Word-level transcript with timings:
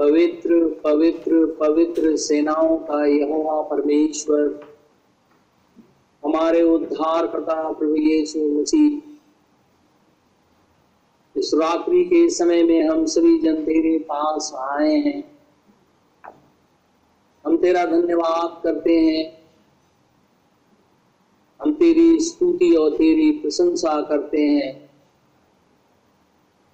पवित्र 0.00 0.80
पवित्र 0.84 1.56
पवित्र 1.60 2.16
सेनाओं 2.16 2.76
का 2.76 3.06
यहोवा 3.06 3.62
परमेश्वर, 3.62 4.60
हमारे 6.24 6.62
उद्धार 6.62 7.26
करता 7.26 7.72
प्रभु 7.72 7.96
यीशु 7.96 8.38
मसीह। 8.38 9.00
इस 11.38 11.50
रात्रि 11.54 12.04
के 12.04 12.30
समय 12.30 12.64
में 12.64 12.88
हम 12.88 13.06
सभी 13.06 13.38
जन 13.38 13.56
तेरे 13.56 13.98
पास 13.98 14.52
आए 14.54 14.96
हैं। 14.96 15.38
हम 17.46 17.56
तेरा 17.56 17.86
धन्यवाद 17.86 18.60
करते 18.64 19.00
हैं। 19.00 19.42
हम 21.62 21.74
तेरी 21.74 22.20
स्तुति 22.20 22.74
और 22.74 22.90
तेरी 22.90 23.30
प्रशंसा 23.30 24.02
करते 24.02 24.42
हैं। 24.42 24.89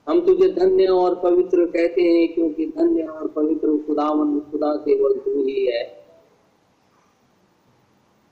हम 0.09 0.27
तुझे 0.27 0.49
धन्य 0.49 0.87
और 0.87 1.15
पवित्र 1.15 1.65
कहते 1.65 2.03
हैं, 2.03 2.35
क्योंकि 2.35 2.67
धन्य 2.67 3.03
और 3.03 3.29
पवित्र 3.29 3.87
खुदावन 3.87 4.41
खुदा 4.41 4.77
केवल 4.77 5.19
तू 5.19 5.45
ही 5.47 5.67
है। 5.67 6.07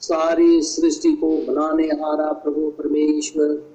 सारी 0.00 0.62
सृष्टि 0.62 1.12
को 1.12 1.36
बनाने 1.36 1.86
हारा 1.86 2.32
प्रभु 2.32 2.70
परमेश्वर, 2.70 3.74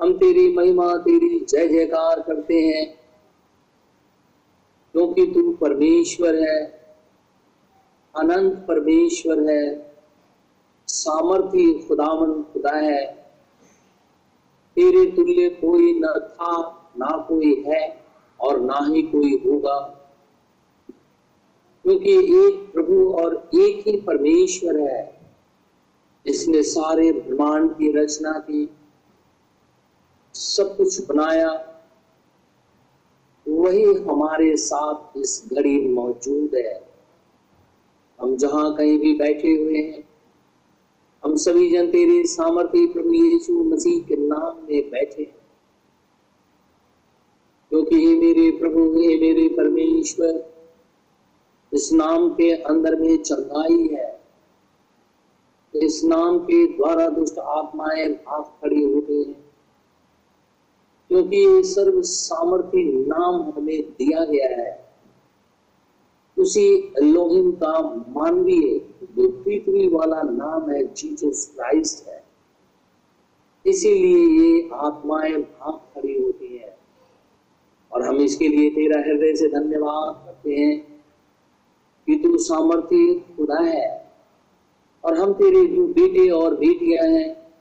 हम 0.00 0.12
तेरी 0.14 0.52
महिमा, 0.52 0.96
तेरी 0.96 1.40
जय 1.40 1.68
जयकार 1.68 2.22
करते 2.22 2.54
हैं, 2.54 2.98
क्योंकि 4.92 5.26
तू 5.26 5.52
परमेश्वर 5.52 6.34
है, 6.34 6.66
अनंत 8.16 8.64
परमेश्वर 8.68 9.50
है 9.50 9.94
सामर्थ्य 10.86 11.84
खुदावन 11.88 12.42
खुदा 12.42 12.72
है। 12.72 13.17
तेरे 14.78 15.10
तुल्य 15.10 15.48
कोई 15.48 16.00
न 16.00 16.06
था, 16.06 16.72
ना 16.98 17.26
कोई 17.28 17.64
है 17.66 18.04
और 18.40 18.60
ना 18.60 18.80
ही 18.82 19.02
कोई 19.02 19.42
होगा। 19.46 19.78
क्योंकि 21.82 22.12
एक 22.14 22.72
प्रभु 22.72 23.12
और 23.12 23.50
एक 23.54 23.88
ही 23.88 24.00
परमेश्वर 24.00 24.80
है, 24.80 25.20
जिसने 26.26 26.62
सारे 26.62 27.12
ब्रह्मांड 27.12 27.72
की 27.72 27.92
रचना 27.92 28.32
की, 28.32 28.70
सब 30.34 30.76
कुछ 30.76 31.08
बनाया। 31.08 31.82
वही 33.48 33.84
हमारे 33.84 34.56
साथ 34.56 35.18
इस 35.18 35.50
घड़ी 35.52 35.88
मौजूद 35.88 36.54
है। 36.54 36.88
हम 38.20 38.36
जहाँ 38.36 38.74
कहीं 38.74 38.98
भी 38.98 39.14
बैठे 39.14 39.48
हुए 39.48 39.78
हैं 39.78 40.07
हम 41.28 41.36
सभी 41.36 41.70
जन 41.70 41.90
तेरे 41.90 42.24
सामर्थ्य 42.26 42.86
प्रभु 42.86 43.12
यीशु 43.12 43.52
मसीह 43.52 44.02
के 44.02 44.16
नाम 44.16 44.56
में 44.56 44.90
बैठे 44.90 45.24
क्योंकि 47.70 48.06
हे 48.06 48.18
मेरे 48.18 48.50
प्रभु 48.50 48.92
हे 48.92 49.20
मेरे 49.20 49.48
परमेश्वर 49.48 50.54
इस 51.74 51.92
नाम 51.92 52.28
के 52.28 52.50
अंदर 52.50 52.96
में 52.96 53.22
चंगाई 53.22 53.88
है। 53.94 54.20
इस 55.74 56.04
नाम 56.04 56.38
के 56.38 56.66
द्वारा 56.66 57.08
दुष्ट 57.08 57.38
आत्माएँ 57.38 58.08
भाग 58.08 58.44
खड़ी 58.44 58.82
हो 58.82 59.00
गई 59.00 59.24
हैं। 59.24 59.50
क्योंकि 61.08 61.36
ये 61.36 61.62
सर्व 61.62 62.02
सामर्थ्य 62.02 62.82
नाम 62.84 63.52
हमें 63.56 63.82
दिया 63.82 64.24
गया 64.24 64.62
है। 64.62 64.87
उसी 66.38 66.92
लोहिम 67.02 67.52
का 67.52 68.04
मानवीय 68.08 68.94
जो 69.02 69.30
पृथ्वी 69.30 69.88
वाला 69.88 70.22
नाम 70.22 70.70
है 70.70 70.94
जीसस 70.94 71.52
क्राइस्ट 71.54 72.08
है। 72.08 72.24
इसीलिए 73.66 74.26
ये 74.26 74.70
आत्माएँ 74.72 75.36
भाग 75.36 75.74
खड़ी 75.74 76.22
होती 76.22 76.56
है। 76.56 76.78
और 77.92 78.02
हम 78.02 78.16
इसके 78.16 78.48
लिए 78.48 78.70
तेरा 78.70 79.00
हृदय 79.00 79.36
से 79.36 79.48
धन्यवाद 79.48 80.26
करते 80.26 80.54
हैं 80.56 81.04
कि 82.06 82.16
तू 82.16 82.38
सामर्थ्य 82.38 83.14
खुदा 83.36 83.60
है। 83.60 84.12
और 85.04 85.18
हम 85.18 85.32
तेरे 85.32 85.66
जो 85.66 85.86
बेटे 85.86 86.30
और 86.30 86.54
बेटियाँ 86.54 87.06
हैं, 87.06 87.52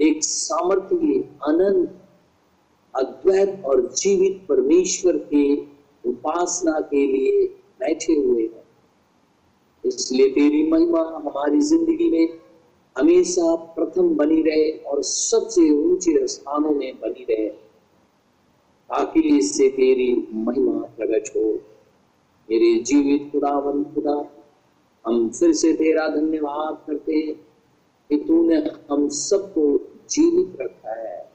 एक 0.00 0.24
सामर्थ्य 0.24 0.96
अनंत 1.46 2.02
अद्वैत 2.96 3.62
और 3.64 3.80
जीवित 3.80 4.46
परमेश्वर 4.48 5.16
के 5.16 5.56
उपासना 6.08 6.80
के 6.80 7.06
लिए 7.06 7.62
बैठे 7.80 8.12
हुए 8.12 8.42
हैं। 8.42 8.64
इसलिए 9.84 10.28
तेरी 10.30 10.70
महिमा 10.70 11.00
हमारी 11.00 11.60
ज़िंदगी 11.60 12.10
में 12.10 12.38
हमेशा 12.98 13.54
प्रथम 13.54 14.08
बनी 14.08 14.42
रहे 14.42 14.70
और 14.70 15.02
सबसे 15.02 15.70
ऊँचे 15.70 16.26
स्थानों 16.26 16.70
में 16.70 17.00
बनी 17.00 17.26
रहे। 17.30 17.48
ताकि 18.90 19.20
इससे 19.38 19.68
तेरी 19.68 20.28
महिमा 20.32 20.72
प्रकट 20.72 21.36
हो। 21.36 21.52
मेरे 22.48 22.74
जीवित 22.78 23.32
खुदावन 23.32 23.84
खुदा, 23.84 24.30
हम 25.06 25.30
फिर 25.30 25.52
से 25.52 25.72
तेरा 25.72 26.08
धन्यवाद 26.08 26.84
करते 26.86 27.14
हैं 27.14 27.34
कि 28.10 28.16
तूने 28.16 28.56
हम 28.90 29.08
सबको 29.08 29.78
जीवित 30.10 30.60
रखा 30.60 30.94
है। 30.94 31.30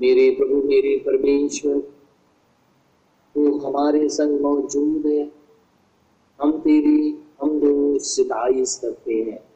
मेरे 0.00 0.30
प्रभु, 0.30 0.54
मेरे 0.54 0.96
परमेश्वर 0.96 1.78
तू 3.34 3.58
हमारे 3.58 4.08
संग 4.08 4.40
मौजूद 4.40 5.06
है। 5.06 5.32
हम 6.40 6.52
तेरी, 6.52 7.18
हम 7.42 7.60
दो 7.60 7.98
सिताइश 7.98 8.78
करते 8.82 9.14
हैं। 9.14 9.52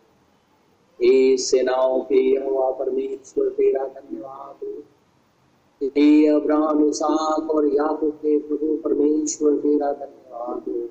हे 1.03 1.37
सेनाओं 1.37 2.01
के 2.01 2.15
यहोवा 2.15 2.71
परमेश्वर, 2.71 3.49
तेरा 3.49 3.85
धन्यवाद। 3.85 4.65
हो 4.65 6.41
अब्राहम, 6.41 6.89
इसहाक 6.89 7.51
और 7.51 7.67
याकूब 7.67 8.11
के 8.11 8.39
प्रभु 8.39 8.77
परमेश्वर, 8.77 9.53
तेरा 9.53 9.93
धन्यवाद। 9.93 10.69
हो 10.69 10.89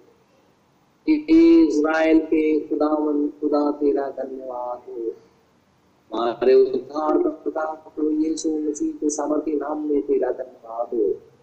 इज़राइल 1.10 2.20
के 2.20 2.60
खुदावन, 2.60 3.28
खुदा 3.28 3.72
तेरा 3.72 4.10
धन्यवाद। 4.10 4.90
हो 4.90 5.12
हमारे 6.14 6.54
उद्धार 6.54 7.18
प्रभु 7.18 8.10
यीशु 8.10 8.50
मसीह 8.52 8.92
के 8.92 9.10
सामर्थ्य 9.10 9.52
नाम 9.52 9.90
में 9.90 10.02
तेरा 10.02 10.32
धन्यवाद। 10.32 10.88
हो 10.88 11.35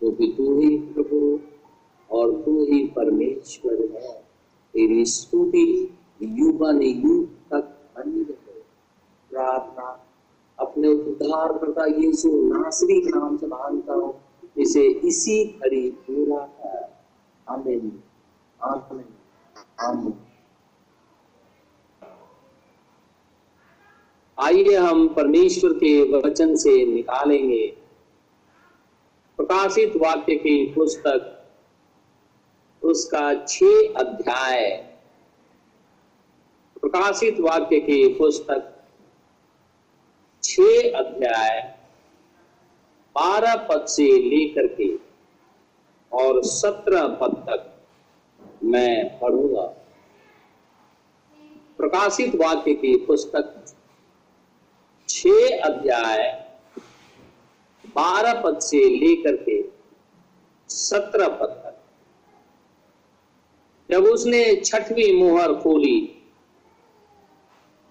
क्योंकि 0.00 0.26
तो 0.26 0.44
तू 0.44 0.60
ही 0.60 0.76
प्रभु 0.76 1.40
और 2.10 2.42
तू 2.42 2.64
ही 2.64 2.84
परमेश्वर 2.84 3.74
है। 3.74 4.12
तेरी 4.74 5.04
स्तुति 5.04 5.98
युगन 6.22 6.82
युग 6.82 7.26
तक 7.26 7.88
बनी 7.96 8.22
रहे। 8.22 8.60
प्रार्थना, 9.30 10.06
अपने 10.58 10.88
उद्धार 10.88 11.58
करता 11.58 11.84
यीशु 11.86 12.28
नासरी 12.28 13.02
नाम 13.06 13.36
से 13.36 13.46
माँगता 13.46 13.94
हूँ 13.94 14.14
इसे 14.58 14.86
इसी 14.86 15.44
घड़ी 15.44 15.90
पूरा 15.90 16.48
है। 16.58 16.98
आमीन। 17.48 18.02
आमीन। 18.62 19.04
आमीन। 19.80 20.14
आइए 24.38 24.76
हम 24.76 25.08
परमेश्वर 25.08 25.72
के 25.72 26.18
वचन 26.18 26.56
से 26.56 26.86
निकालेंगे। 26.86 27.79
प्रकाशित 29.40 29.92
वाक्य 29.96 30.34
की 30.34 30.72
पुस्तक, 30.72 31.46
उसका 32.82 33.44
छ 33.44 33.62
अध्याय। 33.96 34.66
प्रकाशित 36.80 37.40
वाक्य 37.40 37.80
की 37.80 38.14
पुस्तक 38.14 38.84
छ 40.42 40.60
अध्याय, 40.96 41.60
बारह 43.16 43.56
पद 43.56 43.86
से 43.86 44.06
लेकर 44.18 44.66
के 44.66 44.94
और 46.12 46.42
सत्रह 46.42 47.08
पद 47.08 47.34
तक 47.48 47.84
मैं 48.64 49.18
पढ़ूँगा। 49.18 49.64
प्रकाशित 51.78 52.34
वाक्य 52.34 52.74
की 52.74 52.96
पुस्तक 52.96 53.74
छ 55.08 55.26
अध्याय 55.64 56.49
बारह 57.96 58.40
पद 58.42 58.58
से 58.58 58.84
लेकर 58.90 59.36
के 59.42 59.62
सत्रह 60.70 61.28
पद 61.28 61.60
तक। 61.64 61.76
जब 63.90 64.04
उसने 64.04 64.44
छठवीं 64.56 65.12
मुहर 65.14 65.54
खोली 65.54 66.00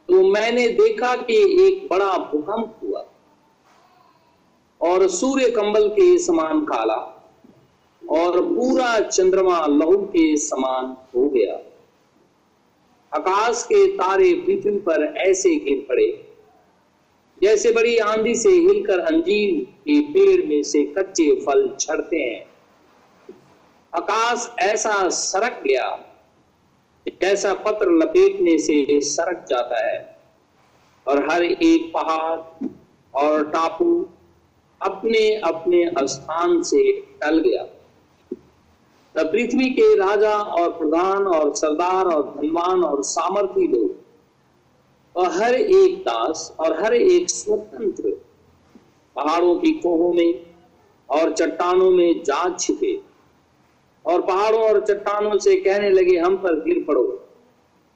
तो 0.09 0.21
मैंने 0.23 0.67
देखा 0.69 1.15
कि 1.15 1.35
एक 1.65 1.87
बड़ा 1.87 2.17
भूकंप 2.17 2.79
हुआ 2.83 3.05
और 4.81 5.07
सूर्य 5.07 5.49
कंबल 5.49 5.87
के 5.89 6.17
समान 6.17 6.61
काला 6.65 6.95
और 8.01 8.41
पूरा 8.45 8.99
चंद्रमा 8.99 9.65
लहू 9.67 9.97
के 10.05 10.35
समान 10.37 10.85
हो 11.15 11.27
गया। 11.29 11.55
आकाश 13.11 13.63
के 13.63 13.85
तारे 13.97 14.33
पृथ्वी 14.35 14.77
पर 14.79 15.03
ऐसे 15.19 15.55
गिर 15.55 15.85
पड़े। 15.89 16.28
जैसे 17.41 17.71
बड़ी 17.71 17.97
आंधी 17.97 18.35
से 18.35 18.49
हिलकर 18.49 18.99
अंजीर 18.99 19.63
के 19.83 19.99
पेड़ 20.13 20.45
में 20.47 20.63
से 20.63 20.83
कच्चे 20.97 21.29
फल 21.45 21.67
झड़ते 21.79 22.17
हैं। 22.17 22.45
आकाश 23.93 24.49
ऐसा 24.59 25.09
सरक 25.09 25.61
गया 25.63 25.87
जैसा 27.21 27.53
पत्र 27.65 27.91
लपेटने 27.93 28.57
से 28.57 28.99
सरक 29.01 29.45
जाता 29.49 29.85
है 29.85 29.99
और 31.07 31.25
हर 31.29 31.43
एक 31.43 31.91
पहाड़ 31.93 32.67
और 33.13 33.43
टापू 33.49 33.91
अपने 34.81 35.23
अपने 35.45 35.83
स्थान 36.07 36.61
से 36.63 36.91
टल 37.21 37.39
गया। 37.39 37.63
पृथ्वी 39.15 39.69
के 39.69 39.93
राजा 39.95 40.33
और 40.33 40.69
प्रधान 40.71 41.27
और 41.27 41.53
सरदार 41.55 42.05
और 42.05 42.23
धनवान 42.35 42.83
और 42.83 43.03
सामर्थी 43.03 43.67
लोग 43.67 43.98
और 45.19 45.31
हर 45.31 45.55
एक 45.55 45.97
दास 45.99 46.55
और 46.59 46.83
हर 46.83 46.93
एक 46.93 47.29
स्वतंत्र 47.29 48.09
पहाड़ों 49.15 49.55
की 49.55 49.71
कोहों 49.71 50.13
में 50.13 50.45
और 51.09 51.33
चट्टानों 51.33 51.89
में 51.91 52.23
जा 52.23 52.57
छिपे 52.57 52.93
और 54.05 54.21
पहाड़ों 54.21 54.61
और 54.61 54.79
चट्टानों 54.85 55.37
से 55.37 55.55
कहने 55.55 55.89
लगे, 55.89 56.17
हम 56.17 56.37
पर 56.37 56.59
गिर 56.59 56.83
पड़ो। 56.83 57.03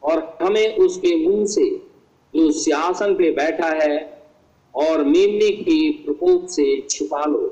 और 0.04 0.38
हमें 0.42 0.78
उसके 0.78 1.16
मुँह 1.28 1.46
से 1.46 1.70
जो 2.34 2.52
सियासन 2.52 3.14
पे 3.16 3.32
बैठा 3.32 3.68
है 3.84 3.98
और 4.76 5.04
मेमने 5.04 5.50
के 5.52 5.78
प्रकोप 6.06 6.48
से 6.48 6.66
छिपा 6.90 7.26
लो, 7.26 7.48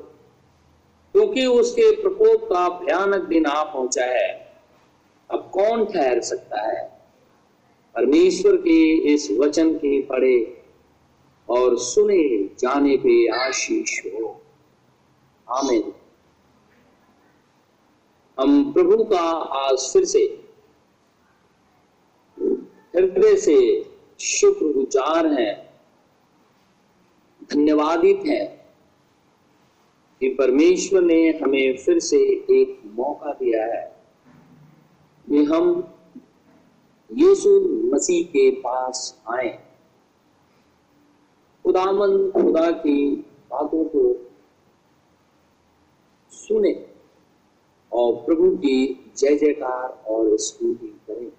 क्योंकि 1.16 1.46
उसके 1.46 1.92
प्रकोप 2.02 2.44
का 2.50 2.68
भयानक 2.70 3.28
दिन 3.28 3.46
आ 3.46 3.64
पहुँचा 3.64 4.06
है। 4.06 4.30
अब 5.30 5.50
कौन 5.54 5.86
ठहर 5.86 6.22
सकता 6.22 6.62
है? 6.62 7.01
परमेश्वर 7.96 8.56
के 8.58 8.98
इस 9.14 9.32
वचन 9.32 9.74
के 9.74 10.02
पढ़े 10.02 10.64
और 11.50 11.78
सुने 11.78 12.44
जाने 12.60 12.98
पे 12.98 13.28
आशीष 13.38 14.00
हो। 14.06 14.42
आमिन। 15.48 15.92
हम 18.38 18.72
प्रभु 18.74 19.04
का 19.04 19.22
आज 19.60 19.78
फिर 19.94 20.06
से 20.06 20.20
हृदय 22.96 23.36
से 23.36 23.58
शुक्र 24.20 24.74
गुजार 24.74 25.28
हैं, 25.28 25.70
धन्यवादित 27.52 28.24
हैं 28.28 28.48
कि 30.22 30.30
परमेश्वर 30.30 31.02
ने 31.02 31.40
हमें 31.44 31.78
फिर 31.78 32.00
से 32.00 32.18
एक 32.52 32.82
मौका 32.86 33.32
दिया 33.34 33.66
है 33.66 33.84
कि 35.28 35.44
हम 35.44 35.91
यीशु 37.14 37.60
मसीह 37.94 38.26
के 38.26 38.52
पास 38.52 39.22
आए। 39.34 39.68
खुदामन 41.64 42.32
खुदा 42.32 42.72
की 42.72 43.16
बातों 43.52 43.86
को 43.86 44.32
सुने 46.32 46.94
और 47.94 48.14
प्रभु 48.16 48.58
की 48.58 49.14
जय 49.18 49.36
जयकार 49.36 50.04
और 50.08 50.38
स्तुति 50.38 51.02
करें। 51.08 51.30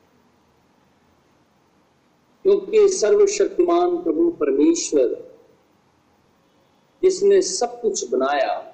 क्योंकि 2.43 2.89
सर्वशक्तिमान 2.89 4.03
प्रभु 4.03 4.31
परमेश्वर, 4.31 5.39
जिसने 7.03 7.43
सब 7.43 7.81
कुछ 7.81 8.11
बनाया, 8.11 8.69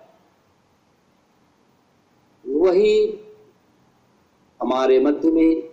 वही 2.46 3.20
हमारे 4.62 5.00
मध्य 5.00 5.30
में 5.30 5.67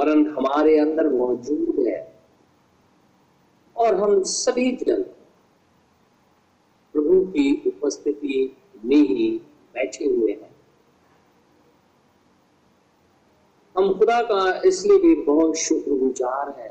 परन 0.00 0.26
हमारे 0.28 0.78
अंदर 0.78 1.08
मौजूद 1.08 1.86
है। 1.86 1.98
और 3.76 3.94
हम 3.94 4.22
सभी 4.22 4.70
जन 4.76 5.02
प्रभु 6.94 7.20
की 7.26 7.50
उपस्थिति 7.66 8.56
में 8.84 8.96
ही 8.96 9.30
बैठे 9.74 10.04
हुए 10.04 10.32
हैं। 10.32 10.54
हम 13.76 13.92
खुदा 13.98 14.20
का 14.22 14.40
इसलिए 14.68 14.98
भी 14.98 15.14
बहुत 15.22 15.56
शुक्रगुजार 15.56 16.54
है 16.60 16.68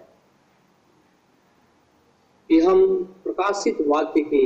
कि 2.49 2.59
हम 2.59 3.03
प्रकाशित 3.23 3.77
वाक्य 3.87 4.21
के 4.33 4.45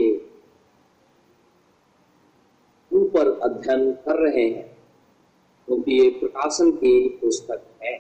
ऊपर 2.91 3.29
अध्ययन 3.39 3.91
कर 4.05 4.19
रहे 4.19 4.47
हैं, 4.49 4.67
क्योंकि 5.67 5.97
तो 5.97 6.03
ये 6.03 6.09
प्रकाशन 6.19 6.71
की 6.73 7.09
पुस्तक 7.21 7.61
है 7.83 7.95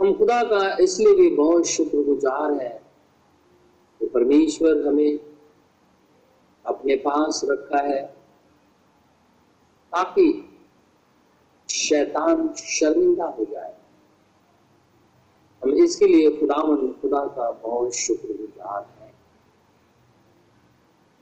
हम 0.00 0.12
खुदा 0.14 0.42
का 0.42 0.76
इसलिए 0.76 1.14
भी 1.14 1.36
बहुत 1.36 1.66
शुक्रगुजार 1.66 2.52
है 2.52 2.82
कि 4.00 4.06
परमेश्वर 4.06 4.86
हमें 4.86 5.18
अपने 6.66 6.96
पास 6.96 7.40
रखा 7.44 7.78
है 7.78 8.02
ताकि 9.92 10.48
शैतान 11.70 12.52
शर्मिंदा 12.54 13.24
हो 13.24 13.44
जाए। 13.44 13.74
हम 15.64 15.72
इसके 15.72 16.06
लिए 16.06 16.30
खुदावन, 16.30 16.92
खुदा 16.92 17.26
का 17.26 17.50
बहुत 17.50 17.94
शुक्रगुजार 17.94 18.86
है। 19.00 19.12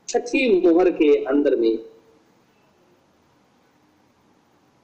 छठी 0.07 0.61
मोहर 0.61 0.91
के 0.91 1.23
अंदर 1.23 1.55
में 1.55 1.77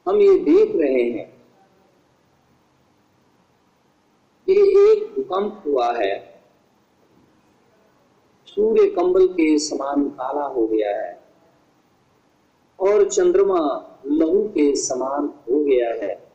हम 0.07 0.21
ये 0.21 0.37
देख 0.39 0.75
रहे 0.75 1.03
हैं 1.11 1.40
कि 4.53 4.91
एक 4.91 5.03
भूकंप 5.15 5.63
हुआ 5.67 5.91
है। 5.97 6.41
सूर्य 8.47 8.85
कंबल 8.87 9.27
के 9.27 9.57
समान 9.59 10.09
काला 10.09 10.45
हो 10.45 10.67
गया 10.67 10.89
है 11.01 11.19
और 12.79 13.09
चंद्रमा 13.09 13.59
लहू 14.05 14.47
के 14.47 14.75
समान 14.75 15.25
हो 15.25 15.63
गया 15.63 15.89
है। 15.89 16.31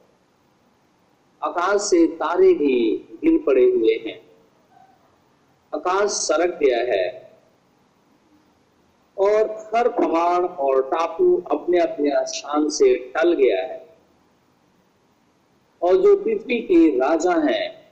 आकाश 1.42 1.80
से 1.80 2.06
तारे 2.06 2.52
भी 2.54 2.96
गिर 3.24 3.42
पड़े 3.46 3.64
हुए 3.64 3.94
हैं। 4.06 4.18
आकाश 5.74 6.10
सरक 6.10 6.58
गया 6.62 6.78
है 6.78 7.32
और 9.18 9.70
हर 9.74 9.88
पहाड़ 9.88 10.44
और 10.44 10.82
टापू 10.82 11.42
अपने 11.50 11.78
अपने 11.78 12.10
स्थान 12.26 12.68
से 12.68 12.94
टल 12.94 13.32
गया 13.32 13.62
है। 13.62 13.96
और 15.82 15.96
जो 15.96 16.16
पृथ्वी 16.16 16.60
के 16.60 16.98
राजा 16.98 17.32
हैं 17.32 17.85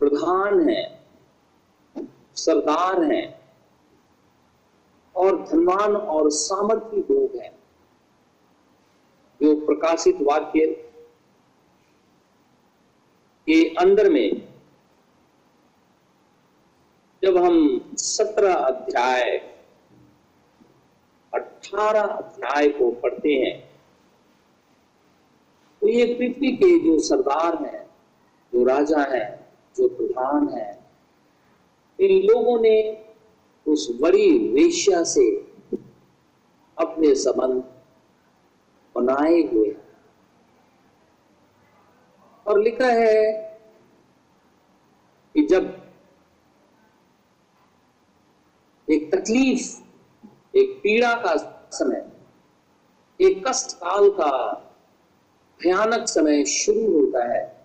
प्रधान 0.00 0.68
है, 0.68 0.82
सरदार 2.36 3.02
हैं, 3.02 3.40
और 5.14 5.42
धनवान 5.42 5.96
और 5.96 6.30
सामर्थ्य 6.30 6.96
लोग 7.10 7.36
हैं। 7.36 7.50
जो 9.40 9.54
प्रकाशित 9.66 10.18
वाक्य 10.22 10.66
के 13.46 13.62
अंदर 13.74 14.10
में 14.10 14.48
जब 17.22 17.36
हम 17.36 17.56
सत्रह 17.98 18.54
अध्याय, 18.54 19.22
अठारह 21.32 22.02
अध्याय 22.02 22.68
को 22.68 22.90
पढ़ते 22.92 23.32
हैं 23.34 23.58
तो 25.82 25.88
ये 25.88 26.06
पृथ्वी 26.14 26.52
के 26.56 26.78
जो 26.78 26.98
सरदार 26.98 27.62
हैं, 27.64 27.84
जो 28.52 28.64
राजा 28.64 29.02
हैं 29.10 29.39
जो 29.76 29.88
प्रधान 29.88 30.48
हैं, 30.48 30.88
इन 31.98 32.22
लोगों 32.22 32.60
ने 32.60 33.06
उस 33.66 33.88
बड़ी 34.00 34.48
वेश्या 34.48 35.02
से 35.04 35.30
अपने 36.78 37.14
संबंध 37.14 37.62
बनाए 38.94 39.42
हुए 39.42 39.76
और 42.46 42.60
लिखा 42.62 42.86
है 42.86 43.32
कि 45.34 45.46
जब 45.46 45.76
एक 48.90 49.14
तकलीफ़, 49.14 49.82
एक 50.56 50.80
पीड़ा 50.82 51.14
का 51.14 51.34
समय, 51.72 52.10
एक 53.20 53.48
कष्ट 53.48 53.76
काल 53.76 54.08
का 54.10 54.30
भयानक 55.62 56.08
समय 56.08 56.44
शुरू 56.44 57.00
होता 57.00 57.24
है 57.32 57.59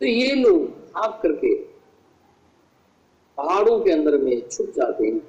तो 0.00 0.06
ये 0.06 0.34
लोग 0.34 0.62
भाग 0.92 1.10
करके 1.22 1.54
पहाड़ों 3.38 3.78
के 3.80 3.90
अंदर 3.92 4.16
में 4.18 4.48
छुप 4.48 4.72
जाते 4.76 5.06
हैं। 5.06 5.20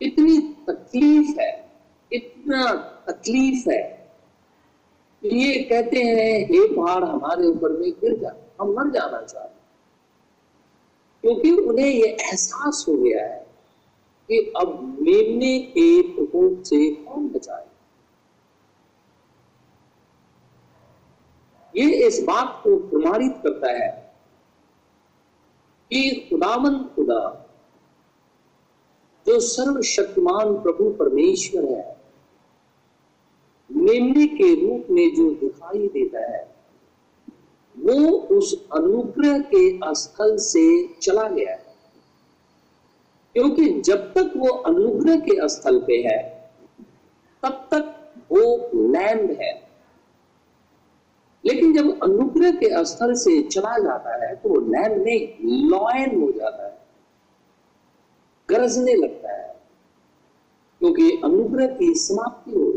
इतनी 0.00 0.38
तकलीफ़ 0.68 1.40
है, 1.40 1.50
इतना 2.10 2.72
तकलीफ़ 3.08 3.68
है 3.70 3.80
ये 5.22 5.62
कहते 5.62 6.02
हैं, 6.02 6.46
हे 6.46 6.66
पहाड़ 6.76 7.04
हमारे 7.04 7.46
ऊपर 7.46 7.72
में 7.72 7.90
गिर 7.92 8.16
जा, 8.18 8.34
हम 8.60 8.74
मर 8.78 8.90
जाना 8.90 9.20
चाहते 9.22 9.60
क्योंकि 11.24 11.50
उन्हें 11.62 11.86
ये 11.86 12.06
एहसास 12.06 12.84
हो 12.88 12.94
गया 12.94 13.24
है 13.24 13.40
कि 14.28 14.38
अब 14.56 14.78
मेमने 15.00 15.58
के 15.74 15.86
प्रकोप 16.14 16.62
से 16.62 16.90
कौन 16.94 17.28
बचाए 17.28 17.61
ये 21.76 22.06
इस 22.06 22.22
बात 22.22 22.60
को 22.64 22.76
प्रमाणित 22.76 23.32
करता 23.32 23.72
है 23.72 24.14
कि 25.92 26.26
खुदामन 26.30 26.74
खुदा, 26.74 27.50
जो 29.26 29.40
सर्वशक्तिमान 29.40 30.62
प्रभु 30.62 30.90
परमेश्वर 30.90 31.64
है, 31.64 31.96
मेमने 33.72 34.26
के 34.26 34.66
रूप 34.66 34.86
में 34.90 35.14
जो 35.14 35.30
दिखाई 35.34 35.88
देता 35.88 36.36
है, 36.36 36.56
वो 37.78 38.10
उस 38.10 38.68
अनुग्रह 38.72 39.38
के 39.38 39.94
स्थल 39.94 40.36
से 40.36 40.94
चला 40.94 41.28
गया 41.28 41.50
है। 41.50 41.74
क्योंकि 43.32 43.80
जब 43.80 44.14
तक 44.14 44.32
वो 44.36 44.48
अनुग्रह 44.48 45.16
के 45.16 45.48
स्थल 45.48 45.78
पे 45.78 46.02
है, 46.02 46.50
तब 47.42 47.68
तक 47.74 48.12
वो 48.32 48.70
लैंड 48.92 49.30
है। 49.40 49.71
लेकिन 51.44 51.72
जब 51.74 52.02
अनुग्रह 52.02 52.50
के 52.56 52.84
स्थल 52.86 53.14
से 53.14 53.40
चला 53.44 53.76
जाता 53.78 54.14
है 54.24 54.34
तो 54.36 54.48
वो 54.48 54.60
लैंड 54.62 55.02
में 55.04 55.38
लॉयन 55.70 56.20
हो 56.20 56.30
जाता 56.32 56.66
है, 56.66 56.76
गरजने 58.48 58.94
लगता 58.94 59.32
है, 59.32 59.48
क्योंकि 60.80 61.10
अनुग्रह 61.24 61.66
की 61.76 61.94
समाप्ति 61.96 62.50
हो 62.52 62.70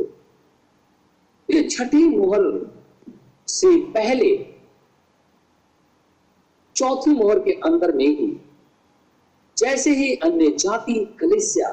ये 1.50 1.62
छठी 1.70 2.04
मोहर 2.10 2.44
से 3.48 3.76
पहले, 3.92 4.34
चौथी 6.76 7.12
मोहर 7.12 7.40
के 7.40 7.52
अंदर 7.66 7.92
में 7.96 8.06
ही, 8.08 8.28
जैसे 9.58 9.92
ही 9.96 10.14
अन्य 10.16 10.50
जाति 10.60 10.94
कलिसिया 11.20 11.70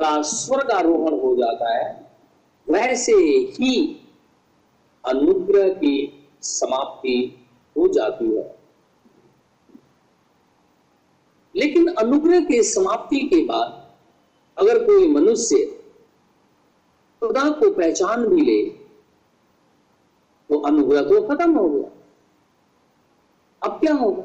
का 0.00 0.20
स्वर्गारोहण 0.22 1.20
हो 1.20 1.34
जाता 1.36 1.74
है, 1.74 1.92
वैसे 2.68 3.12
ही 3.12 4.00
अनुग्रह 5.06 5.68
की 5.74 5.96
समाप्ति 6.42 7.16
हो 7.76 7.86
जाती 7.88 8.26
है। 8.36 8.52
लेकिन 11.54 11.88
अनुग्रह 11.94 12.40
की 12.40 12.62
समाप्ति 12.62 13.20
के 13.28 13.44
बाद 13.46 13.82
अगर 14.56 14.84
कोई 14.84 15.08
मनुष्य 15.08 15.64
खुदा 17.22 17.48
को 17.50 17.70
पहचान 17.70 18.26
भी 18.28 18.40
ले 18.40 18.62
तो 20.50 20.58
अनुग्रह 20.60 21.02
तो 21.02 21.20
खत्म 21.28 21.54
हो 21.54 21.68
गया। 21.68 21.90
अब 23.62 23.78
क्या 23.80 23.94
होगा? 23.94 24.22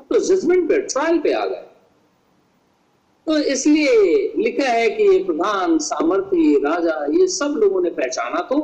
अब 0.00 0.06
तो 0.12 0.18
जजमेंट 0.18 0.68
पे 0.68 0.80
ट्रायल 0.82 1.18
पे 1.18 1.32
आ 1.32 1.44
गए। 1.46 1.62
तो 3.26 3.36
इसलिए 3.38 4.32
लिखा 4.36 4.68
है 4.68 4.88
कि 4.90 5.02
ये 5.02 5.22
प्रधान 5.24 5.78
सामर्थ्य 5.78 6.58
राजा, 6.64 7.04
ये 7.10 7.26
सब 7.28 7.54
लोगों 7.56 7.80
ने 7.82 7.90
पहचाना 7.90 8.40
तो 8.42 8.58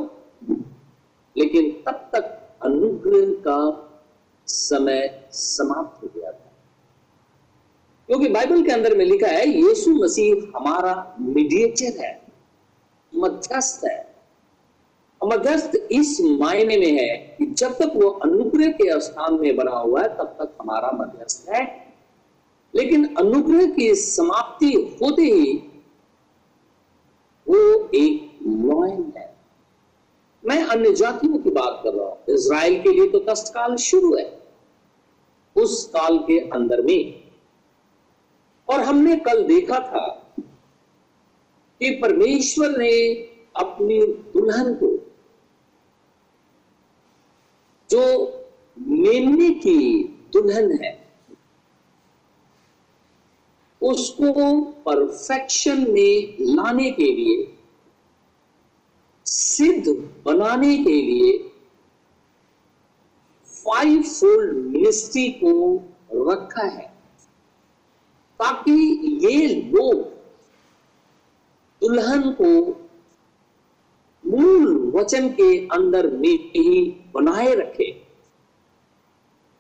लेकिन 1.37 1.71
तब 1.71 2.11
तक 2.15 2.49
अनुग्रह 2.63 3.35
का 3.35 3.89
समय 4.47 5.29
समाप्त 5.33 6.05
हो 6.05 6.09
गया 6.17 6.33
था। 6.33 6.53
क्योंकि 8.07 8.29
बाइबल 8.29 8.63
के 8.63 8.73
अंदर 8.73 8.97
में 8.97 9.05
लिखा 9.05 9.29
है, 9.29 9.49
यीशु 9.49 9.91
मसीह 9.91 10.35
हमारा 10.35 11.17
मीडिएटर 11.21 12.01
है, 12.01 12.23
मध्यस्थ 13.15 13.85
है। 13.85 14.15
मध्यस्थ 15.25 15.71
इस 15.93 16.19
मायने 16.21 16.77
में 16.77 17.01
है 17.01 17.17
कि 17.17 17.47
जब 17.47 17.73
तक 17.73 17.93
वो 17.97 18.09
अनुग्रह 18.09 18.69
के 18.69 19.01
स्थान 19.01 19.35
में 19.35 19.57
बना 19.57 19.71
हुआ 19.71 20.03
है, 20.03 20.09
तब 20.09 20.25
तक 20.25 20.57
हमारा 20.61 20.91
मध्यस्थ 20.91 21.49
है। 21.49 21.93
लेकिन 22.75 23.15
अनुग्रह 23.15 23.67
की 23.67 23.95
समाप्ति 23.95 24.99
होते 25.03 25.23
ही 25.23 25.59
वो 27.49 27.91
एक 27.95 28.32
मैं 30.45 30.65
अन्य 30.65 30.93
जातियों 30.93 31.39
की 31.39 31.51
बात 31.51 31.81
कर 31.85 31.95
रहा 31.95 32.09
हूँ। 32.09 32.35
इसराइल 32.35 32.83
के 32.83 32.93
लिए 32.93 33.09
तो 33.09 33.21
कष्ट 33.21 33.49
काल 33.49 33.77
शुरू 33.77 34.17
है। 34.17 34.43
उस 35.57 35.85
काल 35.87 36.19
के 36.19 36.39
अंदर 36.49 36.83
में। 36.83 37.23
और 38.69 38.81
हमने 38.81 39.17
कल 39.17 39.43
देखा 39.45 39.79
था 39.79 40.09
कि 41.81 41.91
परमेश्वर 41.91 42.79
ने 42.79 42.93
अपनी 43.57 44.01
दुल्हन 44.07 44.75
को 44.75 44.89
जो 47.91 48.03
मेमने 48.79 49.51
की 49.51 50.05
दुल्हन 50.33 50.71
है, 50.83 50.93
उसको 53.83 54.61
परफेक्शन 54.61 55.87
में 55.91 56.37
लाने 56.41 56.91
के 56.91 57.05
लिए 57.05 57.59
सिद्ध 59.27 59.89
बनाने 60.25 60.77
के 60.77 61.01
लिए 61.03 61.39
फाइव 63.65 64.03
फोल्ड 64.03 64.57
मिनिस्ट्री 64.57 65.29
को 65.43 65.53
रखा 66.31 66.67
है, 66.67 66.87
ताकि 68.41 68.73
ये 69.25 69.47
लोग 69.49 70.01
दुल्हन 71.83 72.31
को 72.41 72.51
मूल 74.25 74.91
वचन 74.95 75.29
के 75.31 75.49
अंदर 75.69 76.07
में 76.11 76.29
ही 76.29 76.85
बनाए 77.15 77.55
रखे, 77.55 77.91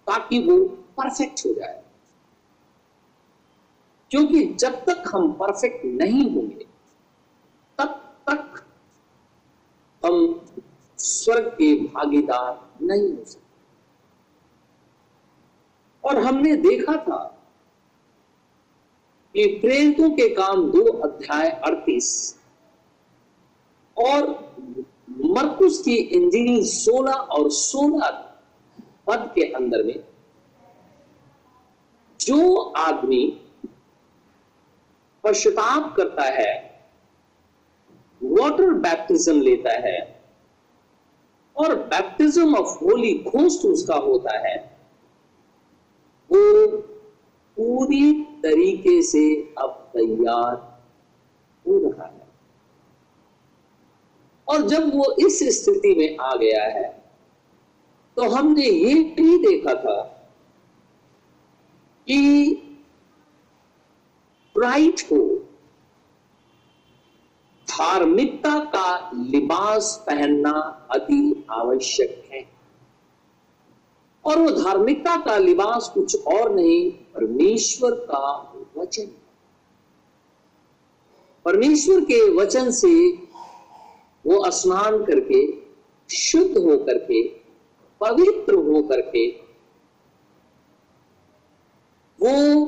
ताकि 0.06 0.38
वो 0.42 0.58
परफेक्ट 0.98 1.46
हो 1.46 1.52
जाए। 1.54 1.80
क्योंकि 4.10 4.44
जब 4.60 4.74
तक 4.84 5.04
हम 5.14 5.32
परफेक्ट 5.32 5.84
नहीं 5.84 6.30
होंगे 6.30 6.64
तब 7.78 8.00
तक 8.28 8.64
हम 10.02 10.16
स्वर्ग 11.22 11.48
के 11.58 11.74
भागीदार 11.84 12.84
नहीं 12.84 13.08
हो 13.08 13.24
सकते। 13.24 13.40
और 16.04 16.18
हमने 16.18 16.54
देखा 16.58 16.96
था 17.02 17.18
कि 19.34 19.46
प्रेरितों 19.60 20.10
के 20.10 20.28
काम 20.34 20.70
दो 20.70 20.84
अध्याय 21.02 21.48
अड़तीस 21.66 22.08
और 23.96 24.26
मरकुस 25.10 25.80
की 25.82 25.94
इंजीनियरिंग 25.94 26.64
सोलह 26.66 27.12
और 27.12 27.50
सोलह 27.50 28.08
पद 29.06 29.30
के 29.34 29.44
अंदर 29.52 29.82
में 29.82 30.02
जो 32.20 32.58
आदमी 32.78 33.24
पश्चाताप 35.24 35.94
करता 35.96 36.24
है 36.34 36.52
वाटर 38.20 38.72
बैप्टिज्म 38.80 39.40
लेता 39.40 39.72
है 39.88 39.98
और 41.56 41.74
बैप्टिज्म 41.74 42.56
ऑफ़ 42.56 42.84
होली 42.84 43.14
घोस्ट 43.18 43.66
उसका 43.66 43.94
होता 43.94 44.36
है। 44.48 44.56
वो 46.30 46.76
पूरी 47.56 48.12
तरीके 48.42 49.02
से 49.02 49.54
अब 49.58 49.70
तैयार 49.96 50.54
हो 51.66 51.78
रहा 51.78 52.06
है। 52.06 52.20
और 54.48 54.62
जब 54.68 54.94
वो 54.94 55.14
इस 55.26 55.38
स्थिति 55.62 55.94
में 55.94 56.16
आ 56.20 56.34
गया 56.36 56.64
है 56.64 57.02
तो 58.16 58.28
हमने 58.30 58.62
ये 58.62 58.94
भी 58.94 59.36
देखा 59.38 59.74
था 59.74 60.00
कि 62.06 62.52
ब्राइट 64.56 65.00
को 65.00 65.31
धार्मिकता 67.78 68.64
का 68.64 69.10
लिबास 69.14 70.04
पहनना 70.06 70.86
अति 70.90 71.44
आवश्यक 71.50 72.28
है। 72.32 72.52
और 74.24 74.38
वो 74.38 74.50
धार्मिकता 74.50 75.16
का 75.16 75.38
लिबास 75.38 75.88
कुछ 75.88 76.26
और 76.26 76.54
नहीं, 76.54 76.90
परमेश्वर 76.90 77.90
का 77.90 78.52
वचन। 78.76 79.06
परमेश्वर 81.44 82.00
के 82.00 82.34
वचन 82.34 82.70
से 82.70 83.12
वो 84.26 84.50
स्नान 84.50 85.04
करके, 85.04 85.62
शुद्ध 86.16 86.58
हो 86.58 86.78
करके, 86.78 87.28
पवित्र 88.00 88.54
हो 88.54 88.82
करके, 88.82 89.30
वो 92.20 92.64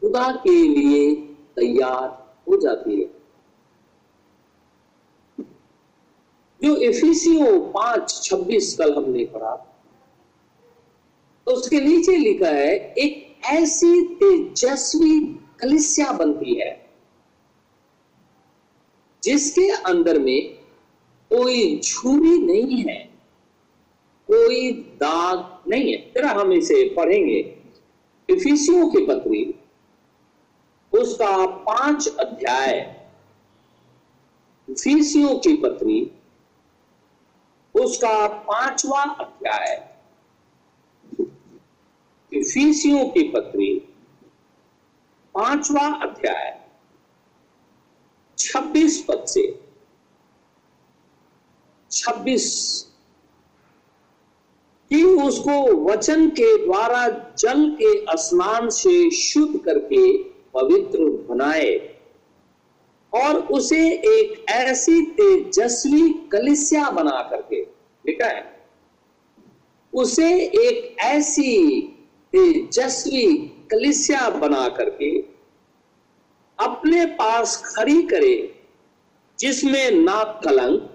खुदा 0.00 0.30
के 0.30 0.62
लिए 0.62 1.16
तैयार 1.56 2.34
हो 2.48 2.56
जाती 2.56 3.02
है। 3.02 3.13
जो 6.64 6.76
इफिसियो 6.76 7.60
पाँच 7.60 8.20
छब्बीस 8.24 8.76
कल 8.76 8.94
हमने 8.94 9.24
पढ़ा? 9.24 9.54
तो 11.46 11.52
उसके 11.52 11.80
नीचे 11.80 12.16
लिखा 12.16 12.48
है, 12.48 12.94
एक 12.94 13.40
ऐसी 13.44 14.02
तेजस्वी 14.14 15.20
कलिसिया 15.60 16.12
बनती 16.12 16.54
है, 16.54 16.90
जिसके 19.22 19.68
अंदर 19.68 20.18
में 20.18 20.54
कोई 21.30 21.80
झूरी 21.80 22.38
नहीं 22.38 22.82
है, 22.82 22.98
कोई 24.28 24.72
दाग 24.72 25.70
नहीं 25.70 25.92
है। 25.92 25.98
तेरा 25.98 26.30
हम 26.30 26.52
इसे 26.52 26.88
पढ़ेंगे। 26.88 27.58
इफिसियों 28.28 28.88
की 28.90 29.06
पत्री 29.06 29.54
उसका 30.92 31.46
पाँच 31.46 32.08
अध्याय 32.08 32.96
इफिसियों 34.68 35.38
की 35.38 35.56
पत्री 35.56 36.10
उसका 37.80 38.26
पांचवा 38.26 39.02
अध्याय 39.02 39.94
इफिसियों 42.32 43.08
की 43.08 43.28
पत्री, 43.28 43.78
पांचवा 45.34 46.08
अध्याय, 46.08 46.68
छब्बीस 48.38 49.04
पद 49.08 49.24
से, 49.24 49.64
छब्बीस। 51.90 52.80
कि 54.88 55.04
उसको 55.04 55.84
वचन 55.84 56.28
के 56.30 56.64
द्वारा 56.64 57.08
जल 57.38 57.76
के 57.82 58.16
स्नान 58.16 58.70
से 58.70 59.10
शुद्ध 59.10 59.60
करके 59.64 60.22
पवित्र 60.22 60.98
बनाए। 61.28 61.93
और 63.14 63.36
उसे 63.36 63.92
एक 63.92 64.46
ऐसी 64.50 65.02
तेजस्वी 65.02 66.10
कलिसिया 66.10 66.90
बना 66.90 67.22
करके 67.30 67.62
लिखा 68.06 68.26
है? 68.26 68.66
उसे 69.94 70.44
एक 70.46 70.96
ऐसी 71.00 71.82
तेजस्वी 72.32 73.36
कलिसिया 73.70 74.30
बना 74.30 74.68
करके 74.68 75.20
अपने 76.58 77.06
पास 77.06 77.74
खड़ी 77.76 78.02
करे, 78.02 78.54
जिसमें 79.38 79.90
ना 79.90 80.40
कलंक, 80.44 80.90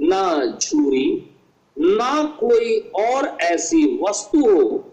ना 0.00 0.46
झूरी, 0.58 1.30
ना 1.78 2.24
कोई 2.24 2.78
और 2.78 3.38
ऐसी 3.40 3.98
वस्तु 4.02 4.38
हो 4.38 4.92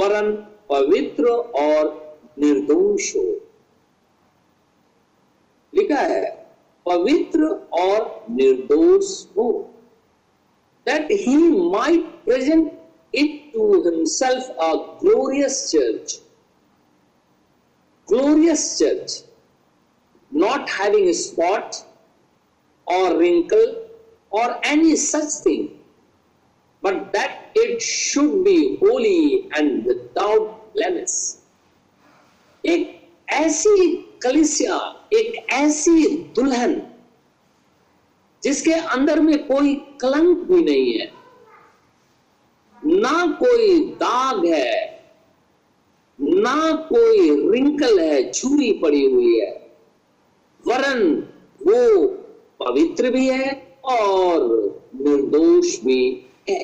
वरन 0.00 0.32
पवित्र 0.68 1.24
और 1.34 2.18
निर्दोष 2.38 3.16
हो। 3.16 3.45
लिखा 5.76 6.00
है, 6.00 6.24
पवित्र 6.86 7.46
और 7.80 8.24
निर्दोष 8.30 9.08
हो 9.36 9.50
that 10.86 11.08
he 11.10 11.36
my 11.70 11.96
present 12.24 12.72
it 13.14 13.50
to 13.54 13.72
himself 13.84 14.50
a 14.60 14.72
glorious 15.02 15.70
church 15.70 16.20
glorious 18.08 18.76
church 18.78 19.22
not 20.32 20.70
having 20.70 21.10
spot 21.14 21.74
और 22.86 23.16
रिंकल 23.18 23.74
और 24.32 24.60
any 24.66 24.96
such 24.96 25.42
thing 25.46 25.68
but 26.82 27.02
that 27.16 27.58
it 27.58 27.80
should 27.82 28.32
be 28.44 28.56
holy 28.82 29.36
and 29.58 29.86
without 29.88 30.48
blemish 30.74 31.16
एक 32.64 32.94
ऐसी 33.28 34.05
कलिसिया 34.26 34.76
एक 35.12 35.34
ऐसी 35.52 36.06
दुल्हन 36.36 36.72
जिसके 38.42 38.72
अंदर 38.72 39.20
में 39.20 39.46
कोई 39.46 39.74
कलंक 40.00 40.38
भी 40.38 40.62
नहीं 40.64 40.92
है, 40.98 41.06
ना 42.82 43.26
कोई 43.26 43.78
दाग 43.92 44.44
है, 44.46 44.74
ना 46.18 46.72
कोई 46.72 47.30
रिंकल 47.50 48.00
है, 48.00 48.32
छुरी 48.32 48.72
पड़ी 48.72 49.04
हुई 49.12 49.38
है। 49.40 49.50
वरन 50.64 51.02
वो 51.62 52.06
पवित्र 52.60 53.10
भी 53.10 53.26
है 53.28 53.78
और 53.84 54.48
निर्दोष 54.94 55.78
भी 55.80 56.26
है। 56.50 56.62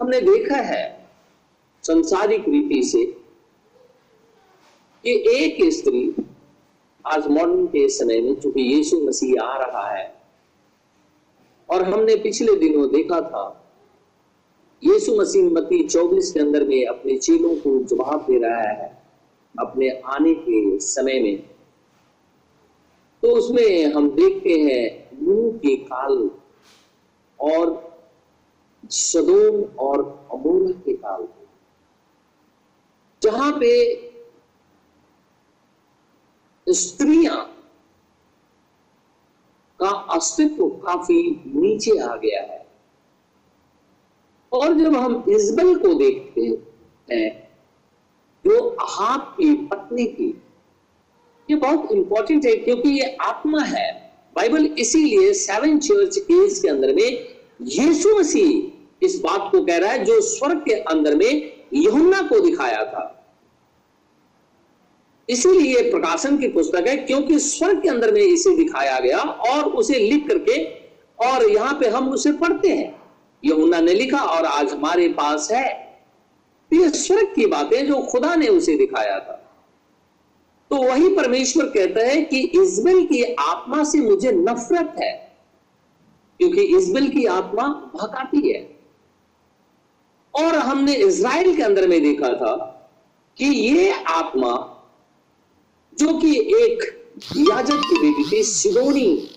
हमने 0.00 0.20
देखा 0.20 0.62
है 0.62 0.84
संसारिक 1.84 2.48
रीति 2.48 2.82
से 2.82 3.19
कि 5.04 5.12
एक 5.34 5.58
स्त्री 5.72 6.00
आज 7.04 7.26
मॉडर्न 7.26 7.66
के 7.66 7.88
समय 7.88 8.20
में 8.20 8.34
चूँकि 8.40 8.62
यीशु 8.62 8.98
मसीह 9.00 9.42
आ 9.42 9.56
रहा 9.58 9.86
है, 9.88 10.02
और 11.68 11.82
हमने 11.84 12.16
पिछले 12.16 12.56
दिनों 12.56 12.86
देखा 12.88 13.20
था, 13.20 13.44
यीशु 14.82 15.14
मसीह 15.16 15.48
मती 15.50 15.82
24 15.84 16.30
के 16.32 16.40
अंदर 16.40 16.66
में 16.68 16.84
अपने 16.86 17.16
चीलों 17.18 17.54
को 17.56 17.78
जवाब 17.84 18.26
दे 18.30 18.38
रहा 18.38 18.60
है, 18.60 18.88
अपने 19.54 19.88
आने 20.06 20.34
के 20.34 20.78
समय 20.78 21.20
में। 21.20 21.38
तो 23.22 23.28
उसमें 23.28 23.92
हम 23.94 24.10
देखते 24.10 24.58
हैं 24.60 25.18
नूह 25.22 25.56
के 25.56 25.74
काल 25.76 26.30
और 27.38 27.98
सदोम 28.90 29.62
और 29.78 30.02
अमोरा 30.32 30.72
के 30.84 30.92
काल। 30.92 31.26
जहाँ 33.22 33.50
पे 33.52 33.70
स्त्रियाँ 36.72 37.36
का 39.80 39.88
अस्तित्व 39.88 40.68
काफ़ी 40.68 41.42
नीचे 41.46 41.98
आ 41.98 42.16
गया 42.16 42.40
है। 42.42 42.66
और 44.52 44.74
जब 44.74 44.96
हम 44.96 45.24
इजबल 45.28 45.74
को 45.74 45.94
देखते 45.94 46.40
हैं, 47.14 47.48
जो 48.46 48.58
अहाब 48.60 49.20
की 49.20 49.54
पत्नी 49.54 50.06
थी, 50.06 50.42
ये 51.50 51.56
बहुत 51.56 51.92
इंपॉर्टेंट 51.92 52.46
है 52.46 52.56
क्योंकि 52.56 52.88
ये 52.88 53.16
आत्मा 53.20 53.62
है। 53.62 53.92
बाइबल 54.36 54.66
इसीलिए 54.66 55.32
सेवन 55.32 55.78
चर्च 55.78 56.18
एज 56.18 56.58
के 56.58 56.68
अंदर 56.68 56.94
में 56.94 57.28
यीशु 57.62 58.18
मसीह 58.18 59.06
इस 59.06 59.20
बात 59.20 59.48
को 59.52 59.64
कह 59.64 59.78
रहा 59.78 59.90
है, 59.90 60.04
जो 60.04 60.20
स्वर्ग 60.20 60.58
के 60.58 60.74
अंदर 60.74 61.14
में 61.14 61.52
यहुन्ना 61.74 62.22
को 62.22 62.40
दिखाया 62.40 62.82
था। 62.82 63.19
इसीलिए 65.28 65.90
प्रकाशन 65.90 66.36
की 66.38 66.48
पुस्तक 66.48 66.86
है, 66.86 66.96
क्योंकि 66.96 67.38
स्वर्ग 67.38 67.82
के 67.82 67.88
अंदर 67.88 68.12
में 68.12 68.20
इसे 68.20 68.56
दिखाया 68.56 68.98
गया 69.00 69.18
और 69.18 69.72
उसे 69.72 69.98
लिख 70.00 70.26
करके, 70.28 70.64
और 71.18 71.50
यहाँ 71.50 71.74
पे 71.80 71.88
हम 71.88 72.08
उसे 72.08 72.32
पढ़ते 72.32 72.68
हैं। 72.68 72.94
यमुना 73.42 73.80
ने 73.80 73.94
लिखा 73.94 74.20
और 74.20 74.44
आज 74.44 74.72
हमारे 74.72 75.08
पास 75.08 75.50
है। 75.52 75.68
तो 76.70 76.76
ये 76.76 76.88
स्वर्ग 76.90 77.32
की 77.34 77.46
बातें 77.46 77.86
जो 77.86 78.00
खुदा 78.02 78.34
ने 78.34 78.48
उसे 78.48 78.76
दिखाया 78.76 79.18
था। 79.18 79.36
तो 80.70 80.76
वही 80.76 81.08
परमेश्वर 81.16 81.66
कहता 81.66 82.06
है 82.06 82.20
कि 82.22 82.40
इजबेल 82.40 83.04
की 83.06 83.22
आत्मा 83.22 83.84
से 83.84 84.00
मुझे 84.00 84.32
नफरत 84.32 84.94
है, 85.00 85.12
क्योंकि 86.40 86.62
इजबेल 86.76 87.08
की 87.08 87.24
आत्मा 87.26 87.68
भकाती 87.94 88.48
है। 88.48 88.60
और 90.34 90.54
हमने 90.56 90.94
इज़राइल 90.96 91.56
के 91.56 91.62
अंदर 91.62 91.88
में 91.88 92.00
देखा 92.02 92.28
था 92.28 92.54
कि 93.36 93.46
ये 93.46 93.92
आत्मा 94.08 94.69
जो 96.00 96.12
कि 96.18 96.30
एक 96.56 96.82
याजक 97.36 97.80
की 97.80 97.96
बेटी 98.02 98.24
थी, 98.30 98.42
सिदोनी। 98.42 99.30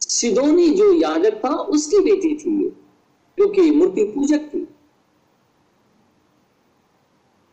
सिदोनी 0.00 0.68
जो 0.70 0.92
याजक 0.92 1.40
था, 1.44 1.48
उसकी 1.48 1.98
बेटी 1.98 2.34
थी 2.34 2.70
जो 3.38 3.48
कि 3.48 3.70
मूर्ति 3.70 4.04
पूजक 4.04 4.40
थी। 4.54 4.60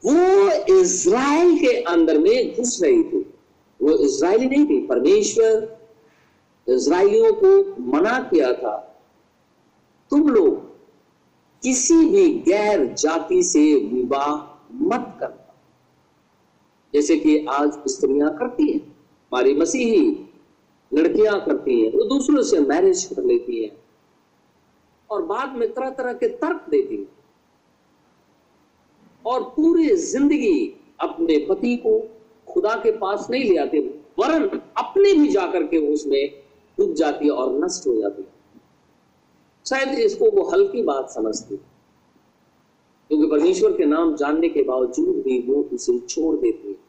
वो 0.03 0.75
इज़राइल 0.80 1.58
के 1.58 1.73
अंदर 1.82 2.17
में 2.17 2.56
घुस 2.56 2.80
रही 2.84 3.03
थी। 3.03 3.34
वो 3.82 3.97
इज़राइली 3.97 4.45
नहीं 4.45 4.65
थी, 4.65 4.80
परमेश्वर 4.88 5.77
इज़राइलियों 6.67 7.34
को 7.34 7.82
मना 7.82 8.19
किया 8.19 8.53
था। 8.53 8.77
तुम 10.10 10.30
लोग 10.30 10.56
किसी 11.63 11.97
भी 12.06 12.27
गैर 12.30 12.86
जाति 12.93 13.43
से 13.43 13.63
विवाह 13.75 14.34
मत 14.71 15.17
करना 15.19 15.47
जैसे 16.93 17.17
कि 17.17 17.38
आज 17.50 17.71
स्त्रियाँ 17.88 18.30
करती 18.38 18.71
हैं, 18.71 18.80
हमारी 18.80 19.54
मसीही 19.56 20.02
लड़कियाँ 20.91 21.39
करती 21.45 21.82
हैं, 21.82 21.91
वो 21.93 22.04
दूसरों 22.06 22.41
से 22.43 22.60
मैरिज 22.60 23.04
कर 23.06 23.23
लेती 23.23 23.63
हैं 23.63 23.71
और 25.10 25.21
बाद 25.26 25.56
में 25.56 25.71
तरह 25.73 25.89
तरह 25.89 26.13
के 26.13 26.28
तर्क 26.28 26.65
देती 26.69 26.95
हैं। 26.95 27.08
और 29.26 29.43
पूरी 29.56 29.88
ज़िंदगी 29.95 30.73
अपने 31.02 31.38
पति 31.50 31.76
को 31.78 32.00
खुदा 32.47 32.76
के 32.76 32.91
पास 32.97 33.28
नहीं 33.32 33.43
ले 33.43 33.58
आते, 33.58 33.80
वरन 34.19 34.47
अपने 34.78 35.13
भी 35.13 35.28
जाकर 35.28 35.63
के 35.63 35.78
उसमें 35.93 36.30
डूब 36.78 36.93
जाती 36.93 37.26
है 37.26 37.32
और 37.32 37.54
नष्ट 37.63 37.88
हो 37.88 37.95
जाती 38.02 38.21
है। 38.21 38.36
शायद 39.65 40.00
इसको 40.00 40.30
वो 40.32 40.50
हल्की 40.50 40.84
बात 40.84 41.10
समझती 41.10 41.56
क्योंकि 43.10 43.28
परमेश्वर 43.28 43.72
के 43.72 43.86
नाम 43.86 44.15
जानने 44.15 44.50
के 44.50 44.63
बावजूद 44.63 45.15
भी 45.15 45.39
वो 45.39 45.70
उसे 45.74 46.00
छोड़ 46.00 46.36
देती 46.36 46.67
है 46.67 46.88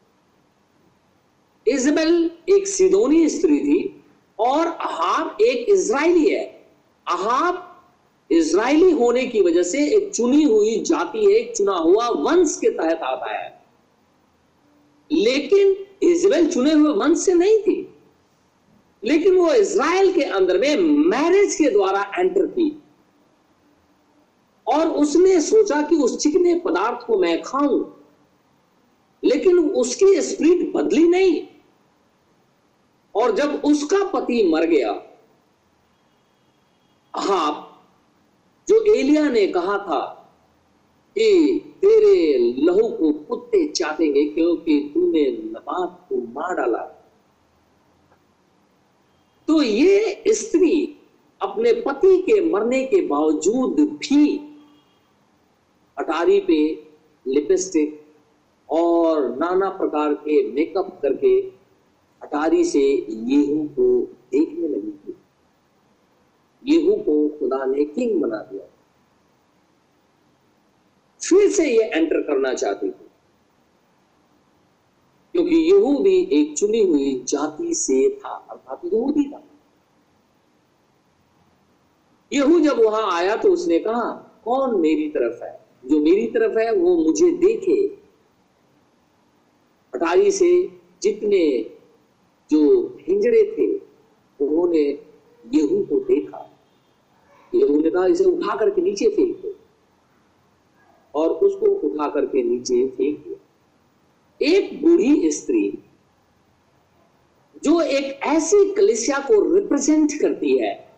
इजबेल 1.76 2.30
एक 2.48 2.68
सिदोनी 2.68 3.28
स्त्री 3.28 3.58
थी 3.58 4.04
और 4.38 4.66
अहाब 4.66 5.36
एक 5.40 5.68
इज़राइली 5.68 6.30
है। 6.30 6.66
अहाब 7.08 7.82
इज़राइली 8.30 8.90
होने 8.90 9.26
की 9.26 9.40
वजह 9.40 9.62
से 9.62 9.96
एक 9.96 10.14
चुनी 10.14 10.42
हुई 10.42 10.80
जाति 10.80 11.18
है, 11.18 11.32
एक 11.32 11.56
चुना 11.56 11.72
हुआ 11.72 12.08
वंश 12.08 12.58
के 12.60 12.70
तहत 12.70 12.98
आता 13.02 13.38
है। 13.38 13.62
लेकिन 15.12 15.76
इजबेल 16.02 16.50
चुने 16.50 16.72
हुए 16.72 16.92
वंश 16.92 17.18
से 17.18 17.34
नहीं 17.34 17.58
थी। 17.58 17.94
लेकिन 19.04 19.34
वो 19.34 19.52
इज़राइल 19.52 20.12
के 20.12 20.22
अंदर 20.22 20.58
में 20.58 20.76
मैरिज 20.82 21.54
के 21.54 21.70
द्वारा 21.70 22.12
एंटर 22.18 22.46
की। 22.46 22.77
और 24.68 24.88
उसने 24.88 25.40
सोचा 25.40 25.82
कि 25.82 25.96
उस 25.96 26.18
चिकने 26.18 26.54
पदार्थ 26.54 27.06
को 27.06 27.18
मैं 27.18 27.42
खाऊं 27.42 27.84
लेकिन 29.22 29.58
उसकी 29.58 30.20
स्प्रिट 30.22 30.72
बदली 30.74 31.08
नहीं। 31.08 31.42
और 33.14 33.34
जब 33.36 33.62
उसका 33.64 34.04
पति 34.04 34.42
मर 34.42 34.66
गया 34.66 34.92
हाँ 37.14 37.64
जो 38.68 38.82
एलिया 38.94 39.28
ने 39.30 39.46
कहा 39.46 39.78
था 39.78 40.00
कि 41.16 41.58
तेरे 41.80 42.38
लहू 42.58 42.88
को 42.88 43.12
कुत्ते 43.12 43.66
चाटेंगे 43.68 44.24
क्योंकि 44.24 44.78
तूने 44.94 45.30
नबात 45.30 46.06
को 46.08 46.16
मार 46.16 46.54
डाला। 46.56 46.82
तो 49.48 49.62
ये 49.62 50.22
स्त्री 50.28 50.98
अपने 51.40 51.72
पति 51.72 52.16
के 52.22 52.40
मरने 52.50 52.84
के 52.84 53.00
बावजूद 53.00 53.80
भी 53.80 54.47
अटारी 55.98 56.40
पे 56.40 56.88
लिपस्टिक 57.26 58.06
और 58.70 59.36
नाना 59.36 59.70
प्रकार 59.70 60.14
के 60.14 60.52
मेकअप 60.52 60.98
करके 61.02 61.50
अटारी 62.22 62.64
से 62.64 63.06
येहू 63.10 63.68
को 63.68 64.00
देखने 64.06 64.68
लगी 64.68 64.90
थी। 64.90 65.16
येहू 66.66 66.96
को 66.96 67.28
खुदा 67.28 67.64
ने 67.64 67.84
किंग 67.84 68.22
बना 68.22 68.36
दिया। 68.36 68.64
फिर 71.28 71.50
से 71.50 71.70
ये 71.70 71.82
एंटर 71.82 72.22
करना 72.22 72.54
चाहती 72.54 72.86
थी। 72.86 73.10
क्योंकि 75.32 75.56
यहू 75.56 75.98
भी 75.98 76.28
एक 76.32 76.58
चुनी 76.58 76.82
हुई 76.82 77.24
जाति 77.28 77.74
से 77.74 78.20
था, 78.24 78.28
अर्थात 78.28 78.80
यहूदी 78.84 79.30
था। 79.30 79.42
यहू 82.32 82.60
जब 82.60 82.80
वहाँ 82.84 83.12
आया 83.12 83.36
तो 83.36 83.52
उसने 83.52 83.78
कहा, 83.78 84.40
कौन 84.44 84.80
मेरी 84.80 85.08
तरफ़ 85.08 85.44
है? 85.44 85.67
जो 85.88 86.00
मेरी 86.00 86.26
तरफ़ 86.26 86.58
है, 86.58 86.74
वो 86.74 87.04
मुझे 87.04 87.30
देखे। 87.30 87.88
अटारी 89.94 90.30
से 90.30 90.80
जितने 91.02 91.70
जो 92.50 92.86
हिंजड़े 93.00 93.56
थे, 93.58 93.78
उन्होंने 94.44 95.04
यहू 95.54 95.84
को 95.84 96.00
देखा। 96.00 96.60
यहू 97.54 97.80
ने 97.80 97.90
कहा, 97.90 98.06
इसे 98.06 98.24
उठा 98.24 98.56
करके 98.56 98.82
नीचे 98.82 99.08
फेंक 99.08 99.36
दो। 99.36 99.54
और 101.14 101.30
उसको 101.30 101.66
उठा 101.66 102.08
करके 102.08 102.42
नीचे 102.42 102.88
फेंक 102.88 103.24
दिया। 103.24 103.36
एक 104.42 104.82
बूढ़ी 104.82 105.30
स्त्री, 105.30 105.78
जो 107.64 107.80
एक 107.80 108.20
ऐसी 108.22 108.74
कलिसिया 108.74 109.18
को 109.18 109.54
रिप्रेजेंट 109.54 110.12
करती 110.20 110.58
है, 110.58 110.92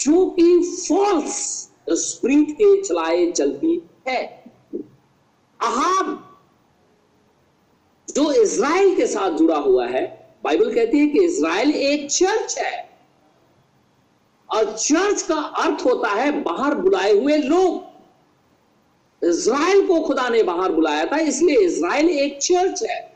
जो 0.00 0.30
कि 0.30 0.58
फॉल्स 0.88 1.69
स्प्रिट 1.94 2.50
के 2.50 2.82
चलाए 2.82 3.30
चलती 3.30 3.82
है। 4.08 4.44
अहाब, 5.62 6.38
जो 8.08 8.32
इज़राइल 8.32 8.96
के 8.96 9.06
साथ 9.06 9.30
जुड़ा 9.30 9.56
हुआ 9.56 9.86
है, 9.86 10.34
बाइबल 10.44 10.74
कहती 10.74 10.98
है 10.98 11.06
कि 11.06 11.24
इज़राइल 11.24 11.70
एक 11.70 12.10
चर्च 12.10 12.58
है। 12.58 12.90
और 14.54 14.76
चर्च 14.76 15.22
का 15.22 15.34
अर्थ 15.34 15.84
होता 15.84 16.08
है 16.08 16.42
बाहर 16.42 16.74
बुलाए 16.74 17.12
हुए 17.12 17.36
लोग। 17.36 17.90
इज़राइल 19.24 19.86
को 19.86 20.00
खुदा 20.00 20.28
ने 20.28 20.42
बाहर 20.42 20.72
बुलाया 20.72 21.06
था, 21.06 21.16
इसलिए 21.16 21.58
इज़राइल 21.58 22.10
एक 22.10 22.38
चर्च 22.38 22.82
है। 22.82 23.10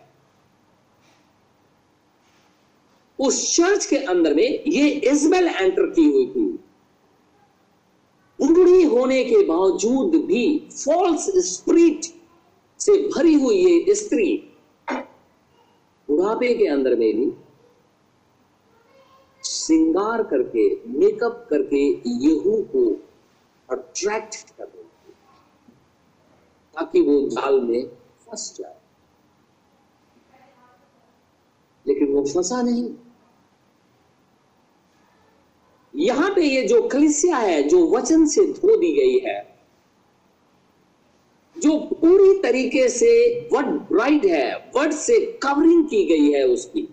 उस 3.21 3.57
चर्च 3.57 3.87
के 3.87 3.97
अंदर 3.97 4.35
में 4.35 4.65
ये 4.67 4.89
इजबेल 4.89 5.49
एंटर 5.49 5.87
की 5.87 6.05
हुई 6.05 6.27
थी। 6.27 6.64
बूढ़ी 8.47 8.83
होने 8.83 9.25
के 9.25 9.45
बावजूद 9.45 10.15
भी 10.15 10.69
फॉल्स 10.85 11.31
स्प्रिट 11.37 12.05
से 12.81 13.09
भरी 13.09 13.35
हुई 13.35 13.57
ये 13.57 13.95
स्त्री 13.95 14.51
बुढ़ापे 16.11 16.55
के 16.55 16.67
अंदर 16.67 16.91
में 16.91 17.17
भी 17.17 17.33
श्रृंगार 19.45 20.23
करके 20.23 20.69
मेकअप 20.87 21.47
करके 21.51 21.83
यहू 22.07 22.63
को 22.63 23.03
अट्रैक्ट 23.71 24.51
कर 24.51 24.65
ताकि 26.75 27.01
वो 27.01 27.29
जाल 27.29 27.61
में 27.61 27.87
फंस 28.27 28.57
जाए। 28.59 28.77
लेकिन 31.87 32.13
वो 32.15 32.25
फंसा 32.25 32.63
नहीं। 32.63 32.95
यहाँ 35.95 36.31
पे 36.35 36.43
ये 36.43 36.63
जो 36.63 36.81
कलिसिया 36.83 37.37
है, 37.37 37.63
जो 37.63 37.87
वचन 37.91 38.27
से 38.27 38.45
धो 38.45 38.77
दी 38.77 38.93
गई 38.93 39.19
है, 39.19 39.43
जो 41.57 41.79
पूरी 41.79 42.33
तरीके 42.43 42.89
से 42.89 43.11
वर्ड 43.53 43.67
ब्राइट 43.93 44.25
है 44.25 44.55
वर्ड 44.77 44.93
से 44.93 45.19
कवरिंग 45.43 45.85
की 45.89 46.05
गई 46.05 46.31
है 46.33 46.47
उसकी। 46.49 46.89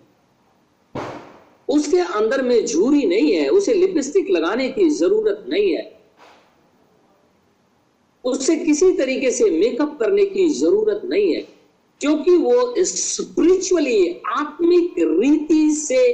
उसके 1.68 1.98
अंदर 1.98 2.42
में 2.42 2.64
झूरी 2.66 3.04
नहीं 3.06 3.32
है, 3.32 3.48
उसे 3.48 3.74
लिपस्टिक 3.74 4.30
लगाने 4.30 4.68
की 4.68 4.88
ज़रूरत 4.90 5.44
नहीं 5.48 5.72
है। 5.74 5.90
उससे 8.24 8.56
किसी 8.56 8.92
तरीके 8.92 9.30
से 9.30 9.50
मेकअप 9.50 9.96
करने 10.00 10.24
की 10.26 10.48
ज़रूरत 10.50 11.02
नहीं 11.04 11.34
है, 11.34 11.40
क्योंकि 12.00 12.36
वो 12.36 12.74
स्पिरिचुअली 12.78 14.08
आत्मिक 14.30 14.94
रीति 14.98 15.70
से 15.74 16.10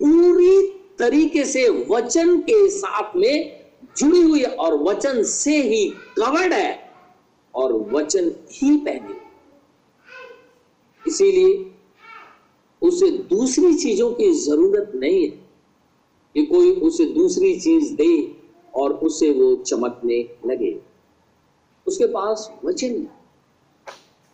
पूरी 0.00 0.77
तरीके 0.98 1.44
से 1.44 1.68
वचन 1.90 2.38
के 2.40 2.68
साथ 2.68 3.16
में 3.16 3.64
जुड़ी 3.98 4.22
हुई 4.22 4.40
है 4.40 4.50
और 4.56 4.74
वचन 4.82 5.22
से 5.22 5.56
ही 5.62 5.84
कवर्ड 6.18 6.52
है 6.52 6.92
और 7.54 7.72
वचन 7.92 8.32
ही 8.52 8.76
पहने 8.76 9.16
इसीलिए 11.08 11.70
उसे 12.82 13.10
दूसरी 13.10 13.74
चीज़ों 13.74 14.10
की 14.14 14.30
ज़रूरत 14.32 14.92
नहीं 14.94 15.22
है 15.22 15.28
कि 16.34 16.44
कोई 16.46 16.70
उसे 16.80 17.04
दूसरी 17.04 17.60
चीज़ 17.60 17.94
दे 17.94 18.10
और 18.74 18.92
उसे 18.92 19.30
वो 19.32 19.54
चमकने 19.56 20.18
लगे। 20.46 20.76
उसके 21.86 22.06
पास 22.06 22.50
वचन 22.64 23.06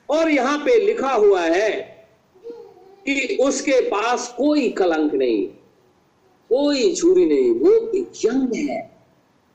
और 0.09 0.31
यहाँ 0.31 0.59
पे 0.59 0.79
लिखा 0.87 1.13
हुआ 1.13 1.41
है 1.41 1.71
कि 3.09 3.37
उसके 3.41 3.81
पास 3.81 4.35
कोई 4.37 4.69
कलंक 4.71 5.15
नहीं। 5.15 5.49
कोई 6.51 6.95
छुरी 6.95 7.27
नहीं, 7.27 7.51
वो 7.51 7.71
यंग 7.97 8.55
है। 8.55 8.95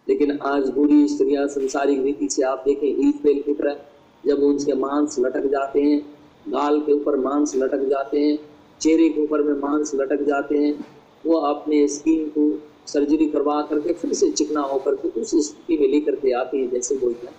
लेकिन 0.10 0.40
आज 0.40 0.70
बुरी 0.70 1.08
स्त्रियाँ 1.08 1.48
संसारिक 1.48 2.02
रीति 2.02 2.30
से 2.30 2.44
आप 2.44 2.64
देखें 2.68 2.88
ईद 2.88 3.44
की 3.46 3.54
तरह 3.54 3.78
जब 4.26 4.40
उनके 4.40 4.74
मांस 4.74 5.16
लटक 5.20 5.46
जाते 5.46 5.82
हैं, 5.82 6.02
गाल 6.50 6.80
के 6.82 6.92
ऊपर 6.92 7.16
मांस 7.16 7.56
लटक 7.56 7.80
जाते 7.80 8.20
हैं, 8.20 8.40
चेहरे 8.82 9.10
के 9.10 9.22
ऊपर 9.22 9.42
में 9.42 9.54
मांस 9.54 9.92
लटक 9.96 10.22
जाते 10.22 10.58
हैं, 10.58 10.86
वो 11.26 11.38
अपने 11.38 11.88
स्किन 11.88 12.30
को 12.38 12.64
सर्जरी 12.88 13.26
करवा 13.26 13.62
करके 13.62 13.94
फिर 13.94 14.14
से 14.14 14.32
चिकना 14.32 14.62
होकर 14.62 14.96
के 14.96 15.22
उस 15.22 15.32
स्थिति 15.36 15.78
में 15.78 15.88
लेकर 15.88 16.16
के 16.16 16.32
आती 16.32 16.58
है, 16.58 16.68
जैसे 16.68 16.96
बोलते 16.96 17.28
हैं। 17.28 17.36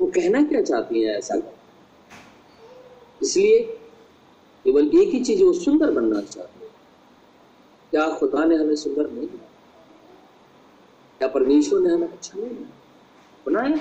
वो 0.00 0.06
कहना 0.06 0.42
क्या 0.42 0.62
चाहती 0.62 1.02
है 1.02 1.18
ऐसा? 1.18 1.42
इसलिए 3.22 3.58
केवल 4.64 4.90
एक 4.94 5.08
ही 5.08 5.20
चीज़ 5.20 5.44
वो 5.44 5.52
सुंदर 5.52 5.90
बनना 5.90 6.20
चाहती 6.20 6.53
क्या 7.94 8.10
खुदा 8.10 8.44
ने 8.44 8.56
हमें 8.56 8.76
सुंदर 8.76 9.10
नहीं 9.10 9.26
बनाया? 9.26 9.50
क्या 11.18 11.28
परमेश्वर 11.28 11.80
ने 11.80 11.88
हमें 11.88 12.08
अच्छा 12.08 12.38
नहीं 12.38 12.50
बनाया? 13.46 13.76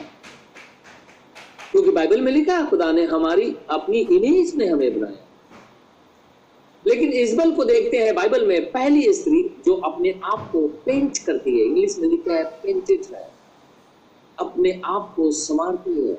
क्योंकि 1.72 1.92
बाइबल 1.92 2.22
में 2.22 2.32
लिखा 2.32 2.58
है, 2.58 2.70
खुदा 2.70 2.92
ने 2.92 3.04
हमारी 3.04 3.56
अपनी 3.70 4.00
इमेज 4.00 4.56
में 4.56 4.70
हमें 4.70 5.00
बनाया। 5.00 5.28
लेकिन 6.88 7.14
इजबल 7.14 7.52
को 7.52 7.64
देखते 7.64 7.98
हैं 7.98 8.16
बाइबल 8.16 8.46
में 8.48 8.72
पहली 8.72 9.14
स्त्री 9.14 9.62
जो 9.66 9.74
अपने 9.76 10.20
आप 10.24 10.50
को 10.52 10.68
पेंट 10.68 11.18
करती 11.18 11.60
है। 11.60 11.66
इंग्लिश 11.66 12.00
में 12.00 12.10
लिखा 12.10 12.34
है 12.34 12.44
पेंटेड 12.44 13.16
है। 13.16 13.32
अपने 14.40 14.82
आप 14.86 15.14
को 15.16 15.32
संवारती 15.32 16.10
है। 16.10 16.18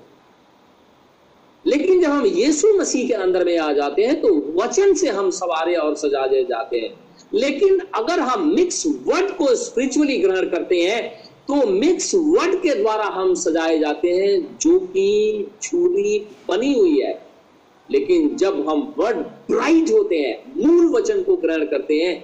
लेकिन 1.67 2.03
जब 2.03 2.09
हम 2.09 2.27
यीशु 2.27 2.69
मसीह 2.69 3.09
के 3.09 3.15
अंदर 3.15 3.45
में 3.45 3.59
आ 3.59 3.73
जाते 3.73 4.03
हैं 4.03 4.21
तो 4.21 4.55
वचन 4.63 4.95
से 4.95 5.09
हम 5.09 5.31
सवारे 5.31 5.75
और 5.75 5.95
सजाए 5.95 6.45
जाते 6.45 6.79
हैं। 6.79 7.04
लेकिन 7.35 7.79
अगर 7.95 8.21
हम 8.21 8.49
मिक्स 8.55 8.87
वर्ड 9.07 9.31
को 9.37 9.55
स्पिरिचुअली 9.55 10.17
ग्रहण 10.19 10.49
करते 10.51 10.81
हैं 10.83 11.03
तो 11.49 11.67
मिक्स 11.67 12.15
वर्ड 12.15 12.55
के 12.63 12.75
द्वारा 12.75 13.05
हम 13.05 13.35
सजाए 13.35 13.79
जाते 13.79 14.11
हैं 14.11 14.59
जो 14.59 14.79
कि 14.79 15.07
छुरी 15.63 16.19
बनी 16.49 16.73
हुई 16.75 17.01
है। 17.01 17.13
लेकिन 17.91 18.37
जब 18.37 18.69
हम 18.69 18.95
वर्ड 18.99 19.17
ब्राइट 19.51 19.91
होते 19.91 20.17
हैं, 20.17 20.53
मूल 20.57 20.87
वचन 20.95 21.23
को 21.23 21.37
ग्रहण 21.37 21.65
करते 21.65 21.95
हैं 21.95 22.15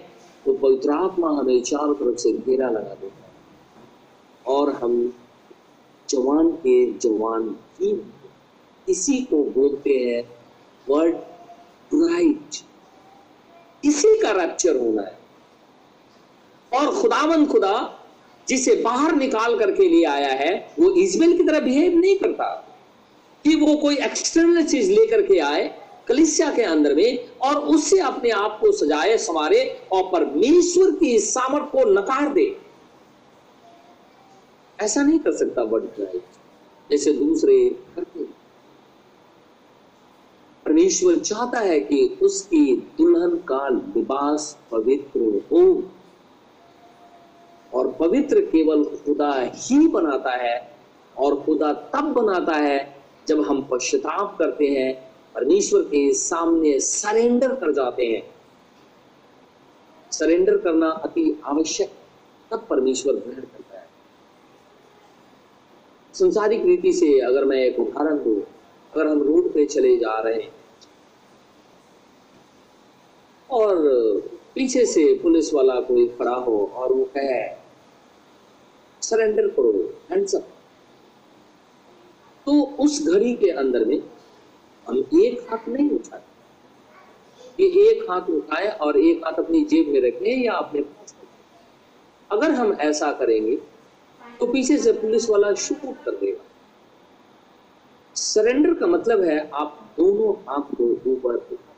तो 0.44 0.52
पवित्र 0.54 0.90
आत्मा 0.90 1.30
हमें 1.30 1.60
चारों 1.62 1.94
तरफ़ 1.94 2.16
से 2.16 2.32
घेरा 2.32 2.68
लगा 2.68 2.94
देता 2.94 3.24
है। 3.24 4.54
और 4.54 4.72
हम 4.72 5.12
जवान 6.08 6.50
के 6.52 6.92
जवान 6.98 7.54
ही 7.80 7.94
इसी 8.88 9.18
को 9.30 9.42
बोलते 9.50 9.90
हैं 9.90 10.22
वर्ड 10.88 11.14
ब्राइट 11.94 12.62
इसी 13.84 14.18
का 14.18 14.30
रैप्चर 14.30 14.76
होना 14.76 15.02
है। 15.02 15.18
और 16.74 17.02
खुदावन 17.02 17.46
खुदा 17.46 17.96
जिसे 18.48 18.76
बाहर 18.76 19.14
निकाल 19.14 19.58
करके 19.58 19.88
लिए 19.88 20.04
आया 20.04 20.28
है, 20.28 20.72
वो 20.78 20.90
इजमेल 20.90 21.38
की 21.38 21.44
तरह 21.44 21.60
बिहेव 21.60 21.98
नहीं 21.98 22.16
करता। 22.16 22.66
कि 23.44 23.56
वो 23.56 23.76
कोई 23.76 23.96
एक्सटर्नल 23.96 24.64
चीज़ 24.64 24.90
लेकर 24.90 25.22
के 25.22 25.38
आए, 25.38 25.80
कलिसिया 26.08 26.54
के 26.54 26.62
अंदर 26.62 26.94
में, 26.94 27.30
और 27.38 27.56
उससे 27.56 27.98
अपने 27.98 28.30
आप 28.30 28.58
को 28.60 28.72
सजाए, 28.72 29.16
संवारे, 29.16 29.82
और 29.92 30.04
परमेश्वर 30.12 30.90
की 30.90 31.18
सामर्थ 31.18 31.64
को 31.64 31.84
नकार 31.84 32.32
दे। 32.32 32.60
ऐसा 34.80 35.02
नहीं 35.02 35.18
कर 35.18 35.32
सकता 35.32 35.62
वर्ड 35.62 35.84
क्राइस्ट 35.84 36.24
जैसे 36.90 37.12
दूसरे 37.12 37.68
करते 37.96 38.19
परमेश्वर 40.70 41.18
चाहता 41.18 41.58
है 41.58 41.80
कि 41.80 42.18
उसकी 42.22 42.76
दुल्हन 42.76 43.36
का 43.36 43.68
लिबास 43.68 44.58
पवित्र 44.70 45.42
हो। 45.52 45.82
और 47.74 47.92
पवित्र 47.92 48.40
केवल 48.40 48.84
खुदा 48.84 49.32
ही 49.54 49.88
बनाता 49.88 50.30
है 50.30 50.76
और 51.18 51.40
खुदा 51.40 51.72
तब 51.72 52.04
बनाता 52.04 52.52
है 52.52 53.02
जब 53.28 53.40
हम 53.40 53.68
पश्चाताप 53.70 54.36
करते 54.38 54.66
हैं, 54.66 55.12
परमेश्वर 55.34 55.82
के 55.82 56.12
सामने 56.12 56.80
सरेंडर 56.80 57.54
कर 57.54 57.72
जाते 57.72 58.06
हैं। 58.06 58.22
सरेंडर 60.10 60.56
करना 60.56 60.90
अति 60.90 61.40
आवश्यक, 61.44 61.90
तब 62.50 62.66
परमेश्वर 62.70 63.14
ग्रहण 63.14 63.40
करता 63.40 63.78
है। 63.78 63.86
संसारिक 66.14 66.64
रीति 66.64 66.92
से 66.92 67.20
अगर 67.20 67.44
मैं 67.44 67.58
एक 67.58 67.78
उदाहरण 67.78 68.16
दू, 68.16 68.42
अगर 68.94 69.06
हम 69.06 69.22
रोड 69.22 69.54
पे 69.54 69.66
चले 69.66 69.96
जा 69.96 70.18
रहे 70.18 70.42
हैं 70.42 70.59
और 73.50 73.76
पीछे 74.54 74.84
से 74.86 75.14
पुलिस 75.22 75.54
वाला 75.54 75.80
कोई 75.80 76.06
खड़ा 76.08 76.34
हो 76.34 76.70
और 76.74 76.92
वो 76.92 77.04
कहे 77.16 77.42
सरेंडर 79.02 79.48
करो 79.48 79.72
हैंड्स 80.10 80.34
अप 80.34 80.48
तो 82.46 82.62
उस 82.62 83.06
घड़ी 83.08 83.34
के 83.34 83.50
अंदर 83.50 83.84
में 83.84 84.00
हम 84.88 84.98
एक 84.98 85.46
हाथ 85.50 85.68
नहीं 85.68 85.90
उठाते 85.90 87.62
ये 87.62 87.90
एक 87.90 88.10
हाथ 88.10 88.30
उठाए 88.30 88.68
और 88.78 88.98
एक 88.98 89.24
हाथ 89.24 89.32
अपनी 89.32 89.64
जेब 89.64 89.88
में 89.88 90.00
रखें 90.00 90.44
या 90.44 90.52
अपने 90.52 90.82
पास 90.82 91.14
अगर 92.30 92.50
हम 92.50 92.72
ऐसा 92.72 93.12
करेंगे 93.12 93.56
तो 94.40 94.46
पीछे 94.46 94.78
से 94.78 94.92
पुलिस 94.92 95.30
वाला 95.30 95.52
शूट 95.54 96.04
कर 96.04 96.10
देगा। 96.10 96.44
सरेंडर 98.16 98.74
का 98.74 98.86
मतलब 98.86 99.24
है 99.24 99.50
आप 99.54 99.90
दोनों 99.96 100.32
हाथ 100.48 100.74
को 100.74 100.84
ऊपर 101.10 101.34
उठा 101.34 101.69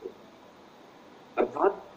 अर्थात, 1.37 1.89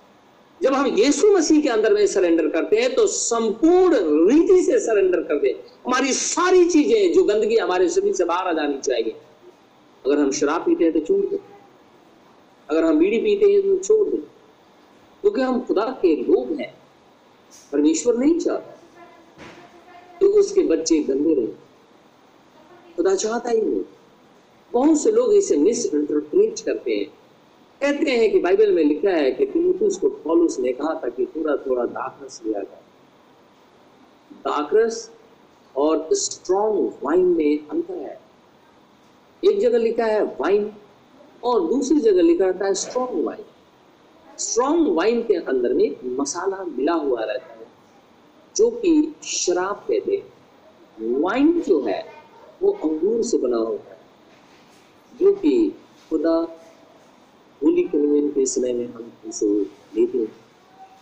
जब 0.62 0.72
हम 0.72 0.87
यीशु 0.87 1.37
मसीह 1.37 1.61
के 1.61 1.68
अंदर 1.68 1.94
में 1.94 2.07
सरेंडर 2.07 2.49
करते 2.49 2.77
हैं 2.77 2.94
तो 2.94 3.07
संपूर्ण 3.07 3.96
रीति 4.31 4.62
से 4.62 4.79
सरेंडर 4.79 5.20
कर 5.20 5.38
दे 5.38 5.62
हमारी 5.87 6.12
सारी 6.12 6.68
चीज़ें 6.68 7.12
जो 7.12 7.25
गंदगी 7.25 7.57
हमारे 7.57 7.88
शरीर 7.88 8.14
से 8.14 8.25
बाहर 8.25 8.49
आ 8.49 8.53
जानी 8.53 8.79
चाहिए। 8.79 9.16
अगर 10.07 10.18
हम 10.18 10.31
शराब 10.31 10.61
पीते 10.61 10.85
हैं 10.85 10.92
तो 10.92 11.01
छोड़ 11.01 11.27
दो। 11.27 11.38
अगर 12.70 12.85
हम 12.85 12.99
बीड़ी 12.99 13.18
पीते 13.18 13.53
हैं 13.53 13.62
तो 13.62 13.79
छोड़ 13.79 14.09
दो। 14.09 14.16
क्योंकि 15.22 15.40
हम 15.40 15.61
खुदा 15.61 15.99
के 16.03 16.16
लोग 16.16 16.61
हैं, 16.61 16.75
परमेश्वर 17.72 18.16
नहीं 18.16 18.38
चाहता। 18.38 18.81
तो 20.20 20.27
उसके 20.27 20.61
बच्चे 20.61 20.99
गंदे 20.99 21.35
रहे। 21.35 21.46
खुदा 22.96 23.14
चाहता 23.14 23.51
ही 23.51 23.61
नहीं। 23.61 23.83
बहुत 24.72 25.03
से 25.03 25.12
लोग 25.12 25.35
इसे 25.35 25.57
मिस 25.57 25.94
इंटरप्रेट 25.94 26.61
करते 26.61 26.90
हैं। 26.90 27.26
कहते 27.81 28.11
हैं 28.11 28.31
कि 28.33 28.39
बाइबल 28.39 28.73
में 28.73 28.83
लिखा 28.85 29.11
है 29.11 29.31
कि 29.31 29.47
तिमुथुस 29.47 29.99
को 29.99 30.09
पौलुस 30.09 30.59
ने 30.59 30.73
कहा 30.73 30.95
था 30.95 31.09
कि 31.09 31.27
थोड़ा 31.27 31.57
थोड़ा 31.57 31.85
दाखरस 31.85 32.41
लिया 32.47 32.61
जाए। 32.61 32.81
दाखरस 34.45 35.11
और 35.77 36.09
स्ट्रॉन्ग 36.12 36.93
वाइन 37.05 37.25
में 37.27 37.69
अंतर 37.69 37.95
है। 37.95 38.21
एक 39.43 39.61
जगह 39.61 39.79
लिखा 39.79 40.05
है 40.05 40.23
वाइन 40.41 40.73
और 41.45 41.67
दूसरी 41.69 42.01
जगह 42.01 42.23
लिखा 42.23 42.45
रहता 42.45 42.67
है 42.67 42.75
स्ट्रॉन्ग 42.75 43.25
वाइन 43.25 43.45
स्ट्रॉन्ग 44.39 44.89
वाइन 44.95 45.23
के 45.23 45.35
अंदर 45.35 45.73
में 45.75 46.17
मसाला 46.17 46.65
मिला 46.65 46.93
हुआ 46.93 47.25
रहता 47.25 47.53
है, 47.55 47.67
जो 48.57 48.71
कि 48.71 49.15
शराब 49.25 49.85
कहते 49.89 50.17
हैं। 50.17 51.21
वाइन 51.21 51.61
जो 51.61 51.81
है, 51.81 52.05
वो 52.62 52.73
अंगूर 52.85 53.23
से 53.23 53.39
बना 53.39 53.57
होता 53.57 53.91
है, 53.91 54.01
जो 55.21 55.33
कि 55.33 55.75
खुदा 56.11 56.45
होली 57.67 57.83
कन्वेन 57.83 58.29
के 58.31 58.47
समय 58.47 58.73
में 58.73 58.87
हम 58.87 59.13
इसे 59.29 59.47
लेते 59.47 60.19
हैं। 60.19 60.35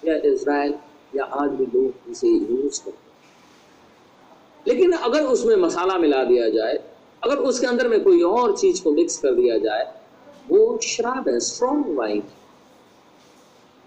या 0.06 0.14
इसराइल 0.32 0.74
या 1.16 1.24
आज 1.24 1.50
भी 1.50 1.64
लोग 1.64 2.10
इसे 2.10 2.28
यूज़ 2.28 2.84
करते 2.84 2.90
हैं। 2.90 3.02
लेकिन 4.66 4.92
अगर 4.92 5.22
उसमें 5.22 5.56
मसाला 5.56 5.98
मिला 5.98 6.22
दिया 6.24 6.48
जाए 6.48 6.74
अगर 7.22 7.36
उसके 7.36 7.66
अंदर 7.66 7.88
में 7.88 8.02
कोई 8.04 8.22
और 8.22 8.56
चीज़ 8.56 8.82
को 8.82 8.92
मिक्स 8.92 9.18
कर 9.18 9.34
दिया 9.34 9.58
जाए 9.58 9.84
वो 10.50 10.78
शराब 10.82 11.28
है 11.28 11.38
स्ट्रॉन्ग 11.40 11.86
वाइन 11.98 12.22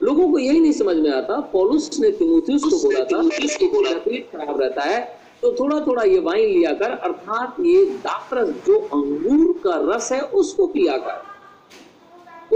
लोगों 0.02 0.32
को 0.32 0.40
यही 0.40 0.60
नहीं 0.60 0.72
समझ 0.72 0.96
में 0.98 1.10
आता 1.12 1.40
पॉलुस 1.40 2.00
ने 2.00 2.12
तिमोथियस 2.12 2.63
को 2.63 2.78
बोला 2.84 3.04
था 3.06 3.22
इसको 3.46 3.66
बोला 3.68 3.98
पेट 3.98 4.30
खराब 4.32 4.62
रहता 4.62 4.84
है 4.84 5.00
तो 5.42 5.52
थोड़ा 5.52 5.80
थोड़ा 5.80 6.04
ये 6.04 6.20
वाइन 6.20 6.50
लिया 6.50 6.74
कर 6.74 6.92
अर्थात 6.92 7.60
ये 7.60 7.86
दाकरस 7.86 8.50
जो 8.68 8.80
अंगूर 8.94 9.52
का 9.63 9.96
रस 9.96 10.12
है 10.12 10.22
उसको 10.22 10.68
पिया 10.68 10.98
कर। 10.98 11.37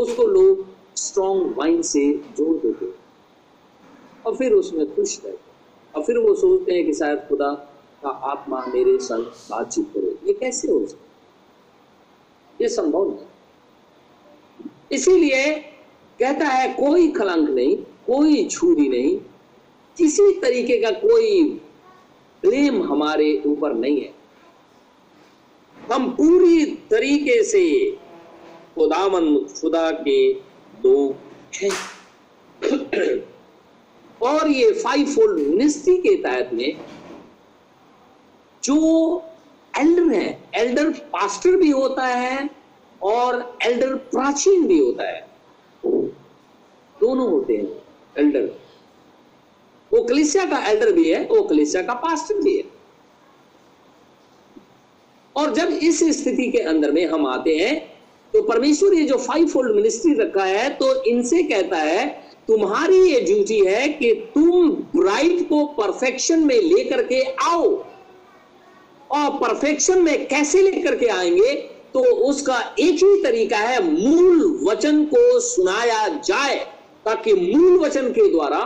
उसको 0.02 0.24
लोग 0.28 0.66
स्ट्रॉन्ग 0.98 1.58
वाइन 1.58 1.82
से 1.82 2.14
जोड़ 2.38 2.58
देते 2.58 2.86
और 4.26 4.36
फिर 4.36 4.54
उसमें 4.54 4.86
खुश 4.96 5.20
रहते 5.26 5.50
और 5.96 6.04
फिर 6.04 6.18
वो 6.18 6.34
सोचते 6.36 6.74
हैं 6.74 6.86
कि 6.86 6.94
शायद 6.94 7.20
खुदा 7.20 7.52
का 8.04 8.10
आत्मा 8.10 8.66
मेरे 8.66 8.98
संग 8.98 9.26
बातचीत 9.50 9.92
करे। 9.94 10.16
ये 10.28 10.34
कैसे 10.34 10.72
हो 10.72 10.86
सकता 10.88 11.10
ये 12.62 12.70
संभव 12.70 13.10
नहीं। 13.10 14.70
इसीलिए 14.92 15.54
कहता 16.20 16.46
है, 16.46 16.68
कोई 16.74 17.08
कलंक 17.12 17.50
नहीं, 17.50 17.76
कोई 18.08 18.46
छुरी 18.46 18.88
नहीं, 18.90 19.18
किसी 19.98 20.32
तरीके 20.40 20.78
का 20.82 20.92
कोई 20.92 21.44
ब्लेम 22.44 22.82
हमारे 22.84 23.42
ऊपर 23.46 23.74
नहीं 23.74 24.02
है। 24.02 24.14
हम 25.78 26.10
पूरी 26.10 26.66
तरीके 26.66 27.44
से 27.44 27.64
खुदामन 28.82 29.36
खुदा 29.62 29.90
के 29.92 30.34
लोग 30.84 31.16
हैं। 31.56 31.72
और 34.22 34.48
ये 34.50 34.72
फाइव 34.74 35.06
फोल्ड 35.06 35.40
मिनिस्ट्री 35.40 35.98
के 35.98 36.16
तहत 36.24 36.50
में 36.54 36.80
जो 38.64 38.78
एल्डर 39.80 40.14
है 40.14 40.28
एल्डर 40.56 40.90
पास्टर 41.14 41.56
भी 41.56 41.70
होता 41.70 42.06
है 42.06 42.50
और 43.02 43.58
एल्डर 43.64 43.96
प्राचीन 44.12 44.68
भी 44.68 44.80
होता 44.80 45.08
है। 45.10 45.22
दोनों 47.02 47.30
होते 47.32 47.54
हैं 47.54 47.68
एल्डर 48.18 48.50
वो 49.92 50.04
कलिसिया 50.04 50.46
का 50.46 50.66
एल्डर 50.68 50.92
भी 50.92 51.10
है, 51.12 51.26
वो 51.26 51.42
कलिसिया 51.44 51.84
का 51.84 51.94
पास्टर 51.94 52.42
भी 52.42 52.58
है। 52.58 52.64
और 55.36 55.54
जब 55.54 55.70
इस 55.70 56.04
स्थिति 56.22 56.52
के 56.52 56.58
अंदर 56.58 56.92
में 56.92 57.06
हम 57.06 57.28
आते 57.28 57.58
हैं 57.58 57.91
तो 58.34 58.42
परमेश्वर 58.42 58.94
ये 58.94 59.06
जो 59.06 59.18
फाइव 59.18 59.48
फोल्ड 59.48 59.76
मिनिस्ट्री 59.76 60.14
रखा 60.14 60.44
है 60.44 60.70
तो 60.70 60.94
इनसे 61.04 61.44
कहता 61.44 61.78
है, 61.78 62.08
तुम्हारी 62.48 63.00
ये 63.02 63.20
ड्यूटी 63.22 63.60
है 63.60 63.88
कि 63.88 64.14
तुम 64.36 64.70
ब्राइट 64.96 65.48
को 65.50 65.66
परफेक्शन 65.78 66.40
में 66.40 66.56
लेकर 66.56 67.04
के 67.04 67.22
आओ। 67.44 67.68
और 69.12 69.30
परफेक्शन 69.40 70.02
में 70.02 70.28
कैसे 70.28 70.62
लेकर 70.62 70.96
के 70.96 71.08
आएँगे? 71.08 71.56
तो 71.94 72.00
उसका 72.26 72.60
एक 72.80 72.96
ही 72.96 73.22
तरीका 73.24 73.58
है, 73.58 73.82
मूल 73.84 74.60
वचन 74.64 75.04
को 75.06 75.40
सुनाया 75.40 76.08
जाए, 76.08 76.56
ताकि 77.06 77.34
मूल 77.34 77.80
वचन 77.80 78.10
के 78.10 78.30
द्वारा 78.32 78.60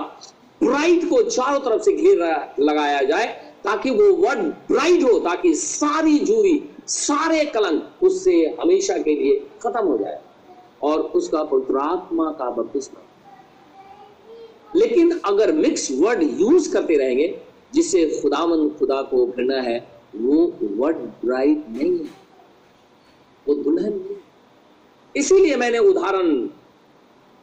ब्राइट 0.62 1.10
को 1.10 1.22
चारों 1.24 1.60
तरफ़ 1.60 1.82
से 1.82 1.94
घेर 1.94 2.20
लगाया 2.60 3.02
जाए, 3.02 3.26
ताकि 3.64 3.90
वो 3.90 4.14
वर्ड 4.18 4.40
ब्राइट 4.72 5.04
हो, 5.04 5.20
ताकि 5.20 5.54
सारी 5.56 6.18
जूरी 6.20 6.62
सारे 6.88 7.46
कलंक 7.46 8.04
उससे 8.04 8.58
हमेशा 8.60 8.98
के 8.98 9.16
लिए 9.16 9.48
खत्म 9.64 9.88
हो 9.88 9.98
जाए 9.98 10.22
और 10.84 11.00
उसका 11.00 11.44
पवित्रात्मा 11.44 12.32
का 12.32 12.50
बपतिस्मा। 12.50 13.02
लेकिन 14.76 15.22
अगर 15.26 15.52
मिक्स 15.52 15.92
वर्ड 15.92 16.24
यूज़ 16.24 16.74
करते 16.74 16.98
रहेंगे, 16.98 17.42
जिससे 17.74 18.20
खुदावन 18.22 18.70
खुदा 18.70 19.02
को 19.02 19.26
घृणा 19.26 19.62
है, 19.62 19.88
वो 20.16 20.54
वर्ड 20.62 20.98
ब्राइट 20.98 21.66
नहीं 21.70 21.92
है। 21.92 22.10
वो 23.48 23.56
दुल्हन 23.56 23.94
नहीं 23.94 24.16
इसीलिए 25.16 25.56
मैंने 25.56 25.78
उदाहरण 25.78 26.50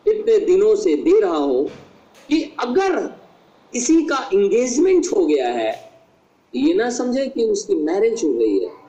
इतने 0.09 0.39
दिनों 0.39 0.77
से 0.77 0.97
दे 0.97 1.21
रहा 1.21 1.37
हूँ 1.37 1.69
कि 2.29 2.57
अगर 2.61 3.07
किसी 3.73 4.03
का 4.03 4.31
इंगेजमेंट 4.33 5.07
हो 5.17 5.27
गया 5.27 5.49
है, 5.49 5.93
ये 6.57 6.75
ना 6.75 6.91
समझे 6.91 7.27
कि 7.27 7.45
उसकी 7.45 7.75
मैरिज 7.75 8.25
हो 8.25 8.33
गई 8.33 8.59
है। 8.59 8.82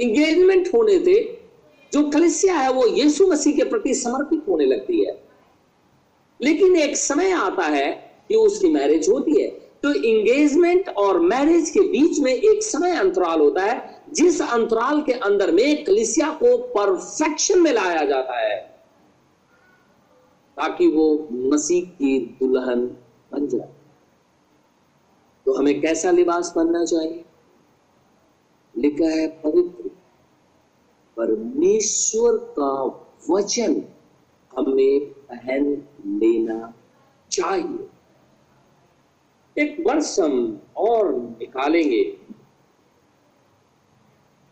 इंगेजमेंट 0.00 0.68
होने 0.74 0.98
से 1.04 1.42
जो 1.92 2.10
कलिसिया 2.10 2.54
है, 2.54 2.72
वो 2.72 2.86
यीशु 2.86 3.26
मसीह 3.26 3.56
के 3.56 3.64
प्रति 3.64 3.94
समर्पित 3.94 4.42
होने 4.48 4.64
लगती 4.64 5.04
है। 5.04 5.24
लेकिन 6.42 6.76
एक 6.76 6.96
समय 6.96 7.30
आता 7.30 7.62
है 7.62 8.14
कि 8.28 8.34
उसकी 8.34 8.68
मैरिज 8.68 9.08
होती 9.08 9.42
है। 9.42 9.48
तो 9.82 9.92
इंगेजमेंट 9.94 10.88
और 10.88 11.20
मैरिज 11.20 11.70
के 11.70 11.80
बीच 11.80 12.18
में 12.20 12.32
एक 12.32 12.62
समय 12.62 12.90
अंतराल 12.90 13.40
होता 13.40 13.62
है, 13.62 14.02
जिस 14.12 14.42
अंतराल 14.42 15.02
के 15.02 15.12
अंदर 15.12 15.52
में 15.52 15.84
कलिसिया 15.84 16.30
को 16.30 16.56
परफेक्शन 16.58 17.60
में 17.60 17.72
लाया 17.72 18.04
जाता 18.04 18.38
है, 18.38 18.56
ताकि 20.56 20.86
वो 20.86 21.28
मसीह 21.32 21.84
की 21.84 22.18
दुल्हन 22.18 22.96
बन 23.32 23.46
जाए। 23.48 23.68
तो 25.46 25.52
हमें 25.52 25.80
कैसा 25.80 26.10
लिबास 26.10 26.52
बनना 26.56 26.84
चाहिए? 26.84 27.24
लिखा 28.76 29.06
है, 29.06 29.28
पवित्र 29.28 29.79
परमेश्वर 31.20 32.36
का 32.36 32.84
वचन 33.30 33.84
हमें 34.58 35.00
पहन 35.00 35.88
लेना 36.06 36.74
चाहिए। 37.30 37.88
एक 39.62 39.84
वर्ष 39.86 40.20
हम 40.20 40.62
और 40.76 41.14
निकालेंगे। 41.14 42.18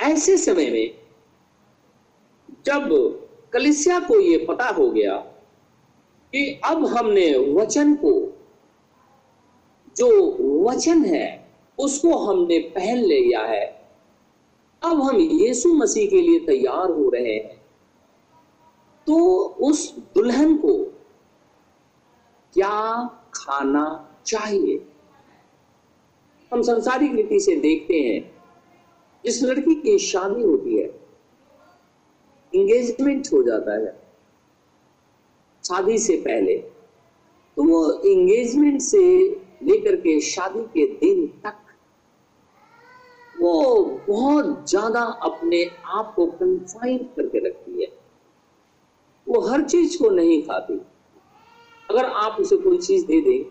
ऐसे 0.02 0.36
समय 0.36 0.70
में 0.70 0.94
जब 2.66 2.88
कलिसिया 3.52 4.00
को 4.00 4.20
यह 4.20 4.46
पता 4.48 4.68
हो 4.68 4.90
गया 4.90 5.16
कि 6.32 6.60
अब 6.64 6.86
हमने 6.86 7.54
वचन 7.54 7.94
को, 7.94 8.38
जो 9.96 10.36
वचन 10.64 11.04
है, 11.04 11.52
उसको 11.78 12.18
हमने 12.18 12.58
पहन 12.58 12.96
लिया 12.96 13.40
है 13.40 13.77
अब 14.82 15.00
हम 15.02 15.16
यीशु 15.16 15.72
मसीह 15.74 16.10
के 16.10 16.20
लिए 16.20 16.38
तैयार 16.40 16.90
हो 16.90 17.08
रहे 17.10 17.34
हैं। 17.34 17.56
तो 19.06 19.38
उस 19.60 19.96
दुल्हन 20.14 20.56
को 20.56 20.74
क्या 22.54 23.06
खाना 23.34 23.84
चाहिए? 24.26 24.86
हम 26.52 26.62
संसारिक 26.62 27.12
रीति 27.12 27.40
से 27.40 27.56
देखते 27.56 27.94
हैं, 27.94 28.20
जिस 29.24 29.42
लड़की 29.42 29.74
की 29.74 29.98
शादी 29.98 30.42
होती 30.42 30.76
है 30.78 30.88
इंगेजमेंट 32.52 33.28
हो 33.32 33.42
जाता 33.42 33.74
है। 33.74 33.92
शादी 35.64 35.98
से 35.98 36.16
पहले 36.16 36.56
तो 37.56 37.64
वो 37.64 37.92
इंगेजमेंट 38.02 38.80
से 38.80 39.00
लेकर 39.62 39.96
के 39.96 40.20
शादी 40.20 40.60
के 40.60 40.86
दिन 40.94 41.26
तक 41.26 41.67
वो 43.40 43.84
बहुत 44.08 44.70
ज़्यादा 44.70 45.00
अपने 45.00 45.64
आप 45.86 46.12
को 46.16 46.26
कंफाइन 46.26 46.98
करके 46.98 47.48
रखती 47.48 47.82
है। 47.82 47.88
वो 49.28 49.40
हर 49.40 49.62
चीज़ 49.62 49.98
को 49.98 50.10
नहीं 50.10 50.42
खाती। 50.42 50.80
अगर 51.90 52.04
आप 52.04 52.36
उसे 52.40 52.56
कोई 52.56 52.78
चीज़ 52.78 53.06
दे 53.06 53.20
दें, 53.20 53.44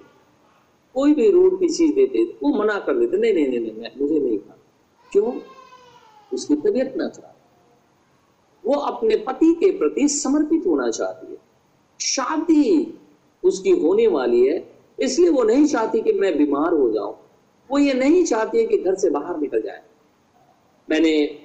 कोई 0.93 1.13
भी 1.13 1.29
रोड 1.31 1.59
की 1.59 1.69
चीज़ 1.69 1.95
देते 1.95 2.23
वो 2.43 2.49
मना 2.49 2.79
कर 2.79 2.99
देते, 2.99 3.17
नहीं 3.17 3.33
नहीं 3.33 3.47
नहीं 3.47 3.59
नहीं 3.59 3.89
मुझे 4.01 4.19
नहीं 4.19 4.37
खा 4.37 4.57
क्यों? 5.11 5.39
उसकी 6.33 6.55
तबीयत 6.55 6.93
ना 6.97 7.07
खराब 7.07 7.33
वो 8.65 8.73
अपने 8.73 9.15
पति 9.15 9.53
के 9.53 9.71
प्रति 9.77 10.07
समर्पित 10.07 10.63
होना 10.67 10.89
चाहती 10.89 11.31
है। 11.31 11.37
शादी 11.99 12.97
उसकी 13.43 13.71
होने 13.71 14.07
वाली 14.07 14.47
है, 14.47 14.75
इसलिए 14.99 15.29
वो 15.29 15.43
नहीं 15.43 15.65
चाहती 15.65 16.01
कि 16.01 16.13
मैं 16.13 16.37
बीमार 16.37 16.73
हो 16.73 16.91
जाऊँ। 16.91 17.15
वो 17.71 17.77
ये 17.77 17.93
नहीं 17.93 18.25
चाहती 18.25 18.57
है 18.57 18.65
कि 18.65 18.77
घर 18.77 18.95
से 18.95 19.09
बाहर 19.09 19.37
निकल 19.37 19.61
जाए। 19.61 19.83
मैंने 20.89 21.39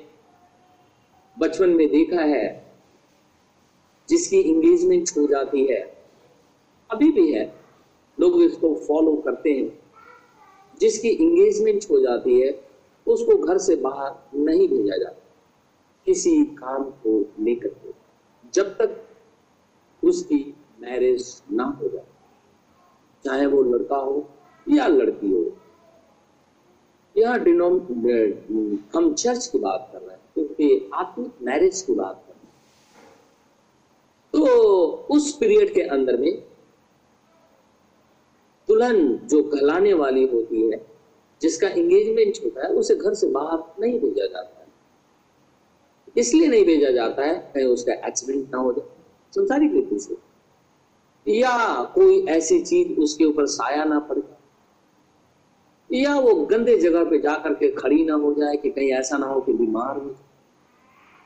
बचपन 1.39 1.71
में 1.71 1.89
देखा 1.89 2.23
है, 2.23 2.73
जिसकी 4.09 4.41
इंगेजमेंट 4.41 5.11
हो 5.19 5.27
जाती 5.27 5.67
है। 5.67 6.05
अभी 6.91 7.13
भी 7.13 7.33
है। 7.33 7.55
लोग 8.21 8.43
इसको 8.43 8.75
फॉलो 8.75 9.17
करते 9.17 9.51
हैं। 9.51 9.83
जिसकी 10.81 11.09
इंगेजमेंट 11.09 11.85
हो 11.91 12.01
जाती 12.01 12.41
है, 12.41 12.69
उसको 13.07 13.39
घर 13.39 13.59
से 13.59 13.77
बाहर 13.77 14.39
नहीं 14.39 14.69
भेजा 14.69 14.97
जाता। 14.97 15.23
किसी 16.07 16.45
काम 16.45 16.85
को 16.85 17.27
लेकर 17.41 17.69
के, 17.69 17.95
जब 18.55 18.65
तक 18.65 19.09
उसकी 20.05 20.55
मैरिज 20.81 21.43
ना 21.53 21.65
हो 21.65 21.89
जाए। 21.89 22.07
चाहे 23.25 23.47
वो 23.47 23.63
लड़का 23.63 23.97
हो 23.97 24.29
या 24.69 24.87
लड़की 24.87 25.33
हो। 25.33 25.57
यह 27.17 27.37
डिनोम 27.37 27.79
हम 28.95 29.15
चर्च 29.15 29.47
की 29.47 29.59
बात 29.59 29.89
कर 29.93 29.99
रहे 29.99 30.11
हैं, 30.11 30.21
क्योंकि 30.35 30.91
आत्मिक 30.95 31.33
मैरिज 31.43 31.83
की 31.83 31.93
बात 31.93 32.25
कर 32.27 32.33
रहे 32.33 32.47
हैं। 32.47 32.53
तो 34.33 34.83
उस 35.11 35.37
पीरियड 35.37 35.75
के 35.75 35.81
अंदर 35.81 36.17
में 36.17 36.43
दुल्हन 38.69 39.17
जो 39.19 39.43
कहलाने 39.43 39.93
वाली 39.93 40.27
होती 40.27 40.71
है, 40.71 40.87
जिसका 41.43 41.69
एंगेजमेंट 41.69 42.39
होता 42.45 42.67
है, 42.67 42.75
उसे 42.75 42.97
घर 42.97 43.15
से 43.15 43.27
बाहर 43.27 43.81
नहीं 43.81 44.01
भेजा 44.01 44.27
जाता 44.27 44.61
है। 44.61 44.69
इसलिए 46.17 46.49
नहीं 46.49 46.65
भेजा 46.65 46.91
जाता 46.91 47.25
है, 47.25 47.35
कहीं 47.55 47.65
उसका 47.65 47.93
एक्सीडेंट 47.93 48.51
ना 48.51 48.59
हो 48.59 48.73
जाए, 48.73 48.89
संसारिक 49.33 49.73
रीति 49.73 49.99
से। 49.99 50.17
या 51.27 51.85
कोई 51.85 52.27
ऐसी 52.27 52.61
चीज़ 52.61 53.01
उसके 53.01 53.25
ऊपर 53.25 53.47
साया 53.47 53.85
ना 53.85 53.99
पड़े 54.01 54.23
या 55.93 56.19
वो 56.19 56.35
गंदे 56.35 56.77
जगह 56.77 57.05
पे 57.05 57.19
जाकर 57.19 57.55
के 57.55 57.71
खड़ी 57.71 58.05
ना 58.05 58.15
हो 58.15 58.35
जाए 58.35 58.57
कि 58.57 58.71
कहीं 58.71 58.93
ऐसा 58.93 59.19
ना 59.19 59.27
हो 59.27 59.41
कि 59.41 59.53
बीमार 59.53 59.97
हो 59.97 60.15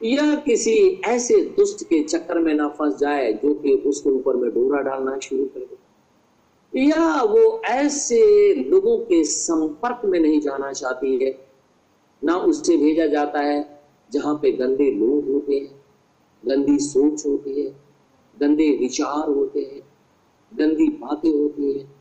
या 0.03 0.35
किसी 0.35 1.01
ऐसे 1.05 1.41
दुष्ट 1.41 1.85
के 1.85 2.03
चक्कर 2.03 2.39
में 2.39 2.55
ना 2.55 2.69
फंस 2.69 2.99
जाए 2.99 3.33
जो 3.33 3.55
कि 3.55 3.75
उसके 3.75 4.11
ऊपर 4.11 4.37
में 4.37 4.51
डोरा 4.51 4.81
डालना 4.81 5.19
शुरू 5.19 5.45
कर 5.45 5.61
दे। 5.61 6.85
या 6.85 7.23
वो 7.23 7.63
ऐसे 7.65 8.55
लोगों 8.55 8.99
के 8.99 9.25
संपर्क 9.25 10.01
में 10.05 10.21
नहीं 10.21 10.41
जाना 10.41 10.73
चाहती 10.73 11.25
है, 11.25 11.39
ना 12.25 12.37
उससे 12.37 12.77
भेजा 12.77 13.07
जाता 13.07 13.41
है 13.41 13.79
जहाँ 14.13 14.35
पे 14.35 14.53
गंदे 14.53 14.91
लोग 14.91 15.33
होते 15.33 15.55
हैं, 15.55 15.81
गंदी 16.49 16.79
सोच 16.79 17.27
होती 17.27 17.63
है, 17.63 17.77
गंदे 18.41 18.71
विचार 18.71 19.29
होते 19.29 19.61
हैं, 19.61 19.81
गंदी 20.59 20.89
बातें 20.89 21.31
होती 21.31 21.79
हैं। 21.79 21.96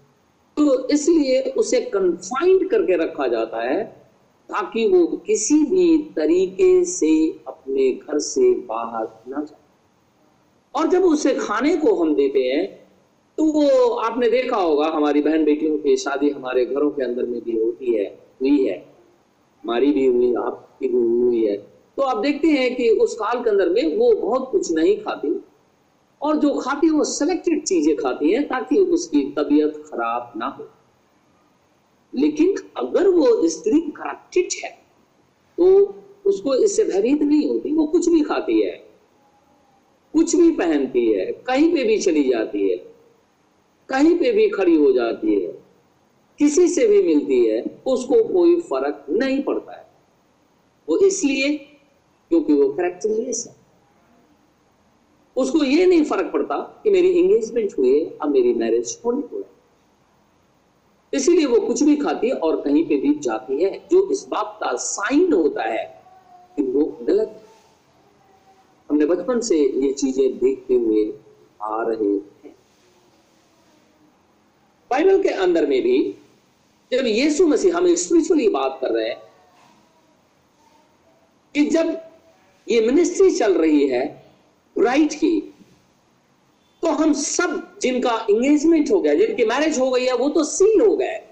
तो 0.58 0.88
इसलिए 0.90 1.42
उसे 1.58 1.80
कन्फाइंड 1.94 2.70
करके 2.70 2.98
रखा 2.98 3.28
जाता 3.28 3.62
है 3.62 3.84
ताकि 4.50 4.88
वो 4.88 5.06
किसी 5.18 5.56
भी 5.66 5.98
तरीके 6.16 6.84
से 6.86 7.12
अपने 7.48 7.92
घर 7.92 8.20
से 8.20 8.54
बाहर 8.66 9.08
ना 9.28 9.42
जाए। 9.42 9.64
और 10.76 10.88
जब 10.88 11.04
उसे 11.04 11.34
खाने 11.36 11.76
को 11.78 11.96
हम 11.96 12.16
देते 12.16 12.40
हैं 12.40 12.66
तो 13.38 13.46
वो 13.46 13.90
आपने 13.90 14.30
देखा 14.30 14.58
होगा, 14.58 14.88
हमारी 14.88 15.22
बहन 15.22 15.44
बेटियों 15.46 15.78
की 15.78 15.96
शादी 15.98 16.30
हमारे 16.30 16.66
घरों 16.66 16.90
के 16.90 17.04
अंदर 17.04 17.24
में 17.24 17.40
भी 17.44 17.58
होती 17.58 17.96
है, 17.96 18.06
हुई 18.42 18.66
है। 18.66 18.78
हमारी 19.64 19.92
भी 19.92 20.06
हुई, 20.06 20.34
आपकी 20.36 20.88
भी 20.88 20.98
हुई 20.98 21.46
है। 21.46 21.56
तो 21.98 22.02
आप 22.02 22.18
देखते 22.18 22.48
हैं 22.48 22.76
कि 22.76 22.90
उस 22.90 23.16
काल 23.16 23.44
के 23.44 23.50
अंदर 23.50 23.70
में 23.70 23.98
वो 23.98 24.14
बहुत 24.16 24.48
कुछ 24.52 24.72
नहीं 24.72 24.96
खाती। 24.98 25.30
और 26.26 26.38
जो 26.38 26.54
खाती 26.60 26.88
है, 26.88 26.94
वो 26.94 27.04
सिलेक्टेड 27.04 27.64
चीज़ें 27.64 27.96
खाती 27.96 28.32
है 28.32 28.42
ताकि 28.44 28.78
उसकी 28.78 29.24
तबीयत 29.32 29.84
खराब 29.86 30.34
ना 30.38 30.48
हो। 30.48 30.68
लेकिन 32.14 32.56
अगर 32.78 33.08
वो 33.08 33.48
स्त्री 33.48 33.80
करप्टेड 33.92 34.50
है 34.64 34.70
तो 35.58 35.66
उसको 36.26 36.56
इससे 36.56 36.84
भयभीत 36.84 37.22
नहीं 37.22 37.48
होती, 37.48 37.74
वो 37.74 37.86
कुछ 37.86 38.10
भी 38.10 38.22
खाती 38.22 38.62
है, 38.62 38.72
कुछ 40.14 40.36
भी 40.36 40.52
पहनती 40.52 41.06
है, 41.14 41.26
कहीं 41.48 41.74
पे 41.74 41.84
भी 41.84 41.98
चली 41.98 42.28
जाती 42.30 42.70
है, 42.70 42.76
कहीं 43.90 44.18
पे 44.20 44.32
भी 44.32 44.50
खड़ी 44.50 44.76
हो 44.76 44.92
जाती 44.92 45.36
है, 45.36 45.52
किसी 46.40 46.68
से 46.68 46.88
भी 46.88 47.02
मिलती 47.04 47.46
है, 47.46 47.62
उसको 47.88 48.24
कोई 48.24 48.60
फ़र्क 48.62 49.06
नहीं 49.10 49.42
पड़ता 49.44 49.78
है। 49.78 49.86
वो 50.88 50.98
इसलिए 50.98 51.54
क्योंकि 52.32 52.54
वो 52.54 52.70
करेक्टरलेस 52.70 53.46
है। 53.48 53.65
उसको 55.36 55.64
ये 55.64 55.86
नहीं 55.86 56.04
फ़र्क 56.06 56.32
पड़ता 56.34 56.58
कि 56.84 56.90
मेरी 56.90 57.10
एंगेजमेंट 57.20 57.78
हुई 57.78 58.00
है, 58.00 58.06
अब 58.22 58.30
मेरी 58.30 58.54
मैरिज 58.54 58.98
होने 59.06 59.22
को 59.22 59.38
है। 59.38 59.44
इसीलिए 61.14 61.46
वो 61.46 61.60
कुछ 61.60 61.84
भी 61.84 61.96
खाती 61.96 62.30
है 62.30 62.36
और 62.36 62.62
कहीं 62.62 62.84
पे 62.88 62.98
भी 62.98 63.14
जाती 63.20 63.64
है, 63.64 63.72
जो 63.92 64.10
इस 64.12 64.26
बात 64.30 64.58
का 64.62 64.76
साइन 64.76 65.34
होता 65.34 65.64
है 65.64 65.84
कि 66.58 66.64
वो 66.64 66.86
गलत 67.02 67.42
हमने 68.90 69.06
बचपन 69.06 69.40
से 69.42 69.58
ये 69.58 69.92
चीज़ें 69.94 70.38
देखते 70.38 70.74
हुए 70.74 71.06
आ 71.64 71.82
रहे 71.84 72.08
हैं। 72.08 72.54
बाइबल 74.92 75.22
के 75.24 75.30
अंदर 75.30 75.66
में 75.68 75.82
भी 75.84 75.98
जब 76.92 77.06
यीशु 77.08 77.48
मसीह 77.48 77.78
हम 77.78 77.94
स्पिरिचुअली 77.96 78.48
बात 78.50 78.78
कर 78.82 78.92
रहे 78.92 79.08
हैं, 79.10 79.22
कि 81.56 81.66
जब 81.66 81.98
ये 82.68 82.82
मिनिस्ट्री 82.82 83.30
चल 83.32 83.54
रही 83.54 83.88
है 83.88 84.04
राइट 84.78 85.14
की। 85.14 85.54
तो 86.82 86.88
हम 86.88 87.14
सब 87.14 87.80
जिनका 87.82 88.28
एंगेजमेंट 88.30 88.92
हो 88.92 89.02
गया, 89.02 89.14
जिनकी 89.14 89.46
मैरिज 89.46 89.80
हो 89.80 89.92
गई 89.92 90.06
है, 90.06 90.16
वो 90.16 90.30
तो 90.30 90.44
सील 90.44 90.82
हो 90.82 90.98
गए। 90.98 91.28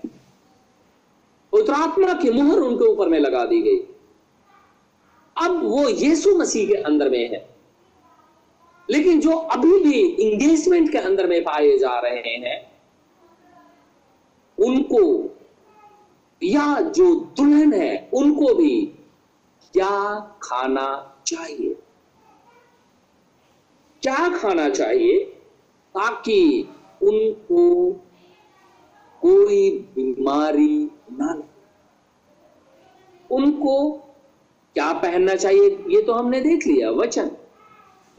उत्तरात्मा 1.54 2.14
की 2.14 2.30
मुहर 2.30 2.60
उनके 2.60 2.86
ऊपर 2.86 3.10
में 3.10 3.20
लगा 3.20 3.46
दी 3.46 3.62
गई। 3.62 3.78
अब 5.46 5.64
वो 5.64 5.90
यीशु 5.90 6.38
मसीह 6.38 6.68
के 6.68 6.74
अंदर 6.74 7.10
में 7.10 7.30
है। 7.30 7.56
लेकिन 8.90 9.20
जो 9.20 9.32
अभी 9.32 9.80
भी 9.80 10.02
इंगेजमेंट 10.06 10.92
के 10.92 10.98
अंदर 10.98 11.28
में 11.28 11.44
पाए 11.44 11.78
जा 11.78 12.00
रहे 12.00 12.36
हैं, 12.36 12.72
उनको 14.60 15.30
या 16.44 16.82
जो 16.82 17.16
दुल्हन 17.16 17.74
है, 17.74 18.10
उनको 18.14 18.54
भी 18.54 18.86
क्या 19.74 20.20
खाना 20.44 21.18
चाहिए। 21.28 21.76
क्या 24.04 24.38
खाना 24.38 24.70
चाहिए 24.70 25.20
ताकि 25.96 26.70
उनको 27.04 27.92
कोई 29.22 29.80
बीमारी 29.80 30.92
ना 31.12 31.44
उनको 33.32 33.92
क्या 34.74 34.94
पहनना 34.94 35.36
चाहिए? 35.36 35.86
ये 35.88 36.02
तो 36.02 36.14
हमने 36.14 36.42
देख 36.42 36.68
लिया 36.68 36.92
वचन। 36.92 37.32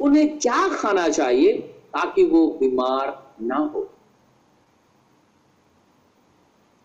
उन्हें 0.00 0.38
क्या 0.38 0.68
खाना 0.68 1.08
चाहिए 1.08 1.52
ताकि 1.62 2.24
वो 2.24 2.48
बीमार 2.48 3.34
ना 3.40 3.56
हो? 3.56 3.90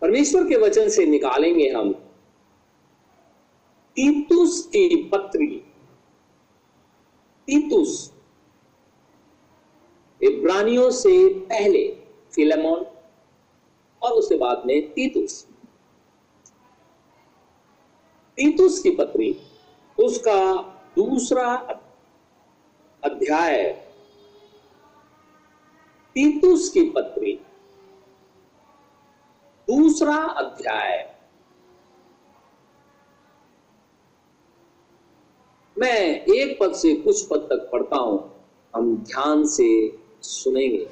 परमेश्वर 0.00 0.44
के 0.44 0.56
वचन 0.56 0.88
से 0.88 1.06
निकालेंगे 1.06 1.68
हम। 1.68 1.92
तीतुस 3.96 4.66
की 4.66 4.96
पत्री। 4.96 5.64
तीतुस। 7.46 8.19
इब्रानियों 10.22 10.90
से 10.90 11.28
पहले 11.28 12.02
फिलेमोन 12.32 12.86
और 14.02 14.12
उसके 14.12 14.36
बाद 14.36 14.62
में 14.66 14.92
तीतुस। 14.92 15.46
तीतुस 18.36 18.82
की 18.82 18.90
पत्री 18.90 19.40
उसका 19.98 20.62
दूसरा 20.96 21.54
अध्याय। 23.04 23.72
तीतुस 26.14 26.68
की 26.70 26.90
पत्री 26.90 27.32
दूसरा 29.68 30.16
अध्याय। 30.16 31.16
मैं 35.78 36.24
एक 36.24 36.58
पद 36.60 36.72
से 36.72 36.94
कुछ 36.94 37.28
पद 37.28 37.36
तक 37.36 37.68
पढ़ता 37.72 37.96
हूँ। 37.96 38.44
हम 38.74 38.96
ध्यान 38.96 39.46
से 39.46 39.99
सुनेंगे। 40.22 40.88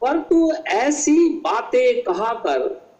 परंतु 0.00 0.52
ऐसी 0.66 1.28
बातें 1.28 2.02
कहा 2.02 2.34
कर 2.34 2.90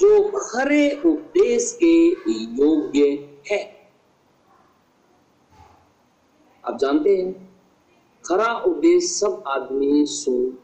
जो 0.00 0.38
खरे 0.38 1.02
उपदेश 1.06 1.78
के 1.84 2.08
योग्य 2.62 3.02
है। 3.50 3.90
आप 6.68 6.78
जानते 6.78 7.16
हैं, 7.16 7.60
खरा 8.24 8.54
उपदेश 8.54 9.04
सब 9.04 9.44
आदमी 9.46 10.06
सुन 10.06 10.58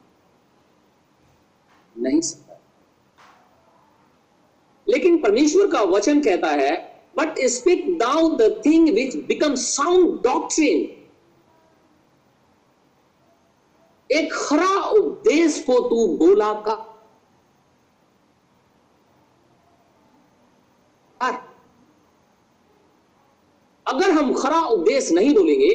नहीं 1.99 2.21
सकता। 2.21 2.61
लेकिन 4.89 5.23
परमेश्वर 5.23 5.71
का 5.71 5.83
वचन 5.83 6.21
कहता 6.21 6.49
है 6.49 7.03
but 7.17 7.39
speak 7.39 7.99
down 7.99 8.37
the 8.37 8.63
thing 8.67 8.95
which 8.95 9.17
become 9.17 9.55
sound 9.55 10.23
doctrine 10.23 10.94
एक 14.15 14.33
खरा 14.33 14.81
उपदेश 14.81 15.63
को 15.63 15.89
तू 15.89 16.17
बोला 16.17 16.53
का 16.53 16.91
अगर 23.87 24.11
हम 24.11 24.35
खरा 24.35 24.61
उपदेश 24.61 25.13
नहीं 25.13 25.35
बोलेंगे 25.35 25.75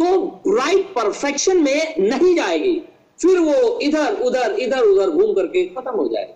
तो 0.00 0.26
राइट 0.56 0.94
परफेक्शन 0.94 1.62
में 1.62 1.94
नहीं 1.98 2.36
जाएगी। 2.36 2.80
फिर 3.22 3.38
वो 3.38 3.78
इधर, 3.78 4.14
उधर 4.14 4.52
इधर, 4.52 4.80
उधर 4.80 5.10
घूम 5.10 5.34
करके 5.34 5.66
खत्म 5.66 5.90
हो 5.90 6.08
जाएगी। 6.08 6.32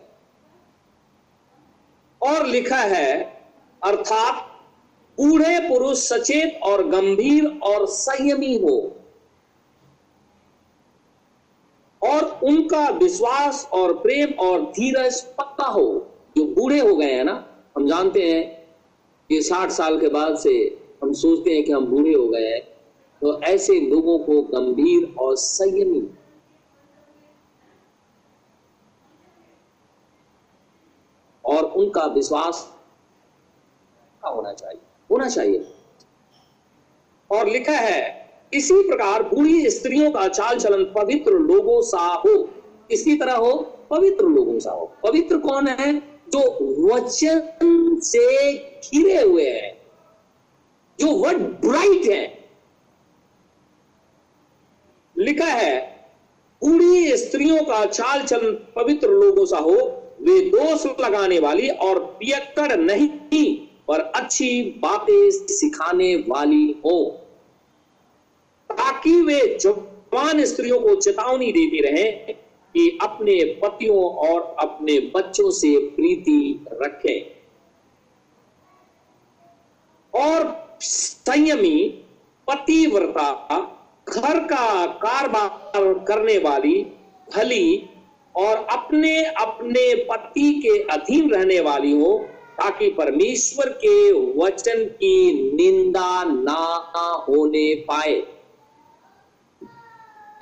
और 2.23 2.47
लिखा 2.47 2.77
है, 2.77 3.25
अर्थात, 3.85 4.61
बूढ़े 5.21 5.69
पुरुष 5.69 5.99
सचेत 5.99 6.61
और 6.63 6.89
गंभीर 6.89 7.61
और 7.63 7.87
संयमी 7.87 8.59
हो। 8.59 9.04
और 12.07 12.41
उनका 12.43 12.89
विश्वास 12.89 13.69
और 13.73 13.95
प्रेम 13.95 14.31
और 14.31 14.63
धीरज 14.63 15.23
पक्का 15.23 15.67
हो। 15.67 16.07
जो 16.37 16.45
बूढ़े 16.45 16.81
हो 16.81 16.97
गए 16.97 17.13
हैं 17.13 17.25
ना, 17.25 17.49
हम 17.77 17.87
जानते 17.87 18.33
हैं 18.33 18.67
कि 19.29 19.43
साठ 19.43 19.71
साल 19.71 20.01
के 20.01 20.09
बाद 20.09 20.37
से 20.39 20.51
हम 21.03 21.13
सोचते 21.13 21.51
हैं 21.51 21.65
कि 21.65 21.73
हम 21.73 21.87
बूढ़े 21.87 22.13
हो 22.13 22.29
गए 22.29 22.49
हैं। 22.51 22.61
तो 23.21 23.43
ऐसे 23.43 23.81
लोगों 23.81 24.19
को 24.19 24.43
गंभीर 24.43 25.15
और 25.19 25.37
संयमी 25.37 26.11
और 31.45 31.65
उनका 31.65 32.07
विश्वास 32.07 32.75
होना 34.25 34.53
चाहिए। 34.53 34.81
होना 35.11 35.29
चाहिए। 35.29 35.75
और 37.31 37.49
लिखा 37.49 37.73
है 37.73 38.24
इसी 38.53 38.75
प्रकार 38.75 39.23
बूढ़ी 39.23 39.71
स्त्रियों 39.71 40.11
का 40.11 40.29
चाल 40.29 40.59
चलन 40.59 40.85
पवित्र 40.85 41.33
लोगों 41.33 41.83
सा 41.83 42.23
हो। 42.27 42.51
इसी 42.91 43.17
तरह 43.17 43.35
हो 43.35 43.79
पवित्र 43.91 44.25
लोगों 44.25 44.59
सा 44.59 44.71
हो। 44.71 44.93
पवित्र 45.03 45.39
कौन 45.39 45.69
है? 45.69 46.15
जो 46.29 46.41
वचन 46.95 48.01
से 48.03 48.53
घिरे 48.53 49.23
हुए 49.23 49.49
हैं। 49.51 49.83
जो 51.01 51.07
वर्ड 51.07 51.39
ब्राइट 51.39 52.07
है। 52.07 52.45
लिखा 55.19 55.47
है, 55.47 55.81
बूढ़ी 56.65 57.17
स्त्रियों 57.17 57.63
का 57.63 57.87
चाल 57.87 58.23
चलन 58.23 58.53
पवित्र 58.77 59.09
लोगों 59.09 59.47
सा 59.47 59.59
हो। 59.59 59.73
वे 60.21 60.41
दोष 60.41 60.87
लगाने 60.87 61.39
वाली 61.39 61.69
और 61.69 61.99
पियक्कड़ 61.99 62.77
नहीं, 62.77 63.09
पर 63.89 64.01
अच्छी 64.01 64.63
बातें 64.63 65.31
सिखाने 65.31 66.17
वाली 66.17 66.77
हो। 66.85 67.24
ताकि 68.75 69.21
वे 69.21 69.59
जवान 69.61 70.45
स्त्रियों 70.45 70.81
को 70.81 70.95
चेतावनी 70.95 71.47
देती 71.47 71.81
रहे 71.81 72.11
कि 72.75 72.99
अपने 73.03 73.45
पतियों 73.63 74.05
और 74.29 74.57
अपने 74.59 74.99
बच्चों 75.15 75.51
से 75.51 75.77
प्रीति 75.79 76.67
रखें। 76.73 77.35
और 80.15 80.77
संयमी, 80.81 82.05
पतिव्रता, 82.49 83.31
घर 84.09 84.39
का 84.39 84.87
कारोबार 84.87 86.05
करने 86.09 86.39
वाली, 86.39 86.75
भली 87.37 87.91
और 88.35 88.57
अपने 88.57 89.25
अपने 89.25 89.95
पति 90.05 90.53
के 90.55 90.79
अधीन 90.93 91.31
रहने 91.31 91.61
वाली 91.61 91.93
हो, 91.93 92.19
ताकि 92.57 92.91
परमेश्वर 92.91 93.69
के 93.69 94.13
वचन 94.39 94.85
की 94.85 95.17
निंदा 95.53 96.25
ना 96.25 96.63
होने 97.29 97.75
पाए। 97.75 98.34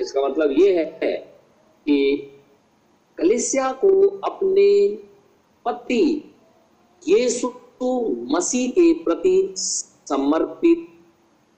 इसका 0.03 0.23
मतलब 0.23 0.51
यह 0.51 1.01
है 1.03 1.17
कि 1.85 2.17
कलिसिया 3.19 3.73
को 3.73 4.09
अपने 4.09 4.97
पति 5.65 6.35
यीशु 7.09 7.49
मसीह 8.31 8.71
के 8.71 8.93
प्रति 9.05 9.55
समर्पित 9.57 10.89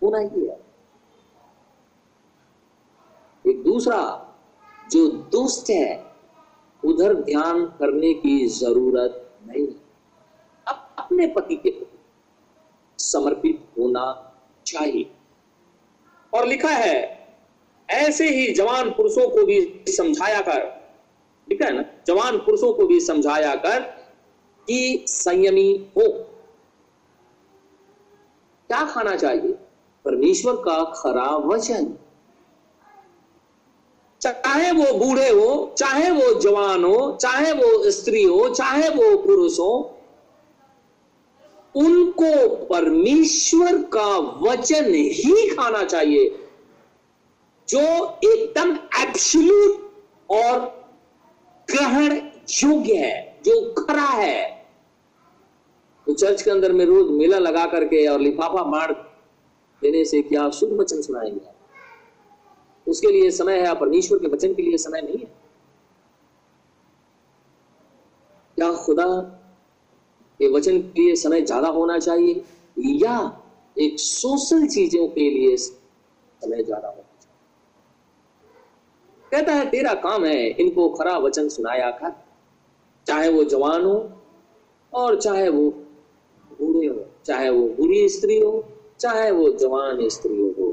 होना 0.02 0.18
ही 0.18 0.46
है। 0.46 0.64
एक 3.46 3.62
दूसरा 3.62 4.00
जो 4.92 5.08
दुष्ट 5.08 5.70
है, 5.70 6.12
उधर 6.84 7.14
ध्यान 7.14 7.66
करने 7.66 8.14
की 8.14 8.46
ज़रूरत 8.46 9.38
नहीं। 9.46 9.66
अब 10.68 10.94
अपने 10.98 11.26
पति 11.26 11.56
के 11.56 11.70
प्रति 11.70 11.98
समर्पित 12.98 13.68
होना 13.78 14.34
चाहिए। 14.66 15.10
और 16.34 16.46
लिखा 16.46 16.68
है 16.68 17.23
ऐसे 17.90 18.28
ही 18.28 18.52
जवान 18.52 18.90
पुरुषों 18.90 19.28
को 19.28 19.44
भी 19.46 19.84
समझाया 19.88 20.40
कर, 20.40 20.60
ठीक 21.48 21.62
है 21.62 21.72
ना? 21.72 21.84
जवान 22.06 22.38
पुरुषों 22.38 22.72
को 22.72 22.86
भी 22.86 23.00
समझाया 23.00 23.54
कर 23.54 23.80
कि 24.68 25.04
संयमी 25.08 25.86
हो। 25.96 26.08
क्या 28.68 28.84
खाना 28.84 29.16
चाहिए? 29.16 29.52
परमेश्वर 30.04 30.56
का 30.56 30.84
खरा 30.84 31.36
वचन। 31.36 31.94
चाहे 34.20 34.70
वो 34.72 34.98
बूढ़े 34.98 35.28
हो, 35.28 35.74
चाहे 35.78 36.10
वो 36.10 36.40
जवान 36.40 36.84
हो, 36.84 37.18
चाहे 37.20 37.52
वो 37.52 37.90
स्त्री 37.90 38.22
हो, 38.24 38.48
चाहे 38.48 38.88
वो 38.88 39.16
पुरुष 39.18 39.58
हो, 39.58 39.98
उनको 41.74 42.48
परमेश्वर 42.64 43.82
का 43.82 44.18
वचन 44.18 44.94
ही 44.94 45.48
खाना 45.54 45.84
चाहिए। 45.84 46.43
जो 47.68 47.80
एकदम 48.24 48.74
एब्सोल्यूट 49.02 50.30
और 50.30 50.58
ग्रहण 51.68 52.12
योग्य 52.64 52.96
है, 52.96 53.40
जो 53.44 53.74
खरा 53.74 54.02
है। 54.02 54.42
तो 56.06 56.14
चर्च 56.14 56.42
के 56.42 56.50
अंदर 56.50 56.72
में 56.72 56.84
रोज 56.84 57.10
मेला 57.10 57.38
लगा 57.38 57.64
करके 57.66 58.06
और 58.06 58.20
लिफाफा 58.20 58.64
मार 58.64 58.92
देने 59.82 60.04
से 60.04 60.22
क्या 60.22 60.48
शुद्ध 60.50 60.72
वचन 60.72 61.00
सुनाएँगे? 61.02 61.40
उसके 62.86 63.12
लिए 63.12 63.30
समय 63.30 63.58
है 63.58 63.74
परमेश्वर 63.74 64.18
के 64.18 64.28
वचन 64.28 64.54
के 64.54 64.62
लिए 64.62 64.76
समय 64.76 65.00
नहीं 65.00 65.18
है। 65.18 65.32
क्या 68.56 68.70
खुदा 68.74 69.06
के 70.40 70.48
वचन 70.48 70.78
के 70.78 71.02
लिए 71.02 71.14
समय 71.16 71.42
ज़्यादा 71.42 71.68
होना 71.68 71.98
चाहिए 71.98 72.44
या 73.04 73.16
एक 73.76 73.98
सोशल 73.98 74.66
चीज़ों 74.66 75.06
के 75.08 75.30
लिए 75.30 75.56
समय 75.56 76.62
ज़्यादा 76.62 76.88
होना 76.88 77.03
कहता 79.34 79.52
है, 79.52 79.70
तेरा 79.70 79.94
काम 79.94 80.24
है 80.24 80.46
इनको 80.50 80.88
खरा 80.88 81.16
वचन 81.18 81.48
सुनाया 81.48 81.90
कर। 81.90 82.12
चाहे 83.06 83.28
वो 83.28 83.44
जवान 83.44 83.84
हो 83.84 83.96
और 84.92 85.20
चाहे 85.20 85.48
वो 85.48 85.70
बूढ़े 86.60 86.86
हो, 86.86 87.04
चाहे 87.26 87.48
वो 87.50 87.66
बुरी 87.68 88.08
स्त्री 88.08 88.38
हो, 88.40 88.64
चाहे 89.00 89.30
वो 89.30 89.48
जवान 89.52 90.08
स्त्री 90.08 90.36
हो, 90.36 90.68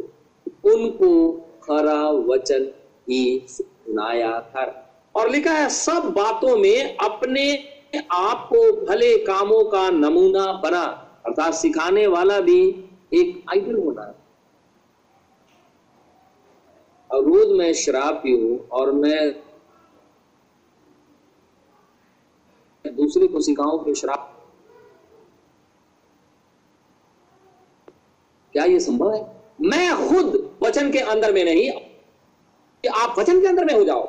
उनको 0.65 1.31
खरा 1.63 2.09
वचन 2.09 2.69
ही 3.09 3.43
सुनाया 3.47 4.31
कर। 4.31 4.73
और 5.15 5.29
लिखा 5.29 5.51
है, 5.51 5.69
सब 5.69 6.13
बातों 6.17 6.57
में 6.57 6.97
अपने 6.97 7.63
आप 8.11 8.47
को 8.53 8.85
भले 8.85 9.17
कामों 9.17 9.63
का 9.63 9.89
नमूना 9.89 10.51
बना। 10.53 10.83
अर्थात 11.25 11.53
सिखाने 11.53 12.07
वाला 12.07 12.39
भी 12.39 12.61
एक 13.13 13.43
आइडल 13.49 13.75
होना 13.75 14.13
रोज 17.13 17.57
मैं 17.57 17.73
शराब 17.73 18.15
पीऊं 18.15 18.57
और 18.69 18.91
मैं 18.91 19.31
दूसरे 22.85 23.27
को 23.27 23.39
कि 23.83 23.95
शराब 23.95 24.37
क्या 28.53 28.63
ये 28.63 28.79
संभव 28.79 29.13
है? 29.13 29.41
मैं 29.61 30.09
खुद 30.09 30.57
वचन 30.63 30.91
के 30.91 30.99
अंदर 30.99 31.33
में 31.33 31.43
नहीं, 31.45 31.71
कि 31.71 32.87
आप 32.87 33.19
वचन 33.19 33.41
के 33.41 33.47
अंदर 33.47 33.65
में 33.65 33.73
हो 33.73 33.83
जाओ। 33.83 34.07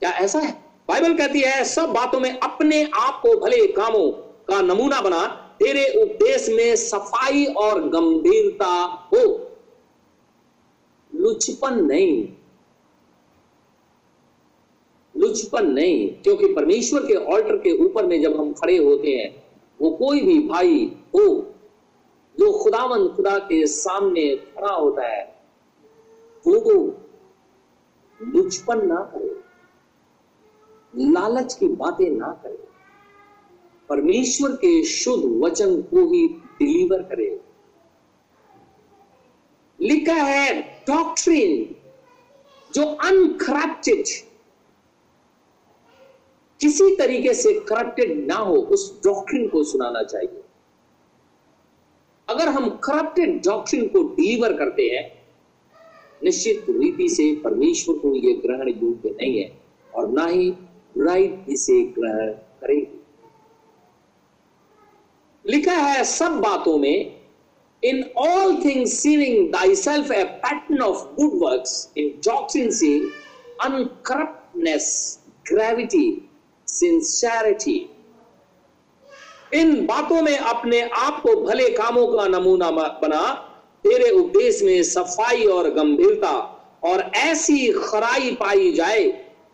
क्या 0.00 0.10
ऐसा 0.10 0.38
है? 0.38 0.52
बाइबल 0.88 1.16
कहती 1.18 1.40
है, 1.40 1.64
सब 1.64 1.92
बातों 1.92 2.20
में 2.20 2.38
अपने 2.38 2.84
आप 2.84 3.20
को 3.22 3.36
भले 3.40 3.66
कामों 3.66 4.10
का 4.48 4.60
नमूना 4.62 5.00
बना, 5.00 5.26
तेरे 5.58 6.02
उपदेश 6.02 6.48
में 6.48 6.76
सफ़ाई 6.76 7.44
और 7.44 7.88
गंभीरता 7.88 8.74
हो। 9.14 9.47
लुचपन 11.28 11.74
नहीं। 11.84 12.28
लुचपन 15.14 15.66
नहीं, 15.66 16.08
क्योंकि 16.22 16.46
परमेश्वर 16.54 17.06
के 17.06 17.14
ऑल्टर 17.14 17.56
के 17.56 17.72
ऊपर 17.84 18.06
में 18.06 18.20
जब 18.22 18.36
हम 18.36 18.52
खड़े 18.52 18.76
होते 18.76 19.10
हैं, 19.10 19.30
वो 19.80 19.90
कोई 19.90 20.20
भी 20.20 20.38
भाई 20.48 20.84
हो, 21.14 21.24
जो 22.36 22.52
खुदावन 22.58 23.08
खुदा 23.08 23.38
के 23.38 23.66
सामने 23.66 24.24
खड़ा 24.36 24.72
होता 24.74 25.06
है, 25.06 25.24
वो 26.46 26.74
लुचपन 28.20 28.86
ना 28.86 29.00
करे, 29.14 29.34
लालच 30.94 31.54
की 31.54 31.68
बातें 31.68 32.10
ना 32.10 32.30
करे, 32.42 32.66
परमेश्वर 33.88 34.52
के 34.52 34.82
शुद्ध 34.84 35.24
वचन 35.44 35.80
को 35.82 36.06
ही 36.12 36.26
डिलीवर 36.28 37.02
करे। 37.02 37.28
लिखा 39.80 40.14
है 40.14 40.60
डॉक्ट्रिन 40.88 41.74
जो 42.74 42.84
अनकरप्टेड 42.84 44.04
किसी 46.60 46.96
तरीके 46.96 47.34
से 47.34 47.52
करप्टेड 47.60 48.26
ना 48.26 48.34
हो, 48.34 48.54
उस 48.54 49.02
डॉक्ट्रिन 49.04 49.48
को 49.48 49.62
सुनाना 49.64 50.02
चाहिए। 50.02 50.42
अगर 52.28 52.48
हम 52.48 52.68
करप्टेड 52.70 53.42
डॉक्ट्रिन 53.44 53.88
को 53.88 54.02
डिलीवर 54.02 54.52
करते 54.52 54.82
हैं, 54.82 55.22
निश्चित 56.24 56.66
रीति 56.70 57.08
से 57.08 57.34
परमेश्वर 57.34 57.98
को 57.98 58.14
यह 58.14 58.40
ग्रहण 58.46 58.68
योग्य 58.68 59.10
नहीं 59.10 59.38
है, 59.38 59.60
और 59.94 60.08
ना 60.08 60.26
ही 60.26 60.50
राइट 60.98 61.44
इसे 61.48 61.82
ग्रहण 61.82 62.32
करेगी। 62.32 63.00
लिखा 65.44 65.72
है 65.72 66.04
सब 66.04 66.40
बातों 66.40 66.78
में 66.78 67.17
all 67.82 68.56
things 68.64 68.92
showing 68.92 69.50
thy 69.52 69.74
self 69.74 70.10
a 70.12 70.22
pattern 70.44 70.80
of 70.82 71.02
good 71.16 71.34
works 71.42 71.92
in 71.98 72.08
doctrine 72.26 72.94
uncorruptness 73.64 74.86
gravity 75.52 76.06
sincerity 76.68 77.78
इन 79.54 79.86
बातों 79.86 80.22
में 80.22 80.36
अपने 80.36 80.80
आप 80.80 81.20
को 81.22 81.34
भले 81.42 81.68
कामों 81.70 82.06
का 82.06 82.26
नमूना 82.28 82.70
बना, 82.70 83.20
तेरे 83.84 84.10
उपदेश 84.10 84.62
में 84.62 84.82
सफ़ाई 84.82 85.44
और 85.44 85.68
गंभीरता 85.74 86.32
और 86.84 87.00
ऐसी 87.16 87.68
खराई 87.72 88.30
पाई 88.34 88.72
जाए 88.72 89.04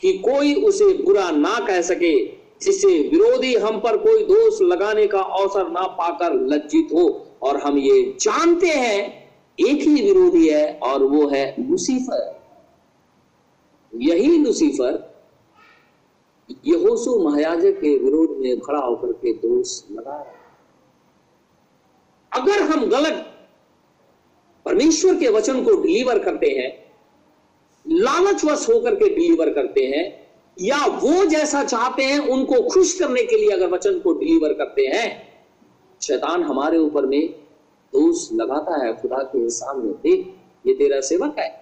कि 0.01 0.13
कोई 0.19 0.55
उसे 0.65 0.93
बुरा 1.03 1.31
ना 1.31 1.59
कह 1.67 1.81
सके, 1.83 2.15
जिसे 2.63 2.89
विरोधी 3.09 3.55
हम 3.57 3.79
पर 3.81 3.97
कोई 3.97 4.25
दोष 4.25 4.61
लगाने 4.63 5.07
का 5.07 5.21
अवसर 5.21 5.69
ना 5.71 5.87
पाकर 5.99 6.35
लज्जित 6.47 6.89
हो। 6.93 7.09
और 7.45 7.57
हम 7.57 7.79
ये 7.79 8.17
जानते 8.21 8.69
हैं, 8.69 9.31
एक 9.59 9.83
ही 9.83 9.95
विरोधी 9.95 10.49
है 10.49 10.79
और 10.83 11.03
वो 11.03 11.27
है 11.29 11.55
लुसीफर। 11.71 12.33
यही 13.93 14.39
लुसीफर 14.39 15.13
यहोसु 16.67 17.19
महायाजक 17.19 17.79
के 17.81 17.99
विरोध 17.99 18.37
में 18.39 18.61
खड़ा 18.61 18.79
होकर 18.79 19.13
के 19.13 19.33
दोष 19.33 19.83
लगा 19.93 20.17
रहा 20.17 20.33
अगर 22.33 22.63
हम 22.63 22.85
गलत 22.87 23.31
परमेश्वर 24.67 25.15
के 25.15 25.29
वचन 25.29 25.65
को 25.65 25.75
डिलीवर 25.83 26.19
करते 26.19 26.47
हैं, 26.47 26.71
लालचवश 27.89 28.69
होकर 28.69 28.95
के 28.95 29.09
डिलीवर 29.09 29.51
करते 29.51 29.85
हैं, 29.87 30.05
या 30.57 30.87
वो 30.87 31.25
जैसा 31.25 31.65
चाहते 31.65 32.05
हैं, 32.05 32.19
उनको 32.19 32.61
खुश 32.71 32.99
करने 32.99 33.23
के 33.23 33.37
लिए 33.37 33.51
अगर 33.51 33.71
वचन 33.71 33.99
को 33.99 34.13
डिलीवर 34.13 34.53
करते 34.53 34.87
हैं 34.87 35.34
शैतान 36.07 36.43
हमारे 36.43 36.79
ऊपर 36.79 37.07
में 37.07 37.29
दोष 37.93 38.29
लगाता 38.33 38.85
है, 38.85 38.93
खुदा 38.97 39.23
के 39.25 39.49
सामने 39.51 39.93
देख, 40.03 40.27
ये 40.65 40.75
तेरा 40.75 41.01
सेवक 41.03 41.39
है। 41.39 41.53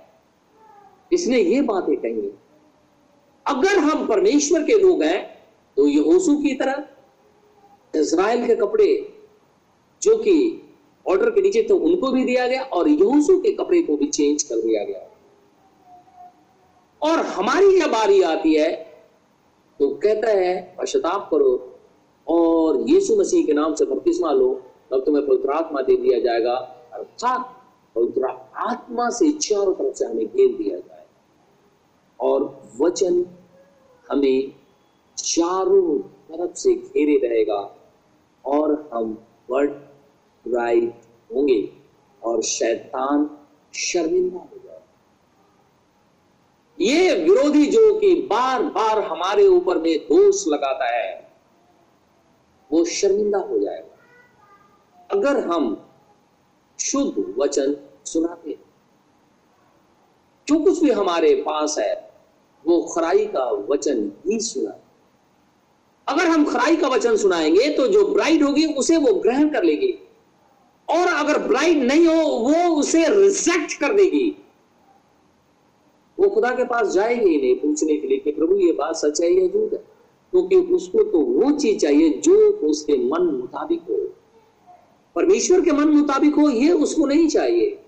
इसने 1.13 1.39
ये 1.39 1.61
बातें 1.63 1.97
कही 1.97 2.31
अगर 3.47 3.79
हम 3.81 4.07
परमेश्वर 4.07 4.63
के 4.63 4.79
लोग 4.79 5.03
हैं 5.03 5.21
तो 5.77 5.87
यहोसू 5.89 6.37
की 6.43 6.55
तरह 6.55 6.85
इज़राइल 7.95 8.47
के 8.47 8.55
कपड़े 8.57 8.87
जो 10.03 10.17
कि 10.17 10.35
ऑर्डर 11.07 11.31
के 11.31 11.41
नीचे 11.41 11.63
तो 11.63 11.77
उनको 11.79 12.11
भी 12.13 12.25
दिया 12.25 12.47
गया 12.49 12.63
और 12.63 12.89
यहोसू 12.89 13.39
के 13.41 13.53
कपड़े 13.53 13.83
को 13.83 13.97
भी 13.97 14.07
चेंज 14.09 14.43
कर 14.43 14.61
दिया 14.61 14.85
गया। 14.85 15.09
और 17.03 17.19
हमारी 17.29 17.79
जब 17.81 17.91
बारी 17.91 18.23
आती 18.23 18.55
है 18.55 18.71
तो 19.81 19.89
कहता 19.97 20.31
है, 20.31 20.77
पश्चाताप 20.79 21.29
करो 21.31 21.72
और 22.27 22.81
यीशु 22.91 23.17
मसीह 23.17 23.47
के 23.47 23.53
नाम 23.53 23.75
से 23.75 23.85
बपतिस्मा 23.85 24.33
लो, 24.33 24.53
तब 24.91 25.05
तुम्हें 25.05 25.27
पवित्र 25.27 25.51
आत्मा 25.51 25.83
दे 25.83 25.97
दिया 25.97 26.19
जाएगा। 26.21 26.55
अर्थात 26.93 27.55
पवित्र 27.97 28.27
आत्मा 28.57 29.11
से 29.11 29.31
चारों 29.33 29.75
तरफ़ 29.75 29.95
से 29.95 30.05
हमें 30.05 30.27
घेर 30.27 30.57
दिया 30.57 30.79
जाए। 30.79 31.07
और 32.21 32.63
वचन 32.81 33.25
हमें 34.11 34.53
चारों 35.19 35.99
तरफ़ 35.99 36.55
से 36.55 36.75
घेरे 36.75 37.17
रहेगा 37.29 37.61
और 38.45 38.91
हम 38.95 39.25
वर्ड 39.51 39.71
राइट 40.55 41.03
होंगे 41.35 41.73
और 42.23 42.43
शैतान 42.43 43.31
शर्मिंदा 43.75 44.39
हो 44.39 44.59
जाए 44.65 44.81
ये 46.79 47.15
विरोधी 47.25 47.67
जो 47.67 47.95
कि 48.01 48.15
बार 48.31 48.63
बार 48.63 48.99
हमारे 48.99 49.47
ऊपर 49.47 49.79
में 49.79 49.99
दोष 49.99 50.45
लगाता 50.49 50.87
है 50.97 51.22
वो 52.73 52.85
शर्मिंदा 52.85 53.39
हो 53.39 53.59
जाएगा। 53.59 53.99
अगर 55.11 55.41
हम 55.41 55.87
शुद्ध 56.81 57.35
वचन 57.39 57.77
सुनाते 58.05 58.59
जो 60.49 60.59
कुछ 60.59 60.83
भी 60.83 60.91
हमारे 60.91 61.35
पास 61.35 61.77
है, 61.79 62.13
वो 62.67 62.83
खराई 62.83 63.27
का 63.27 63.51
वचन 63.51 64.13
ही 64.27 64.41
सुना 64.41 64.79
अगर 66.09 66.27
हम 66.27 66.45
खराई 66.45 66.77
का 66.77 66.89
वचन 66.89 67.17
सुनाएँगे 67.17 67.69
तो 67.71 67.89
जो 67.89 68.05
ब्राइड 68.09 68.43
होगी, 68.43 68.67
उसे 68.67 68.97
वो 68.97 69.15
ग्रहण 69.15 69.49
कर 69.51 69.63
लेगी। 69.63 69.93
और 70.89 71.07
अगर 71.09 71.39
ब्राइड 71.39 71.79
नहीं 71.79 72.07
हो, 72.07 72.23
वो 72.23 72.77
उसे 72.81 73.09
रिजेक्ट 73.09 73.81
कर 73.81 73.93
देगी। 73.93 74.37
वो 76.19 76.29
खुदा 76.29 76.51
के 76.51 76.65
पास 76.65 76.89
जाएगी 76.89 77.41
नहीं 77.41 77.57
पूछने 77.57 77.97
के 77.97 78.09
लिए 78.09 78.19
कि 78.19 78.33
प्रभु, 78.33 78.57
ये 78.57 78.73
बात 78.73 78.95
सच 78.95 79.21
है 79.21 79.31
या 79.31 79.49
झूठ 79.49 79.73
है? 79.73 79.92
क्योंकि 80.33 80.61
तो 80.61 80.75
उसको 80.75 81.03
तो 81.03 81.19
वो 81.19 81.51
चीज़ 81.51 81.79
चाहिए 81.79 82.11
जो 82.11 82.53
उसके 82.53 82.93
मन 82.93 83.23
मुताबिक 83.23 83.81
हो। 83.83 83.97
परमेश्वर 85.15 85.61
के 85.61 85.73
मन 85.73 85.89
मुताबिक 85.89 86.35
हो, 86.35 86.49
ये 86.49 86.73
उसको 86.73 87.07
नहीं 87.07 87.29
चाहिए। 87.29 87.79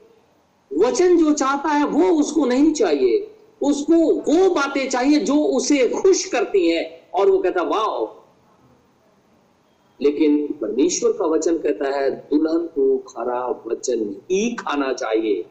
वचन 0.77 1.17
जो 1.17 1.33
चाहता 1.33 1.69
है, 1.69 1.87
वो 1.87 2.21
उसको 2.21 2.47
नहीं 2.47 2.73
चाहिए। 2.73 3.31
उसको 3.63 3.95
वो 4.33 4.55
बातें 4.55 4.91
चाहिए 4.91 5.21
जो 5.21 5.35
उसे 5.35 5.89
खुश 5.89 6.25
करती 6.25 6.69
हैं 6.69 7.11
और 7.15 7.31
वो 7.31 7.39
कहता 7.39 7.63
वाह 7.63 8.21
लेकिन 10.03 10.47
परमेश्वर 10.47 11.13
का 11.13 11.27
वचन 11.27 11.59
कहता 11.59 11.99
है, 11.99 12.11
दुल्हन 12.11 12.59
को 12.59 12.99
खराब 12.99 13.65
वचन 13.67 14.17
ही 14.31 14.55
खाना 14.55 14.93
चाहिए। 14.93 15.47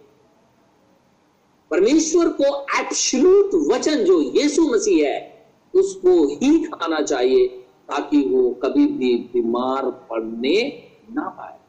परमेश्वर 1.71 2.27
को 2.27 2.43
एब्सोल्यूट 2.79 3.71
वचन 3.71 3.95
जो 3.95 4.21
यीशु 4.21 4.61
मसीह 4.61 5.07
है 5.07 5.32
उसको 5.75 6.27
ही 6.27 6.63
खाना 6.63 7.01
चाहिए 7.01 7.47
ताकि 7.87 8.21
वो 8.25 8.49
कभी 8.51 8.85
भी 8.87 9.15
बीमार 9.33 9.89
पड़ने 10.09 10.87
ना 11.11 11.29
पाए। 11.29 11.59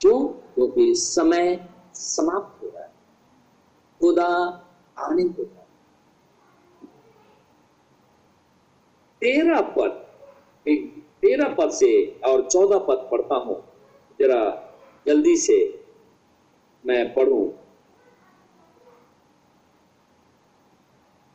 क्यों? 0.00 0.28
क्योंकि 0.54 0.94
समय 0.94 1.70
समाप्त 1.94 2.62
हो 2.62 2.68
रहा 2.68 2.82
है 2.82 2.92
खुदा 4.00 4.26
आने 4.98 5.24
को 5.24 5.42
है 5.42 5.68
तेरह 9.20 9.60
पद 9.60 10.04
तेरह 11.22 11.54
पद 11.54 11.70
से 11.70 12.20
और 12.26 12.48
चौदह 12.50 12.78
पद 12.78 13.08
पढ़ता 13.12 13.34
हूँ। 13.34 13.64
जरा 14.20 14.42
जल्दी 15.06 15.36
से 15.36 15.84
मैं 16.86 17.14
पढ़ूं। 17.14 17.67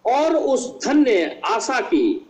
और 0.05 0.35
उस 0.35 0.85
धन्य 0.85 1.41
आशा 1.45 1.81
की, 1.81 2.25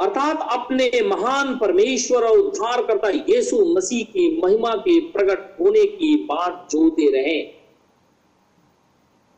अर्थात 0.00 0.48
अपने 0.52 0.90
महान 1.02 1.58
परमेश्वर 1.58 2.24
और 2.24 2.38
उद्धारकर्ता 2.38 3.08
यीशु 3.08 3.74
मसीह 3.76 4.04
की 4.04 4.40
महिमा 4.44 4.74
के 4.74 5.00
प्रकट 5.00 5.60
होने 5.60 5.84
की 5.84 6.16
बात 6.16 6.68
जोते 6.70 7.10
रहे। 7.10 7.64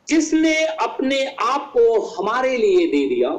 जिसने 0.08 0.64
अपने 0.64 1.26
आप 1.26 1.72
को 1.76 2.00
हमारे 2.00 2.56
लिए 2.56 2.86
दे 2.86 3.14
दिया 3.14 3.30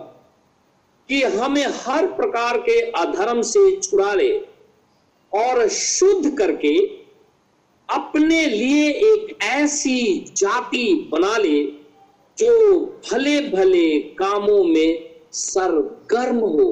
कि 1.09 1.23
हमें 1.23 1.67
हर 1.67 2.05
प्रकार 2.05 2.57
के 2.57 2.91
अधर्म 2.91 3.41
से 3.41 3.75
छुड़ा 3.75 4.13
ले 4.13 4.39
और 5.33 5.67
शुद्ध 5.67 6.37
करके 6.37 6.87
अपने 7.89 8.45
लिए 8.45 8.89
एक 8.89 9.37
ऐसी 9.43 10.25
जाति 10.37 11.09
बना 11.11 11.37
ले 11.37 11.76
जो 12.37 12.79
भले 13.05 13.39
भले 13.49 13.99
कामों 14.15 14.63
में 14.63 15.09
सरगर्म 15.33 16.39
हो। 16.39 16.67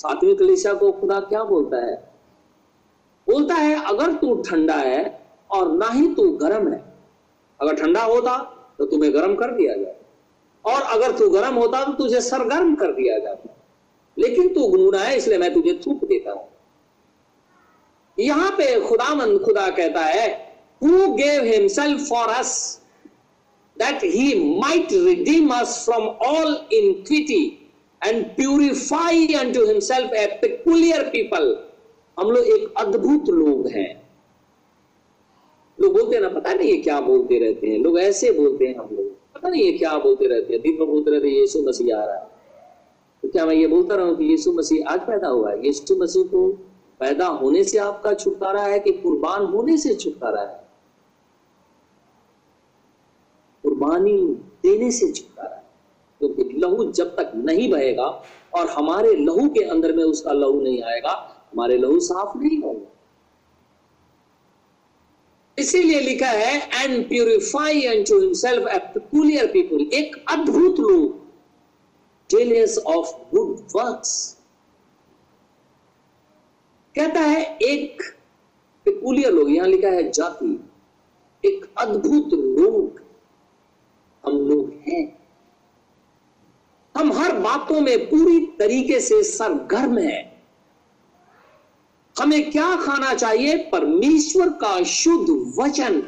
सातवीं 0.00 0.34
कलिशा 0.36 0.72
को 0.74 0.90
खुदा 0.92 1.20
क्या 1.22 1.42
बोलता 1.44 1.76
है? 1.76 1.96
बोलता 3.26 3.54
है, 3.54 3.84
अगर 3.84 4.12
तू 4.12 4.34
ठंडा 4.42 4.74
है 4.74 5.02
और 5.50 5.72
ना 5.72 5.88
ही 5.88 6.06
तू 6.14 6.30
गर्म 6.38 6.72
है, 6.72 6.82
अगर 7.60 7.76
ठंडा 7.76 8.02
होता 8.04 8.36
तो 8.78 8.86
तुम्हें 8.86 9.12
गर्म 9.14 9.34
कर 9.34 9.50
दिया 9.50 9.74
जाए 9.74 9.96
और 10.64 10.82
अगर 10.94 11.18
तू 11.18 11.28
गर्म 11.30 11.54
होता 11.54 11.84
तो 11.84 11.92
तुझे 11.94 12.20
सरगर्म 12.20 12.74
कर 12.74 12.92
दिया 12.92 13.18
जाता। 13.18 13.54
लेकिन 14.16 14.54
तू 14.54 14.66
गुनगुना 14.68 15.00
है, 15.00 15.16
इसलिए 15.16 15.38
मैं 15.38 15.52
तुझे 15.54 15.80
थूक 15.86 16.04
देता 16.04 16.32
हूँ। 16.32 16.48
यहाँ 18.18 18.50
पे 18.50 18.80
खुदामंद 18.80 19.38
खुदा 19.44 19.68
कहता 19.70 20.00
है 20.00 20.28
who 20.82 21.12
gave 21.14 21.44
himself 21.44 22.08
for 22.08 22.28
us 22.30 22.52
that 23.78 24.04
he 24.04 24.58
might 24.60 24.92
redeem 24.92 25.50
us 25.50 25.84
from 25.84 26.02
all 26.02 26.66
iniquity 26.72 27.70
and 28.06 28.24
purify 28.24 29.26
to 29.26 29.66
himself 29.66 30.12
a 30.12 30.26
peculiar 30.26 31.02
people 31.02 31.56
हम 32.20 32.30
लोग 32.30 32.46
एक 32.46 32.74
अद्भुत 32.78 33.28
लोग 33.28 33.66
हैं। 33.68 34.02
लोग 35.80 35.92
बोलते 35.92 36.16
हैं 36.16 36.22
ना, 36.22 36.28
पता 36.28 36.52
नहीं 36.52 36.70
ये 36.70 36.76
क्या 36.76 37.00
बोलते 37.00 37.38
रहते 37.38 37.66
हैं? 37.66 37.78
लोग 37.78 37.98
ऐसे 37.98 38.32
बोलते 38.32 38.66
हैं 38.66 38.74
हम 38.74 38.88
लोग। 38.92 39.06
पता 39.34 39.48
नहीं 39.48 39.64
ये 39.64 39.72
क्या 39.72 39.98
बोलते 39.98 40.26
रहते 40.26 40.52
हैं? 40.52 40.62
दिन 40.62 40.76
में 40.78 40.86
बोलते 40.86 41.10
रहते 41.10 41.28
हैं, 41.28 41.34
यीशु 41.34 41.62
मसीह 41.62 41.96
आ 41.96 42.04
रहा 42.04 42.16
है। 42.16 42.28
तो 43.22 43.28
क्या 43.28 43.46
मैं 43.46 43.54
ये 43.54 43.66
बोलता 43.66 43.94
रहा 43.94 44.06
हूँ 44.06 44.16
कि 44.16 44.24
यीशु 44.24 44.52
मसीह 44.52 44.88
आज 44.88 45.00
पैदा 45.00 45.28
हुआ 45.28 45.50
है? 45.50 45.66
यीशु 45.66 45.96
मसीह 45.96 46.24
को 46.24 46.48
पैदा 47.00 47.26
होने 47.26 47.64
से 47.64 47.78
आपका 47.78 48.14
छुटकारा 48.14 48.62
है 48.62 48.78
कि 48.78 48.92
कुर्बान 48.92 49.44
होने 49.44 49.76
से 49.76 49.94
छुटकारा 49.94 50.40
है? 50.40 50.65
कुर्बानी 53.86 54.16
देने 54.62 54.90
से 54.90 55.10
छुटकारा 55.12 55.62
क्योंकि 56.20 56.44
तो 56.44 56.58
लहू 56.60 56.90
जब 56.92 57.14
तक 57.16 57.32
नहीं 57.36 57.70
बहेगा 57.70 58.04
और 58.56 58.68
हमारे 58.70 59.14
लहू 59.16 59.48
के 59.50 59.62
अंदर 59.64 59.92
में 59.96 60.02
उसका 60.04 60.32
लहू 60.32 60.60
नहीं 60.60 60.82
आएगा, 60.82 61.10
हमारे 61.52 61.76
लहू 61.78 61.98
साफ़ 62.00 62.38
नहीं 62.38 62.60
होगा। 62.62 62.92
इसीलिए 65.58 66.00
लिखा 66.00 66.28
है 66.28 66.84
and 66.84 67.08
purify 67.08 67.80
and 67.80 68.06
to 68.08 68.20
himself 68.20 68.68
a 68.68 68.78
peculiar 68.94 69.46
people 69.52 69.82
एक 69.94 70.16
अद्भुत 70.32 70.80
लोग 70.80 71.24
जेलियस 72.30 72.78
ऑफ़ 72.78 73.14
गुड 73.34 73.56
वर्क्स 73.76 74.14
कहता 76.94 77.20
है, 77.20 77.42
एक 77.62 78.02
पिकुलियर 78.86 79.32
लोग, 79.32 79.50
यहाँ 79.50 79.68
लिखा 79.68 79.88
है 79.88 80.10
जाति, 80.10 80.58
एक 81.44 81.66
अद्भुत 81.78 82.32
लोग। 82.32 83.04
हैं। 84.88 85.18
हम 86.96 87.12
हर 87.12 87.32
बातों 87.32 87.80
में 87.80 88.06
पूरी 88.06 88.46
तरीके 88.46 89.00
से 89.00 89.22
सरगर्म 89.22 89.98
है। 89.98 90.42
हमें 92.18 92.50
क्या 92.50 92.76
खाना 92.76 93.14
चाहिए? 93.14 93.56
परमेश्वर 93.56 94.48
का 94.48 94.82
शुद्ध 94.82 95.54
वचन। 95.58 96.02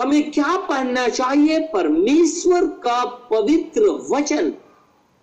हमें 0.00 0.30
क्या 0.30 0.56
पहनना 0.56 1.08
चाहिए? 1.08 1.60
परमेश्वर 1.60 2.64
का 2.64 3.04
पवित्र 3.04 3.82
वचन, 4.10 4.54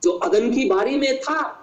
जो 0.03 0.11
अदम 0.11 0.51
की 0.51 0.65
बारी 0.65 0.97
में 0.97 1.21
था। 1.21 1.59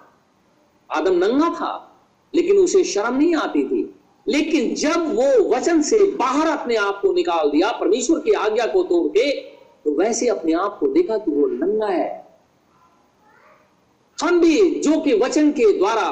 आदम 0.91 1.13
नंगा 1.13 1.53
था, 1.53 2.01
लेकिन 2.35 2.57
उसे 2.57 2.83
शर्म 2.83 3.17
नहीं 3.17 3.35
आती 3.35 3.63
थी। 3.63 3.95
लेकिन 4.27 4.75
जब 4.75 5.15
वो 5.15 5.55
वचन 5.55 5.81
से 5.81 6.11
बाहर 6.11 6.47
अपने 6.47 6.75
आप 6.75 6.99
को 7.01 7.13
निकाल 7.13 7.49
दिया, 7.49 7.71
परमेश्वर 7.71 8.19
की 8.19 8.31
आज्ञा 8.31 8.65
को 8.65 8.83
तोड़ 8.83 9.11
के 9.11 9.50
तो 9.85 9.91
वैसे 9.95 10.27
अपने 10.27 10.53
आप 10.55 10.77
को 10.79 10.87
देखा 10.87 11.17
कि 11.17 11.31
वो 11.31 11.47
नंगा 11.47 11.87
है। 11.87 12.09
हम 14.17 14.39
भी 14.41 14.79
जो 14.79 14.99
कि 15.01 15.13
वचन 15.19 15.51
के 15.51 15.71
द्वारा 15.77 16.09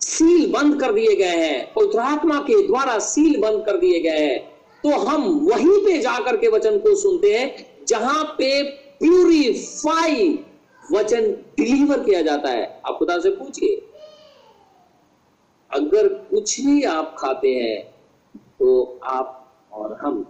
सील 0.00 0.50
बंद 0.52 0.80
कर 0.80 0.92
दिए 0.92 1.14
गए 1.16 1.36
हैं 1.36 1.72
पवित्रात्मा 1.74 2.38
के 2.40 2.66
द्वारा 2.66 2.98
सील 3.04 3.40
बंद 3.40 3.64
कर 3.66 3.76
दिए 3.76 4.00
गए 4.00 4.18
हैं 4.18 4.38
तो 4.84 4.98
हम 5.00 5.22
वहीं 5.44 5.78
पे 5.84 5.98
जाकर 6.00 6.36
के 6.36 6.48
वचन 6.48 6.78
को 6.78 6.94
सुनते 6.96 7.32
हैं, 7.34 7.84
जहाँ 7.88 8.24
पे 8.38 8.62
प्यूरिफाई 8.98 10.28
वचन 10.84 11.30
डिलीवर 11.56 12.02
किया 12.02 12.20
जाता 12.22 12.48
है। 12.48 12.64
आप 12.86 12.96
खुदा 12.98 13.18
से 13.18 13.30
पूछिए, 13.30 13.76
अगर 15.70 16.08
कुछ 16.08 16.60
भी 16.60 16.82
आप 16.84 17.14
खाते 17.18 17.48
हैं 17.50 17.82
तो 18.58 18.98
आप 19.04 19.68
और 19.72 19.98
हम 20.02 20.22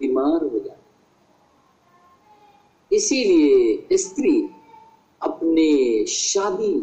बीमार 0.00 0.42
हो 0.42 0.58
जाते 0.58 0.81
इसीलिए 2.92 3.96
स्त्री 3.96 4.48
अपने 5.22 6.04
शादी 6.06 6.74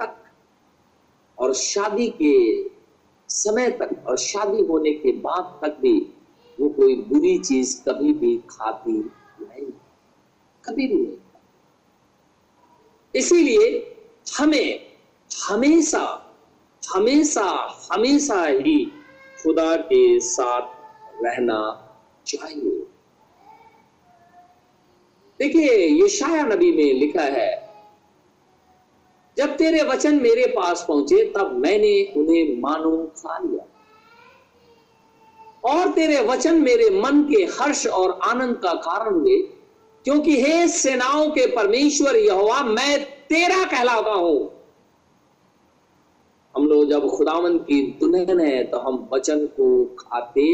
तक 0.00 0.16
और 1.38 1.54
शादी 1.54 2.08
के 2.22 2.34
समय 3.28 3.70
तक 3.70 4.04
और 4.06 4.16
शादी 4.18 4.62
होने 4.62 4.92
के 4.92 5.12
बाद 5.12 5.58
तक 5.62 5.78
भी 5.80 5.98
वो 6.60 6.68
कोई 6.68 6.94
बुरी 7.02 7.38
चीज़ 7.38 7.82
कभी 7.88 8.12
भी 8.12 8.36
खाती 8.50 8.92
नहीं, 8.92 9.70
कभी 10.64 10.86
भी 10.86 10.94
नहीं 10.94 11.16
इसीलिए 13.14 13.66
हमें 14.38 14.94
हमेशा 15.30 16.20
हमेशा 16.82 17.44
हमेशा 17.92 18.44
ही 18.46 18.84
खुदा 19.42 19.74
के 19.76 20.20
साथ 20.20 21.22
रहना 21.24 21.60
चाहिए। 22.26 22.83
देखिए 25.44 25.72
ये 25.76 26.08
शाया 26.08 26.42
नबी 26.44 26.70
में 26.72 26.92
लिखा 26.94 27.22
है, 27.22 27.52
जब 29.36 29.56
तेरे 29.56 29.82
वचन 29.82 30.14
मेरे 30.20 30.46
पास 30.46 30.84
पहुँचे, 30.88 31.24
तब 31.36 31.56
मैंने 31.58 32.12
उन्हें 32.16 32.60
मानो 32.60 32.90
खा 33.16 33.38
लिया। 33.38 33.64
और 35.64 35.90
तेरे 35.92 36.20
वचन 36.20 36.60
मेरे 36.60 36.88
मन 36.92 37.22
के 37.22 37.42
हर्ष 37.52 37.86
और 37.86 38.18
आनंद 38.24 38.56
का 38.56 38.72
कारण 38.82 39.14
हुए 39.14 39.36
क्योंकि 40.04 40.40
हे 40.42 40.66
सेनाओं 40.68 41.28
के 41.30 41.46
परमेश्वर 41.46 42.16
यहोवा, 42.16 42.62
मैं 42.62 43.04
तेरा 43.04 43.64
कहलाता 43.64 44.12
हूँ। 44.12 44.50
हम 46.54 46.66
लोग 46.66 46.88
जब 46.90 47.08
खुदावन 47.08 47.58
की 47.58 47.80
दुल्हन 48.00 48.40
है 48.40 48.62
तो 48.64 48.78
हम 48.78 49.08
वचन 49.12 49.46
को 49.56 49.84
खाते 49.98 50.46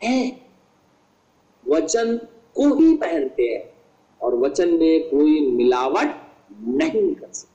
हैं। 0.00 0.22
वचन 1.66 2.16
को 2.54 2.68
ही 2.74 2.96
पहनते 2.96 3.42
हैं। 3.42 3.77
और 4.22 4.34
वचन 4.34 4.68
में 4.74 5.10
कोई 5.10 5.50
मिलावट 5.50 6.28
नहीं 6.62 7.14
कर 7.14 7.32
सकता। 7.32 7.54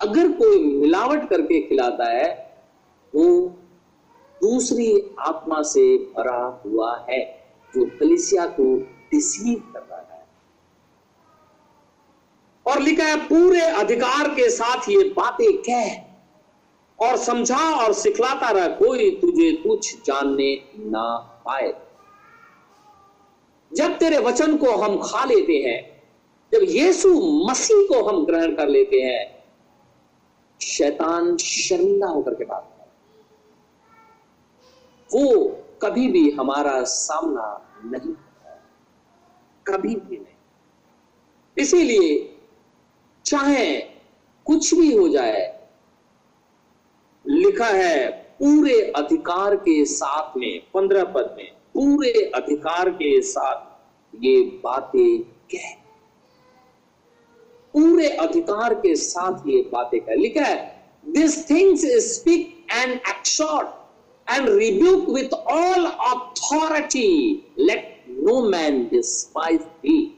अगर 0.00 0.32
कोई 0.32 0.64
मिलावट 0.64 1.28
करके 1.30 1.60
खिलाता 1.60 2.10
है, 2.10 2.56
वो 3.14 3.46
दूसरी 4.42 5.14
आत्मा 5.20 5.62
से 5.62 5.98
भरा 5.98 6.62
हुआ 6.66 7.06
है, 7.10 7.46
जो 7.76 7.86
कलिसिया 7.98 8.46
को 8.46 8.76
डिसीव 9.10 9.58
कर 9.72 9.80
रहा 9.80 10.14
है। 10.14 10.26
और 12.66 12.82
लिखा 12.82 13.04
है, 13.04 13.16
पूरे 13.16 13.60
अधिकार 13.60 14.28
के 14.28 14.50
साथ 14.50 14.88
ये 14.88 15.04
बातें 15.04 15.58
कह 15.58 16.06
और 17.06 17.16
समझा 17.16 17.86
और 17.86 17.92
सिखलाता 17.92 18.50
रहा, 18.50 18.68
कोई 18.68 19.10
तुझे 19.10 19.52
कुछ 19.52 20.06
जानने 20.06 20.64
ना 20.78 21.16
पाए। 21.16 21.85
जब 23.76 23.98
तेरे 23.98 24.18
वचन 24.18 24.56
को 24.56 24.70
हम 24.76 24.96
खा 25.00 25.24
लेते 25.24 25.56
हैं, 25.62 25.80
जब 26.52 26.62
यीशु 26.70 27.08
मसीह 27.48 27.86
को 27.88 28.02
हम 28.04 28.24
ग्रहण 28.26 28.54
कर 28.56 28.68
लेते 28.68 29.00
हैं, 29.00 29.24
शैतान 30.60 31.36
शर्मिंदा 31.36 32.06
होकर 32.06 32.34
के 32.34 32.44
बात 32.44 32.72
वो 35.10 35.44
कभी 35.82 36.06
भी 36.08 36.30
हमारा 36.30 36.82
सामना 36.84 37.48
नहीं 37.84 38.14
कभी 39.66 39.94
भी 39.94 40.16
नहीं। 40.16 40.34
इसीलिए 41.56 42.14
चाहे 43.24 43.76
कुछ 44.46 44.74
भी 44.74 44.96
हो 44.96 45.08
जाए, 45.08 45.42
लिखा 47.24 47.66
है 47.66 48.10
पूरे 48.40 48.80
अधिकार 48.96 49.56
के 49.58 49.84
साथ 49.84 50.36
में, 50.36 50.60
पंद्रह 50.74 51.04
पद 51.04 51.34
में, 51.38 51.50
पूरे 51.74 52.12
अधिकार 52.34 52.90
के 52.90 53.20
साथ 53.22 53.65
ये 54.22 54.40
बातें 54.64 55.22
कह 55.22 55.72
पूरे 57.74 58.08
अधिकार 58.08 58.74
के 58.74 58.96
साथ 58.96 59.46
ये 59.46 59.62
बातें 59.62 60.00
कह 60.00 60.14
लिखा 60.14 60.44
है 60.44 60.84
this 61.08 61.50
things 61.50 61.84
speak 61.86 62.66
and 62.72 62.92
exhort 62.92 63.68
and 64.30 64.48
rebuke 64.48 65.08
with 65.08 65.34
all 65.34 65.86
authority 65.86 67.32
let 67.58 68.04
no 68.08 68.42
man 68.48 68.84
despise 68.84 69.60
thee 69.60 70.12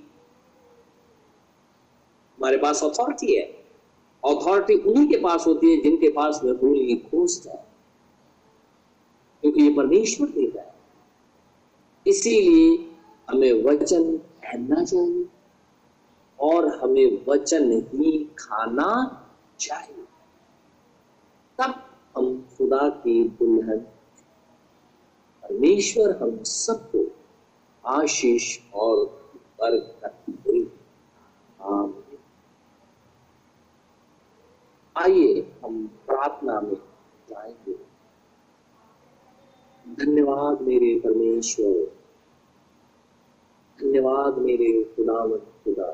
हमारे 2.39 2.57
पास 2.57 2.85
अथॉरिटी 2.85 3.35
है। 3.35 3.43
अथॉरिटी 4.25 4.75
उन्हीं 4.75 5.09
के 5.09 5.17
पास 5.17 5.47
होती 5.47 5.71
है 5.71 5.83
जिनके 5.83 6.09
पास 6.09 6.41
वह 6.45 6.59
होली 6.63 6.95
घोस्ट 6.95 7.49
है। 7.49 7.65
क्योंकि 9.43 9.63
ये 9.63 9.75
परमेश्वर 9.75 10.29
देता 10.29 10.61
है। 10.61 10.75
इसीलिए 12.07 12.88
हमें 13.31 13.65
वचन 13.65 14.17
पहनना 14.17 14.85
चाहिए 14.85 15.29
और 16.41 16.79
हमें 16.79 17.25
वचन 17.29 17.73
ही 17.73 18.25
खाना 18.39 19.23
चाहिए। 19.61 20.05
तब 21.59 21.75
हम 22.17 22.49
खुदा 22.59 22.89
की 22.89 23.29
दुल्हन 23.29 23.79
परमेश्वर 25.43 26.19
हम 26.23 26.43
सबको 26.43 27.07
आशीष 27.87 28.59
और 28.75 29.05
बरकत 29.61 30.15
आइए 34.97 35.53
हम 35.65 35.87
प्रार्थना 36.07 36.61
में 36.61 36.75
जाएँगे। 37.31 37.75
धन्यवाद 39.95 40.61
मेरे 40.61 41.01
परमेश्वर। 41.01 41.98
धन्यवाद 44.09 44.39
मेरे 44.39 44.85
खुदावत 44.85 45.53
खुदा। 45.65 45.93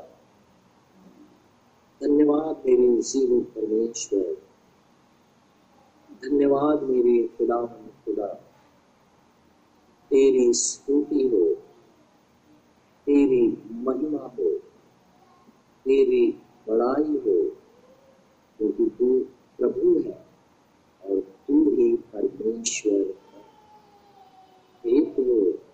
धन्यवाद 2.03 2.57
मेरे 2.65 3.01
जीव 3.01 3.39
परमेश्वर। 3.41 4.37
धन्यवाद 6.23 6.83
मेरे 6.83 7.27
खुदावत 7.27 7.93
खुदा। 8.05 8.27
तेरी 10.09 10.53
स्तुति 10.53 11.27
हो, 11.27 11.55
तेरी 13.05 13.63
महिमा 13.71 14.23
हो, 14.23 14.57
तेरी 15.85 16.31
बड़ाई 16.67 17.17
हो, 17.17 17.49
क्योंकि 18.57 18.89
तू 18.99 19.19
प्रभु 19.57 19.99
है 20.05 20.25
और 21.05 21.19
तू 21.19 21.75
ही 21.75 21.97
परमेश्वर 21.97 23.15
है। 23.27 23.41
एक 24.93 25.19
वो 25.19 25.64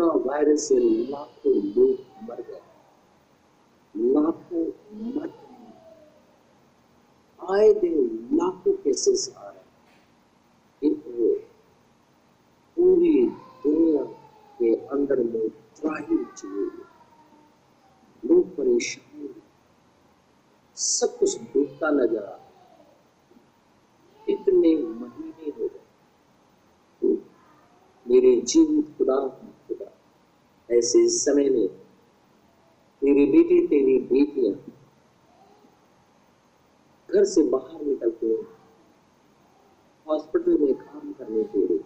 कोरोना 0.00 0.24
वायरस 0.26 0.68
से 0.68 0.76
लाखों 1.10 1.54
लोग 1.54 2.28
मर 2.28 2.40
गए। 2.42 2.60
लाखों 3.94 4.64
मर 5.14 5.28
आए 7.40 7.72
दिन 7.80 7.96
लाखों 8.32 8.72
केसेस 8.82 9.24
आ 9.36 9.48
रहे 9.48 9.60
वो 10.82 11.28
पूरी 12.76 13.14
दुनिया 13.64 14.02
के 14.58 14.74
अंदर 14.88 15.22
में 15.22 15.48
त्राही 15.76 16.18
चाहिए 16.36 16.66
लोग 18.22 18.56
परेशान 18.56 19.28
सब 20.76 21.18
कुछ 21.18 21.40
डूबता 21.52 21.90
नज़र 21.90 22.24
आ 22.24 22.36
इतने 24.26 24.74
महीने 24.76 25.50
हो 25.50 25.68
गए। 25.68 25.84
मेरे 28.06 28.32
जीव 28.42 28.70
खुदा 28.98 29.18
ऐसे 30.70 31.08
समय 31.08 31.50
में 31.50 31.68
तेरी 33.02 33.26
बेटी, 33.26 33.66
तेरी 33.66 33.98
बेटियाँ 33.98 34.54
घर 37.08 37.24
से 37.24 37.42
बाहर 37.42 37.84
निकलते 37.84 38.26
हॉस्पिटल 40.06 40.58
में 40.58 40.74
काम 40.74 41.12
करने 41.12 41.42
के 41.44 41.58
लिए, 41.58 41.80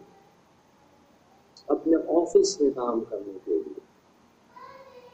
अपने 1.70 1.97
ऑफ़िस 1.97 2.61
में 2.62 2.72
काम 2.72 3.01
करने 3.01 3.32
के 3.32 3.51
लिए, 3.51 3.74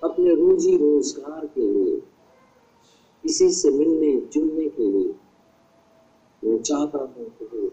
अपने 0.04 0.34
रोजी 0.34 0.76
रोज़गार 0.76 1.46
के 1.46 1.60
लिए, 1.60 2.00
किसी 3.24 3.50
से 3.50 3.70
मिलने, 3.70 4.20
जुलने 4.20 4.68
के 4.68 4.90
लिए, 4.90 5.14
मैं 6.44 6.62
चाहता 6.62 6.98
हूँ 6.98 7.30
कि 7.42 7.70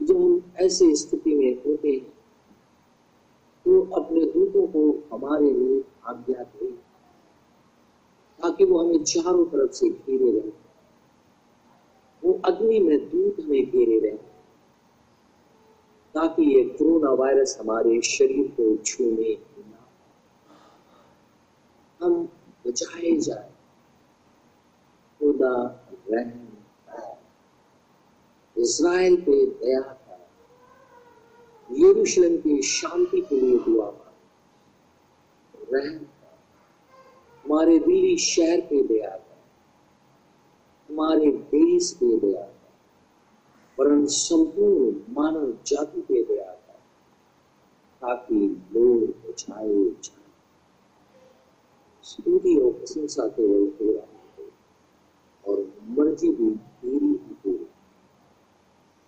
जब 0.00 0.16
हम 0.16 0.52
ऐसी 0.56 0.94
स्थिति 0.96 1.34
में 1.34 1.54
होते 1.56 1.88
हैं 1.88 2.16
तो 3.66 3.80
अपने 4.00 4.25
दूतों 4.46 4.66
को 4.66 4.82
हमारे 5.12 5.50
लिए 5.50 5.82
आज्ञा 6.08 6.42
दे, 6.42 6.70
ताकि 8.40 8.64
वो 8.64 8.78
हमें 8.78 9.02
चारों 9.04 9.44
तरफ़ 9.46 9.72
से 9.72 9.88
घेरे 9.88 10.30
रहे। 10.30 10.50
वो 12.22 12.32
अग्नि 12.44 12.78
में 12.80 12.98
दूध 13.10 13.40
हमें 13.40 13.64
घेरे 13.64 13.98
रहे, 14.00 14.16
ताकि 16.14 16.42
ये 16.46 16.62
कोरोना 16.70 17.10
वायरस 17.14 17.56
हमारे 17.60 18.00
शरीर 18.04 18.46
को 18.50 18.76
छूने 18.76 19.32
ना 19.60 19.88
हम 22.00 22.24
बचाए 22.66 23.16
जाए, 23.18 23.50
खुदा 25.20 25.54
रहम 26.10 26.44
इसराइल 28.56 29.16
पे 29.22 29.44
दया 29.46 29.80
था 29.82 30.18
यरूशलेम 31.70 32.36
की 32.36 32.62
शांति 32.62 33.20
के 33.20 33.40
लिए 33.40 33.58
दुआ 33.58 33.90
रहम 35.74 36.04
हमारे 37.44 37.78
दिल्ली 37.78 38.16
शहर 38.18 38.60
पे 38.60 38.82
दया 38.82 39.10
था 39.10 39.36
हमारे 40.88 41.30
देश 41.54 41.92
पे 41.92 42.16
दया 42.18 42.42
था 42.42 42.72
वरन 43.78 44.04
संपूर्ण 44.06 45.14
मानव 45.14 45.52
जाति 45.66 46.00
पे 46.00 46.22
दया 46.24 46.52
था 46.52 46.78
ताकि 48.02 48.38
लोग 48.72 49.02
बचाए 49.26 49.68
जाए। 49.68 50.24
स्तुति 52.04 52.56
और 52.56 52.72
प्रशंसा 52.72 53.28
केवल 53.28 53.66
तेरा 53.78 54.06
और 55.44 55.56
मर्ज़ी 55.98 56.28
भी 56.28 56.50
तेरी 56.50 57.06
ही 57.06 57.34
पूरी 57.42 57.64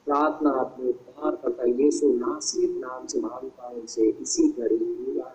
प्रार्थना 0.07 0.51
अपने 0.61 0.89
उद्धार 0.89 1.37
करता 1.37 1.65
यीशु 1.83 2.13
नासिक 2.15 2.77
नाम 2.79 3.07
से 3.07 3.19
हूँ 3.19 3.87
से 3.87 4.09
इसी 4.11 4.49
घड़ी 4.53 4.77
पूरा 4.79 5.35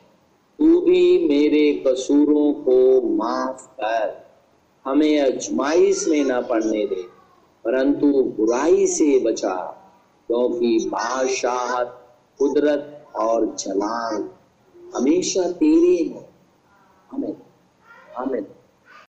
तू 0.61 0.81
भी 0.81 1.27
मेरे 1.27 1.83
कसूरों 1.87 2.53
को 2.53 3.01
माफ़ 3.01 3.67
कर। 3.67 4.09
हमें 4.85 5.19
अजमाइश 5.21 6.07
में 6.07 6.23
ना 6.23 6.41
पड़ने 6.41 6.85
दे, 6.87 7.01
परंतु 7.65 8.07
बुराई 8.37 8.87
से 8.87 9.19
बचा, 9.19 9.55
क्योंकि 10.29 10.89
बादशाहत, 10.89 11.97
कुदरत 12.39 13.05
और 13.15 13.45
जलाल 13.55 14.29
हमेशा 14.95 15.51
तेरे 15.51 16.03
हैं। 16.03 16.29
हमें 17.11 17.35
हमें 18.17 18.41